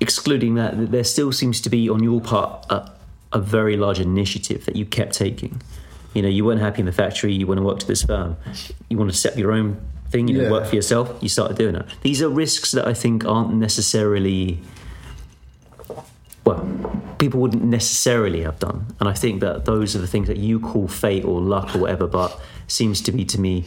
excluding 0.01 0.55
that, 0.57 0.91
there 0.91 1.05
still 1.05 1.33
seems 1.33 1.61
to 1.63 1.71
be 1.71 1.89
on 1.89 2.03
your 2.03 2.21
part 2.21 2.67
a, 2.71 2.91
a 3.33 3.41
very 3.41 3.77
large 3.77 3.99
initiative 4.01 4.65
that 4.67 4.77
you 4.77 4.85
kept 4.85 5.15
taking. 5.15 5.61
You 6.15 6.23
know, 6.23 6.29
you 6.29 6.45
weren't 6.45 6.61
happy 6.61 6.81
in 6.81 6.87
the 6.87 6.93
factory. 6.93 7.33
You 7.33 7.47
want 7.47 7.59
to 7.59 7.65
work 7.65 7.79
to 7.81 7.87
this 7.87 8.03
firm. 8.03 8.37
You 8.89 8.97
want 8.97 9.11
to 9.11 9.17
set 9.17 9.33
up 9.33 9.39
your 9.39 9.53
own 9.53 9.81
thing. 10.11 10.29
You 10.29 10.39
know, 10.39 10.45
Yeah. 10.45 10.51
work 10.51 10.67
for 10.69 10.75
yourself. 10.77 11.15
You 11.21 11.29
started 11.29 11.59
doing 11.59 11.75
it. 11.75 11.85
These 12.03 12.23
are 12.23 12.29
risks 12.29 12.71
that 12.73 12.87
I 12.87 12.95
think 12.95 13.25
aren't 13.25 13.55
necessarily 13.55 14.61
well, 16.47 16.67
people 17.19 17.41
wouldn't 17.41 17.65
necessarily 17.65 18.43
have 18.43 18.59
done. 18.59 18.87
And 19.01 19.09
I 19.09 19.13
think 19.13 19.41
that 19.41 19.65
those 19.67 19.95
are 19.95 19.99
the 19.99 20.07
things 20.07 20.29
that 20.29 20.39
you 20.39 20.61
call 20.61 20.89
fate 20.89 21.25
or 21.25 21.41
luck 21.41 21.75
or 21.75 21.79
whatever, 21.81 22.07
but 22.07 22.41
seems 22.69 23.01
to 23.03 23.13
be 23.13 23.25
to 23.27 23.41
me 23.41 23.65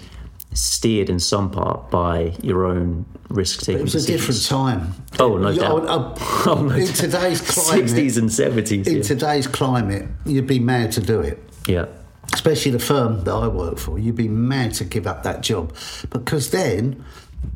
steered 0.53 1.09
in 1.09 1.19
some 1.19 1.51
part 1.51 1.91
by 1.91 2.33
your 2.41 2.65
own 2.65 3.05
risk 3.29 3.59
taking. 3.61 3.81
it 3.81 3.83
was 3.83 3.95
a 3.95 4.07
different 4.07 4.43
time. 4.45 4.93
Oh, 5.19 5.37
no 5.37 5.49
You- 5.49 5.59
doubt. 5.59 5.87
I- 5.87 5.93
I- 5.95 6.43
Oh, 6.47 6.63
no 6.63 6.73
in 6.75 6.85
doubt. 6.87 6.95
today's 6.95 7.41
climate, 7.41 7.85
60s 7.85 8.17
and 8.17 8.29
70s. 8.29 8.87
in 8.87 8.95
yeah. 8.97 9.01
today's 9.03 9.45
climate, 9.45 10.07
you'd 10.25 10.47
be 10.47 10.59
mad 10.59 10.91
to 10.93 11.01
do 11.01 11.19
it. 11.19 11.37
yeah. 11.67 11.85
especially 12.33 12.71
the 12.71 12.79
firm 12.79 13.23
that 13.25 13.33
I 13.33 13.47
work 13.47 13.77
for, 13.77 13.97
you'd 13.99 14.15
be 14.15 14.27
mad 14.27 14.73
to 14.75 14.83
give 14.85 15.05
up 15.07 15.23
that 15.23 15.41
job 15.41 15.73
because 16.11 16.49
then 16.51 17.03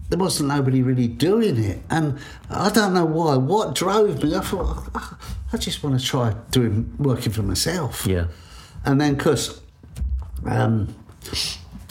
there 0.10 0.20
wasn't 0.20 0.50
nobody 0.50 0.82
really 0.82 1.08
doing 1.08 1.58
it. 1.58 1.80
And 1.90 2.20
I 2.50 2.70
don't 2.70 2.94
know 2.94 3.06
why. 3.06 3.36
What 3.36 3.76
drove 3.76 4.24
me? 4.24 4.36
I 4.36 4.42
thought, 4.42 4.90
"Oh, 4.94 5.18
I 5.52 5.58
just 5.58 5.84
want 5.84 6.00
to 6.00 6.06
try 6.06 6.36
doing 6.52 6.94
working 6.98 7.32
for 7.32 7.44
myself. 7.44 8.06
Yeah. 8.08 8.28
And 8.86 9.00
then, 9.00 9.16
because 9.16 9.62
um, 10.46 10.94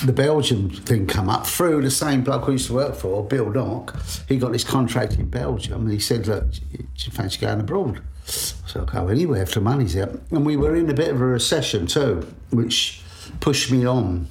the 0.05 0.12
Belgium 0.12 0.69
thing 0.71 1.07
come 1.07 1.29
up 1.29 1.47
through 1.47 1.83
the 1.83 1.91
same 1.91 2.23
bloke 2.23 2.49
I 2.49 2.53
used 2.53 2.66
to 2.66 2.75
work 2.75 2.97
for, 2.97 3.25
Bill 3.25 3.51
Knock, 3.51 3.97
he 4.29 4.37
got 4.37 4.53
this 4.53 4.64
contract 4.64 5.14
in 5.14 5.29
Belgium 5.29 5.83
and 5.83 5.93
he 5.93 6.01
said, 6.01 6.27
Look, 6.27 6.51
do 6.51 6.61
you 6.97 7.12
fancy 7.12 7.39
going 7.41 7.61
abroad? 7.61 8.03
So 8.25 8.81
I'll 8.81 8.87
go 8.87 9.09
anywhere 9.09 9.43
if 9.43 9.53
the 9.53 9.61
money's 9.61 9.95
there. 9.95 10.19
And 10.31 10.45
we 10.45 10.57
were 10.57 10.75
in 10.75 10.91
a 10.91 10.95
bit 10.95 11.11
of 11.11 11.21
a 11.21 11.27
recession 11.27 11.87
too, 11.87 12.27
which 12.51 13.03
pushed 13.41 13.71
me 13.71 13.87
on. 13.87 14.27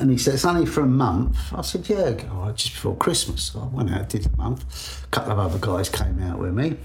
And 0.00 0.10
he 0.10 0.18
said, 0.18 0.34
It's 0.34 0.44
only 0.44 0.66
for 0.66 0.82
a 0.82 0.86
month. 0.86 1.36
I 1.52 1.62
said, 1.62 1.88
Yeah, 1.88 2.12
go 2.12 2.28
on, 2.28 2.56
just 2.56 2.74
before 2.74 2.96
Christmas. 2.96 3.42
So 3.42 3.60
I 3.60 3.66
went 3.66 3.90
out, 3.90 4.08
did 4.08 4.26
a 4.26 4.36
month. 4.36 5.04
A 5.04 5.08
couple 5.08 5.32
of 5.32 5.38
other 5.38 5.58
guys 5.58 5.88
came 5.88 6.22
out 6.22 6.38
with 6.38 6.54
me. 6.54 6.76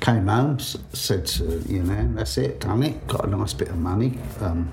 Came 0.00 0.28
home, 0.28 0.58
said 0.58 1.26
to 1.26 1.62
you 1.68 1.82
know, 1.82 2.12
that's 2.14 2.38
it, 2.38 2.60
done 2.60 2.82
it. 2.82 3.06
Got 3.06 3.26
a 3.26 3.28
nice 3.28 3.52
bit 3.52 3.68
of 3.68 3.76
money. 3.76 4.18
Um, 4.40 4.72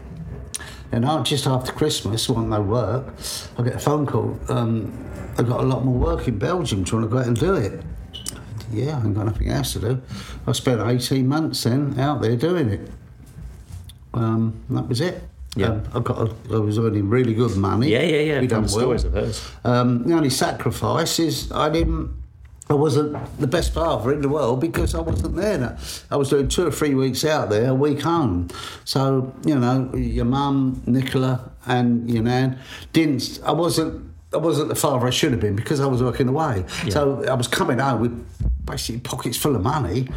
and 0.91 1.05
I, 1.05 1.22
just 1.24 1.47
after 1.47 1.74
Christmas, 1.74 2.30
when 2.30 2.49
no 2.49 2.62
work, 2.62 3.14
I 3.58 3.64
get 3.64 3.76
a 3.76 3.80
phone 3.80 4.05
call. 4.05 4.39
Um, 4.47 5.05
I 5.38 5.43
got 5.43 5.60
a 5.60 5.64
lot 5.64 5.84
more 5.84 5.95
work 5.95 6.28
in 6.28 6.39
Belgium. 6.39 6.84
Do 6.84 6.91
you 6.91 7.01
want 7.01 7.12
to 7.12 7.16
go 7.16 7.22
out 7.22 7.28
and 7.28 7.38
do 7.38 7.55
it? 7.55 7.84
Yeah, 8.72 8.97
I 8.97 9.05
ain't 9.05 9.16
got 9.16 9.26
nothing 9.26 9.49
else 9.49 9.74
to 9.74 9.80
do. 9.80 10.01
I 10.45 10.51
spent 10.53 10.82
18 10.82 11.28
months 11.28 11.64
then 11.64 11.99
out 11.99 12.22
there 12.22 12.36
doing 12.36 12.70
it. 12.70 12.89
Um, 14.14 14.64
that 14.70 14.88
was 14.88 15.01
it. 15.01 15.22
Yeah. 15.58 15.68
Um, 15.70 15.84
I 15.93 15.99
got. 15.99 16.18
A, 16.20 16.55
I 16.55 16.60
was 16.60 16.78
earning 16.78 17.10
really 17.10 17.34
good 17.34 17.55
money. 17.58 17.89
Yeah, 17.89 18.03
yeah, 18.03 18.20
yeah. 18.20 18.41
We 18.41 18.47
done 18.47 18.62
well. 18.62 18.70
stories 18.70 19.03
of 19.03 19.14
hers. 19.14 19.51
Um, 19.64 20.03
the 20.03 20.14
only 20.14 20.30
sacrifice 20.30 21.20
is 21.20 21.51
I 21.51 21.70
didn't. 21.70 22.16
I 22.70 22.74
wasn't 22.74 23.16
the 23.39 23.47
best 23.47 23.74
father 23.74 24.12
in 24.12 24.22
the 24.22 24.28
world 24.28 24.60
because 24.60 24.93
I 24.93 24.99
wasn't 24.99 25.38
there. 25.38 25.78
I 26.12 26.18
was 26.18 26.30
doing 26.30 26.49
two 26.49 26.68
or 26.68 26.72
three 26.72 26.95
weeks 26.95 27.24
out 27.24 27.49
there, 27.49 27.70
a 27.70 27.74
week 27.74 28.01
home. 28.01 28.49
So 28.84 29.34
you 29.45 29.58
know, 29.58 29.89
your 29.95 30.26
mum, 30.26 30.82
Nicola, 30.86 31.49
and 31.66 32.10
your 32.10 32.24
nan 32.24 32.60
didn't. 32.93 33.39
I 33.45 33.51
wasn't. 33.53 34.05
I 34.34 34.38
wasn't 34.38 34.68
the 34.68 34.76
father 34.76 35.08
I 35.08 35.10
should 35.10 35.32
have 35.32 35.39
been 35.39 35.55
because 35.55 35.80
I 35.80 35.86
was 35.86 36.03
working 36.03 36.28
away. 36.28 36.66
So 36.89 37.24
I 37.24 37.34
was 37.34 37.47
coming 37.47 37.80
home 37.80 38.01
with 38.01 38.66
basically 38.66 38.99
pockets 38.99 39.38
full 39.38 39.55
of 39.55 39.64
money, 39.64 40.10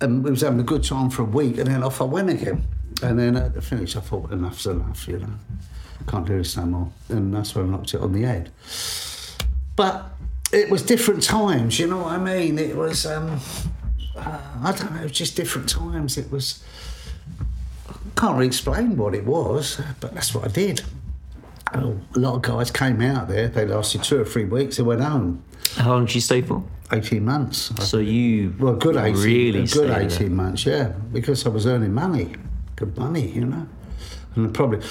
and 0.00 0.22
we 0.22 0.30
was 0.30 0.42
having 0.42 0.60
a 0.60 0.62
good 0.62 0.84
time 0.84 1.10
for 1.10 1.22
a 1.22 1.26
week, 1.26 1.58
and 1.58 1.66
then 1.66 1.82
off 1.82 2.00
I 2.00 2.04
went 2.04 2.30
again. 2.30 2.64
And 3.02 3.18
then 3.18 3.36
at 3.36 3.54
the 3.54 3.60
finish, 3.62 3.94
I 3.96 4.00
thought 4.00 4.32
enough's 4.32 4.66
enough. 4.66 5.06
You 5.06 5.18
know, 5.18 5.28
I 6.06 6.10
can't 6.10 6.26
do 6.26 6.38
this 6.38 6.56
no 6.56 6.64
more, 6.66 6.92
and 7.08 7.32
that's 7.34 7.54
when 7.54 7.66
I 7.66 7.68
knocked 7.70 7.94
it 7.94 8.00
on 8.00 8.12
the 8.12 8.22
head 8.22 8.50
but 9.76 10.06
it 10.52 10.70
was 10.70 10.82
different 10.82 11.22
times. 11.22 11.78
You 11.78 11.86
know 11.86 11.98
what 11.98 12.12
I 12.12 12.18
mean? 12.18 12.58
It 12.58 12.74
was. 12.74 13.04
Um, 13.06 13.38
uh, 14.16 14.38
I 14.64 14.72
don't 14.72 14.94
know. 14.94 15.00
It 15.00 15.04
was 15.04 15.12
just 15.12 15.36
different 15.36 15.68
times. 15.68 16.16
It 16.16 16.30
was. 16.32 16.64
I 17.90 18.18
can't 18.20 18.34
really 18.34 18.46
explain 18.46 18.96
what 18.96 19.14
it 19.14 19.26
was, 19.26 19.80
but 20.00 20.14
that's 20.14 20.34
what 20.34 20.44
I 20.44 20.48
did. 20.48 20.80
Oh, 21.74 22.00
a 22.14 22.18
lot 22.18 22.36
of 22.36 22.42
guys 22.42 22.70
came 22.70 23.02
out 23.02 23.28
there. 23.28 23.48
They 23.48 23.66
lasted 23.66 24.02
two 24.02 24.20
or 24.20 24.24
three 24.24 24.46
weeks. 24.46 24.78
They 24.78 24.82
went 24.82 25.02
home. 25.02 25.44
How 25.76 25.90
long 25.90 26.06
did 26.06 26.14
you 26.14 26.20
stay 26.22 26.40
for? 26.40 26.64
Eighteen 26.92 27.24
months. 27.26 27.72
So 27.86 27.98
you 27.98 28.54
Well, 28.58 28.76
good 28.76 28.96
eighteen. 28.96 29.22
really 29.22 29.58
a 29.58 29.62
good 29.62 29.68
stayed 29.68 29.88
there. 29.88 30.00
eighteen 30.00 30.34
months. 30.34 30.64
Yeah, 30.64 30.92
because 31.12 31.44
I 31.44 31.50
was 31.50 31.66
earning 31.66 31.92
money, 31.92 32.34
good 32.76 32.96
money. 32.96 33.28
You 33.28 33.46
know, 33.46 33.66
and 34.34 34.54
probably 34.54 34.86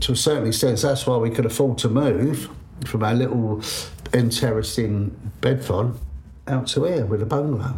to 0.00 0.12
a 0.12 0.16
certain 0.16 0.46
extent, 0.48 0.80
that's 0.80 1.06
why 1.06 1.16
we 1.16 1.30
could 1.30 1.46
afford 1.46 1.78
to 1.78 1.88
move 1.88 2.48
from 2.86 3.02
our 3.02 3.14
little 3.14 3.62
end 4.12 4.32
terrace 4.32 4.78
in 4.78 5.10
Bedford 5.40 5.94
out 6.46 6.66
to 6.68 6.84
here 6.84 7.04
with 7.06 7.22
a 7.22 7.26
bungalow. 7.26 7.76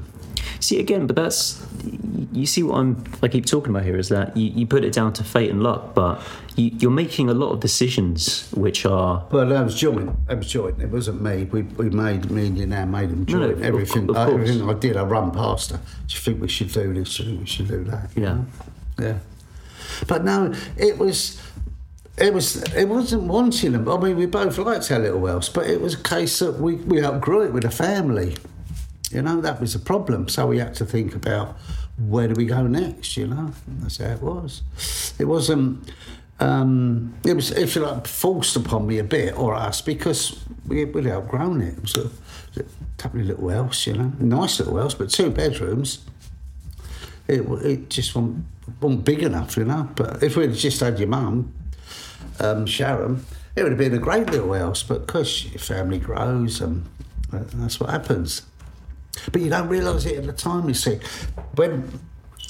See 0.61 0.81
again, 0.81 1.07
but 1.07 1.17
that's 1.17 1.65
you 2.33 2.47
see 2.47 2.63
what 2.63 2.79
I'm 2.79 3.05
I 3.23 3.29
keep 3.29 3.47
talking 3.47 3.71
about 3.71 3.85
here 3.85 3.99
is 3.99 4.09
that 4.09 4.37
you, 4.37 4.51
you 4.51 4.67
put 4.67 4.85
it 4.85 4.93
down 4.93 5.13
to 5.15 5.25
fate 5.25 5.51
and 5.51 5.63
luck, 5.63 5.95
but 5.95 6.21
you, 6.57 6.71
you're 6.79 6.91
making 6.91 7.29
a 7.29 7.35
lot 7.35 7.53
of 7.53 7.61
decisions 7.61 8.51
which 8.53 8.85
are 8.87 9.25
Well, 9.31 9.49
that 9.49 9.65
was 9.65 9.79
joint. 9.79 10.27
That 10.27 10.39
was 10.39 10.49
joint. 10.49 10.83
It 10.83 10.91
wasn't 10.91 11.23
me. 11.23 11.45
We, 11.45 11.63
we 11.63 11.91
made 11.91 12.31
me 12.31 12.47
and 12.47 12.59
you 12.59 12.67
now 12.67 12.85
made 12.87 13.11
them 13.11 13.27
No, 13.29 13.39
no, 13.39 13.47
joint. 13.49 13.59
of 13.59 13.63
everything, 13.65 14.09
of 14.09 14.17
course. 14.17 14.31
everything 14.33 14.69
I 14.69 14.73
did, 14.75 14.97
I 14.97 15.05
run 15.05 15.31
past 15.31 15.71
her. 15.71 15.77
Do 15.77 16.15
you 16.15 16.21
think 16.21 16.41
we 16.41 16.49
should 16.49 16.73
do 16.73 16.93
this? 16.95 17.17
Do 17.17 17.37
we 17.39 17.47
should 17.47 17.69
do 17.69 17.85
that? 17.85 18.11
Yeah. 18.17 18.23
know? 18.35 18.47
yeah. 18.99 19.19
But 20.07 20.25
no, 20.25 20.55
it 20.77 20.99
was. 20.99 21.41
It 22.19 22.33
was. 22.33 22.63
It 22.75 22.89
wasn't 22.89 23.25
wanting 23.25 23.73
them. 23.73 23.89
I 23.89 23.99
mean, 23.99 24.17
we 24.17 24.27
both 24.27 24.57
liked 24.59 24.91
our 24.91 24.99
little 24.99 25.27
house, 25.27 25.49
but 25.49 25.67
it 25.67 25.81
was 25.81 25.95
a 25.95 26.03
case 26.03 26.39
that 26.39 26.59
we, 26.59 26.77
we 26.77 27.05
outgrew 27.05 27.43
it 27.43 27.53
with 27.53 27.65
a 27.65 27.71
family. 27.71 28.37
You 29.11 29.23
know, 29.23 29.41
that 29.41 29.61
was 29.61 29.75
a 29.75 29.79
problem. 29.79 30.29
So 30.29 30.47
we 30.47 30.59
had 30.59 30.75
to 30.77 30.85
think 30.85 31.15
about 31.15 31.57
where 31.99 32.29
do 32.29 32.35
we 32.35 32.47
go 32.47 32.67
next. 32.67 33.17
You 33.17 33.27
know, 33.29 33.53
that's 33.81 33.99
how 33.99 34.11
it 34.11 34.23
was. 34.23 34.63
It 35.19 35.27
wasn't. 35.27 35.93
Um, 36.39 37.15
it 37.25 37.35
was, 37.35 37.51
if 37.51 37.75
you 37.75 37.83
like, 37.83 38.07
forced 38.07 38.57
upon 38.57 38.87
me 38.87 38.99
a 38.99 39.05
bit, 39.05 39.39
or 39.39 39.55
us, 39.55 39.81
because 39.81 40.45
we, 40.67 40.85
we'd 40.85 41.07
outgrown 41.07 41.63
it. 41.63 41.79
It 41.79 41.83
was 41.83 41.97
a, 41.97 42.11
a 42.61 42.65
couple 42.99 43.21
of 43.21 43.27
little 43.27 43.49
house, 43.49 43.87
you 43.87 43.95
know, 43.95 44.13
nice 44.19 44.59
little 44.59 44.77
house, 44.77 44.95
but 44.95 45.09
two 45.09 45.31
bedrooms. 45.31 46.05
It, 47.29 47.41
it 47.41 47.91
just 47.91 48.15
wasn't, 48.15 48.45
wasn't 48.81 49.05
big 49.05 49.23
enough, 49.23 49.57
you 49.57 49.65
know. 49.65 49.89
But 49.95 50.23
if 50.23 50.37
we'd 50.37 50.55
just 50.55 50.81
had 50.81 50.99
your 50.99 51.09
mum, 51.09 51.53
um, 52.41 52.67
Sharon, 52.67 53.25
it 53.55 53.63
would 53.63 53.73
have 53.73 53.79
been 53.79 53.95
a 53.95 53.99
great 53.99 54.31
little 54.31 54.53
house. 54.55 54.83
But 54.83 55.07
because 55.07 55.47
your 55.47 55.59
family 55.59 55.99
grows, 55.99 56.61
and 56.61 56.87
uh, 57.33 57.41
that's 57.55 57.81
what 57.81 57.91
happens. 57.91 58.43
But 59.33 59.41
you 59.41 59.51
don't 59.51 59.69
realise 59.69 60.05
it 60.07 60.19
at 60.19 60.27
the 60.27 60.33
time. 60.33 60.69
You 60.69 60.75
see, 60.75 61.01
when 61.55 62.01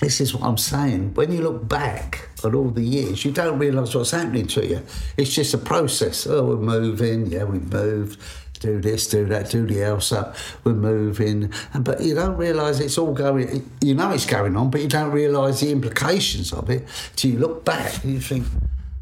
this 0.00 0.20
is 0.20 0.34
what 0.34 0.42
I'm 0.46 0.58
saying. 0.58 1.14
When 1.14 1.32
you 1.32 1.42
look 1.42 1.68
back 1.68 2.28
on 2.44 2.54
all 2.54 2.68
the 2.68 2.82
years, 2.82 3.24
you 3.24 3.32
don't 3.32 3.58
realise 3.58 3.94
what's 3.94 4.10
happening 4.10 4.46
to 4.48 4.66
you. 4.66 4.82
It's 5.16 5.34
just 5.34 5.54
a 5.54 5.58
process. 5.58 6.26
Oh, 6.26 6.44
we're 6.44 6.56
moving. 6.56 7.26
Yeah, 7.26 7.44
we 7.44 7.58
moved. 7.58 8.20
Do 8.66 8.80
this, 8.80 9.06
do 9.06 9.26
that, 9.26 9.48
do 9.48 9.64
the 9.64 9.80
else 9.80 10.10
up. 10.10 10.34
We're 10.64 10.74
moving, 10.74 11.52
and 11.72 11.84
but 11.84 12.00
you 12.02 12.16
don't 12.16 12.36
realise 12.36 12.80
it's 12.80 12.98
all 12.98 13.14
going. 13.14 13.70
You 13.80 13.94
know 13.94 14.10
it's 14.10 14.26
going 14.26 14.56
on, 14.56 14.70
but 14.70 14.80
you 14.80 14.88
don't 14.88 15.12
realise 15.12 15.60
the 15.60 15.70
implications 15.70 16.52
of 16.52 16.68
it 16.68 16.84
till 17.14 17.30
you 17.30 17.38
look 17.38 17.64
back 17.64 18.02
and 18.02 18.14
you 18.14 18.20
think, 18.20 18.44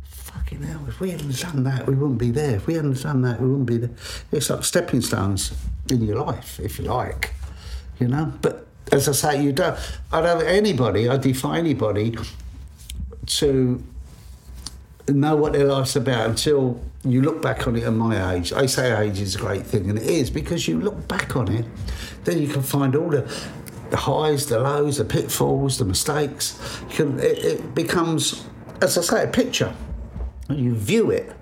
fucking 0.05 0.61
hell, 0.61 0.83
if 0.87 1.01
we 1.01 1.12
hadn't 1.12 1.41
done 1.41 1.65
that, 1.65 1.87
we 1.87 1.95
wouldn't 1.95 2.19
be 2.19 2.31
there. 2.31 2.57
If 2.57 2.67
we 2.67 2.75
hadn't 2.75 3.03
done 3.03 3.23
that, 3.23 3.41
we 3.41 3.49
wouldn't 3.49 3.65
be 3.65 3.79
there. 3.79 3.91
It's 4.33 4.51
like 4.51 4.65
stepping 4.65 5.01
stones 5.01 5.55
in 5.91 6.03
your 6.03 6.21
life, 6.23 6.61
if 6.61 6.79
you 6.79 6.85
like, 6.85 7.33
you 7.99 8.09
know. 8.09 8.35
But 8.43 8.67
as 8.93 9.09
I 9.09 9.12
say, 9.12 9.43
you 9.43 9.53
don't. 9.53 9.79
I 10.12 10.21
don't 10.21 10.45
anybody. 10.45 11.09
I 11.09 11.17
defy 11.17 11.57
anybody 11.57 12.19
to 13.25 13.83
know 15.09 15.37
what 15.37 15.53
their 15.53 15.67
life's 15.67 15.97
about 15.97 16.31
until 16.31 16.81
you 17.05 17.21
look 17.21 17.43
back 17.43 17.67
on 17.67 17.77
it 17.77 17.85
at 17.85 17.93
my 17.93 18.35
age. 18.35 18.53
I 18.53 18.67
say 18.67 18.97
age 18.97 19.21
is 19.21 19.35
a 19.35 19.39
great 19.39 19.67
thing, 19.67 19.91
and 19.91 19.99
it 19.99 20.07
is 20.07 20.31
because 20.31 20.67
you 20.67 20.81
look 20.81 21.07
back 21.09 21.37
on 21.37 21.53
it, 21.53 21.67
then 22.25 22.39
you 22.39 22.49
can 22.49 22.63
find 22.63 22.97
all 22.97 23.11
the 23.11 23.31
the 23.91 23.97
highs, 23.99 24.47
the 24.47 24.59
lows, 24.59 24.97
the 24.97 25.05
pitfalls, 25.05 25.79
the 25.79 25.85
mistakes. 25.85 26.59
Can, 26.91 27.21
it, 27.21 27.39
it 27.39 27.75
becomes, 27.75 28.45
as 28.81 28.99
I 28.99 29.03
say, 29.03 29.25
a 29.25 29.29
picture. 29.29 29.75
You 30.49 30.75
view 30.75 31.11
it. 31.11 31.33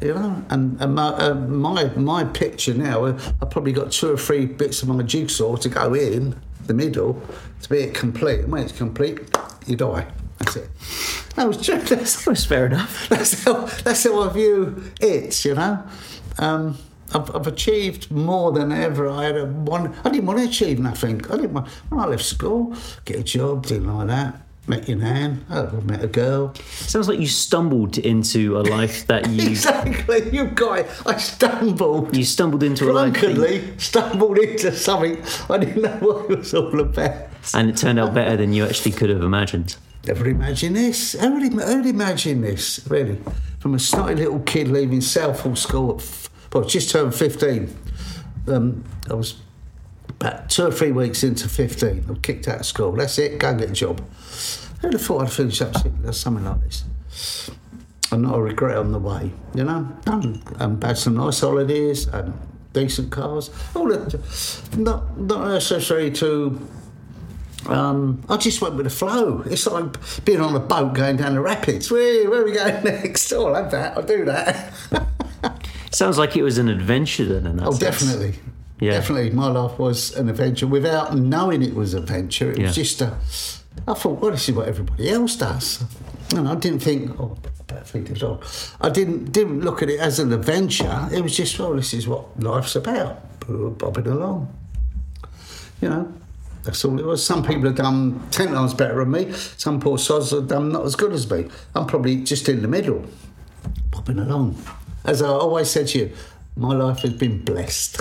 You 0.00 0.14
know, 0.14 0.44
and, 0.50 0.80
and 0.80 0.94
my, 0.94 1.08
uh, 1.08 1.34
my 1.34 1.84
my 1.94 2.24
picture 2.24 2.74
now, 2.74 3.04
uh, 3.04 3.20
I've 3.40 3.50
probably 3.50 3.72
got 3.72 3.92
two 3.92 4.12
or 4.12 4.16
three 4.16 4.44
bits 4.44 4.82
of 4.82 4.88
my 4.88 5.02
jigsaw 5.02 5.56
to 5.56 5.68
go 5.68 5.94
in 5.94 6.36
the 6.66 6.74
middle 6.74 7.20
to 7.62 7.68
be 7.68 7.78
it 7.78 7.94
complete. 7.94 8.40
And 8.40 8.52
when 8.52 8.62
it's 8.62 8.72
complete, 8.72 9.20
you 9.66 9.76
die. 9.76 10.06
That's 10.44 10.56
it. 10.56 10.68
That 11.36 11.48
was 11.48 11.56
just 11.58 11.86
that's, 11.88 12.24
That's 12.24 12.44
fair 12.44 12.66
enough. 12.66 13.08
that's 13.08 13.44
how 13.44 13.66
that's 13.84 14.04
how 14.04 14.20
I 14.22 14.32
view 14.32 14.92
it. 15.00 15.44
You 15.44 15.54
know, 15.54 15.82
um, 16.38 16.78
I've, 17.12 17.34
I've 17.34 17.46
achieved 17.46 18.10
more 18.10 18.52
than 18.52 18.72
ever 18.72 19.08
I 19.08 19.24
had. 19.24 19.36
A 19.36 19.46
one, 19.46 19.94
I 20.04 20.10
didn't 20.10 20.26
want 20.26 20.38
to 20.40 20.44
achieve 20.46 20.78
nothing. 20.78 21.24
I 21.30 21.36
didn't 21.36 21.52
want 21.54 21.68
when 21.88 22.00
I 22.00 22.06
left 22.06 22.24
school, 22.24 22.74
get 23.04 23.18
a 23.18 23.22
job, 23.24 23.66
didn't 23.66 23.94
like 23.94 24.08
that. 24.08 24.40
Met 24.66 24.88
your 24.88 24.96
nan. 24.96 25.44
I 25.50 25.62
met 25.82 26.02
a 26.02 26.06
girl. 26.06 26.54
Sounds 26.70 27.06
like 27.06 27.18
you 27.20 27.26
stumbled 27.26 27.98
into 27.98 28.58
a 28.58 28.62
life 28.62 29.06
that 29.08 29.28
you 29.30 29.50
Exactly, 29.50 30.30
you 30.34 30.46
got 30.46 30.78
it. 30.78 30.90
I 31.04 31.18
stumbled. 31.18 32.16
you 32.16 32.24
stumbled 32.24 32.62
into 32.62 32.90
a 32.90 32.92
life 32.94 33.12
that 33.20 33.34
you- 33.36 33.74
stumbled 33.78 34.38
into 34.38 34.72
something 34.72 35.22
I 35.50 35.58
didn't 35.58 35.82
know 35.82 35.96
what 35.98 36.30
it 36.30 36.38
was 36.38 36.54
all 36.54 36.80
about. 36.80 37.26
and 37.52 37.68
it 37.68 37.76
turned 37.76 37.98
out 37.98 38.14
better 38.14 38.38
than 38.38 38.54
you 38.54 38.64
actually 38.64 38.92
could 38.92 39.10
have 39.10 39.20
imagined. 39.22 39.76
Never 40.06 40.28
imagined 40.28 40.76
this. 40.76 41.14
Would, 41.14 41.42
im- 41.42 41.60
imagine 41.60 42.42
this, 42.42 42.86
really? 42.88 43.18
From 43.58 43.74
a 43.74 43.78
snotty 43.78 44.16
little 44.16 44.40
kid 44.40 44.68
leaving 44.68 45.00
Southall 45.00 45.56
School 45.56 45.98
at, 45.98 46.28
well, 46.52 46.64
just 46.64 46.90
turned 46.90 47.14
15. 47.14 47.74
Um, 48.48 48.84
I 49.10 49.14
was 49.14 49.36
about 50.20 50.50
two 50.50 50.66
or 50.66 50.72
three 50.72 50.92
weeks 50.92 51.24
into 51.24 51.48
15. 51.48 52.04
I 52.06 52.10
was 52.10 52.18
kicked 52.20 52.48
out 52.48 52.60
of 52.60 52.66
school. 52.66 52.92
That's 52.92 53.18
it, 53.18 53.38
go 53.38 53.48
and 53.50 53.58
get 53.58 53.70
a 53.70 53.72
job. 53.72 54.00
Who'd 54.82 54.92
have 54.92 55.02
thought 55.02 55.22
I'd 55.22 55.32
finish 55.32 55.62
up 55.62 55.74
something 56.12 56.44
like 56.44 56.60
this? 56.60 57.50
And 58.12 58.22
not 58.22 58.36
a 58.36 58.42
regret 58.42 58.76
on 58.76 58.92
the 58.92 58.98
way, 58.98 59.32
you 59.54 59.64
know? 59.64 59.90
Done, 60.04 60.42
um, 60.60 60.80
had 60.82 60.98
some 60.98 61.16
nice 61.16 61.40
holidays 61.40 62.06
and 62.08 62.38
decent 62.74 63.10
cars. 63.10 63.50
All 63.74 63.88
that, 63.88 64.20
not, 64.76 65.18
not 65.18 65.48
necessary 65.48 66.10
to 66.12 66.60
um, 67.66 68.22
I 68.28 68.36
just 68.36 68.60
went 68.60 68.74
with 68.74 68.84
the 68.84 68.90
flow. 68.90 69.42
It's 69.46 69.66
like 69.66 70.24
being 70.24 70.40
on 70.40 70.54
a 70.54 70.60
boat 70.60 70.94
going 70.94 71.16
down 71.16 71.34
the 71.34 71.40
rapids. 71.40 71.90
Where, 71.90 72.28
where 72.30 72.42
are 72.42 72.44
we 72.44 72.52
going 72.52 72.84
next? 72.84 73.32
Oh, 73.32 73.46
I'll 73.48 73.54
have 73.62 73.70
that. 73.70 73.96
I'll 73.96 74.02
do 74.04 74.24
that. 74.24 74.72
Sounds 75.90 76.18
like 76.18 76.36
it 76.36 76.42
was 76.42 76.58
an 76.58 76.68
adventure 76.68 77.24
then. 77.24 77.46
In 77.46 77.56
that 77.58 77.66
oh, 77.68 77.70
sense. 77.72 77.80
definitely. 78.00 78.38
Yeah. 78.80 78.92
Definitely. 78.92 79.30
My 79.30 79.48
life 79.48 79.78
was 79.78 80.14
an 80.16 80.28
adventure 80.28 80.66
without 80.66 81.16
knowing 81.16 81.62
it 81.62 81.74
was 81.74 81.94
an 81.94 82.02
adventure. 82.02 82.50
It 82.50 82.58
Yeah. 82.58 82.66
was 82.66 82.74
just 82.74 83.00
a. 83.00 83.16
I 83.88 83.94
thought, 83.94 84.20
well, 84.20 84.30
this 84.30 84.48
is 84.48 84.54
what 84.54 84.68
everybody 84.68 85.10
else 85.10 85.36
does. 85.36 85.84
And 86.34 86.48
I 86.48 86.54
didn't 86.54 86.80
think, 86.80 87.18
oh, 87.20 87.36
I 87.70 87.80
feed 87.80 88.06
the 88.06 88.14
dog. 88.14 88.44
I 88.80 88.88
didn't 88.88 89.32
didn't 89.32 89.60
look 89.60 89.82
at 89.82 89.88
it 89.90 90.00
as 90.00 90.18
an 90.18 90.32
adventure. 90.32 91.08
It 91.12 91.22
was 91.22 91.36
just, 91.36 91.58
well, 91.58 91.74
this 91.74 91.92
is 91.94 92.06
what 92.08 92.38
life's 92.40 92.76
about. 92.76 93.20
Bobbing 93.46 94.06
along. 94.06 94.52
You 95.80 95.90
know, 95.90 96.12
that's 96.64 96.84
all 96.84 96.98
it 96.98 97.04
was. 97.04 97.24
Some 97.24 97.42
people 97.44 97.64
have 97.64 97.76
done 97.76 98.20
10 98.30 98.48
times 98.48 98.74
better 98.74 98.96
than 98.96 99.10
me. 99.10 99.32
Some 99.56 99.80
poor 99.80 99.98
sods 99.98 100.30
have 100.30 100.48
done 100.48 100.70
not 100.72 100.84
as 100.84 100.96
good 100.96 101.12
as 101.12 101.30
me. 101.30 101.48
I'm 101.74 101.86
probably 101.86 102.22
just 102.24 102.48
in 102.48 102.62
the 102.62 102.68
middle, 102.68 103.04
popping 103.90 104.18
along. 104.18 104.56
As 105.04 105.20
I 105.22 105.28
always 105.28 105.70
said 105.70 105.88
to 105.88 105.98
you, 105.98 106.12
my 106.56 106.74
life 106.74 107.00
has 107.00 107.12
been 107.12 107.44
blessed. 107.44 108.00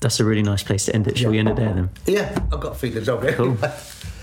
That's 0.00 0.18
a 0.18 0.24
really 0.24 0.42
nice 0.42 0.62
place 0.62 0.86
to 0.86 0.94
end 0.94 1.06
it. 1.08 1.18
Shall 1.18 1.30
we 1.30 1.38
end 1.38 1.48
it 1.48 1.56
there 1.56 1.74
then? 1.74 1.90
Yeah, 2.06 2.32
I've 2.52 2.60
got 2.60 2.72
to 2.72 2.74
feed 2.78 2.94
the 2.94 3.02
dog 3.02 3.24
anyway. 3.24 3.56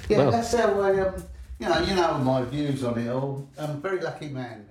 Yeah, 0.10 0.18
Well. 0.20 0.32
that's 0.32 0.54
how 0.54 0.80
I. 0.82 1.00
Um, 1.00 1.24
you 1.60 1.68
know, 1.68 1.80
you 1.82 1.96
know 1.96 2.18
my 2.20 2.44
views 2.44 2.84
on 2.84 2.98
it 3.00 3.10
all. 3.10 3.48
I'm 3.58 3.72
a 3.72 3.74
very 3.74 4.00
lucky 4.00 4.30
man. 4.30 4.66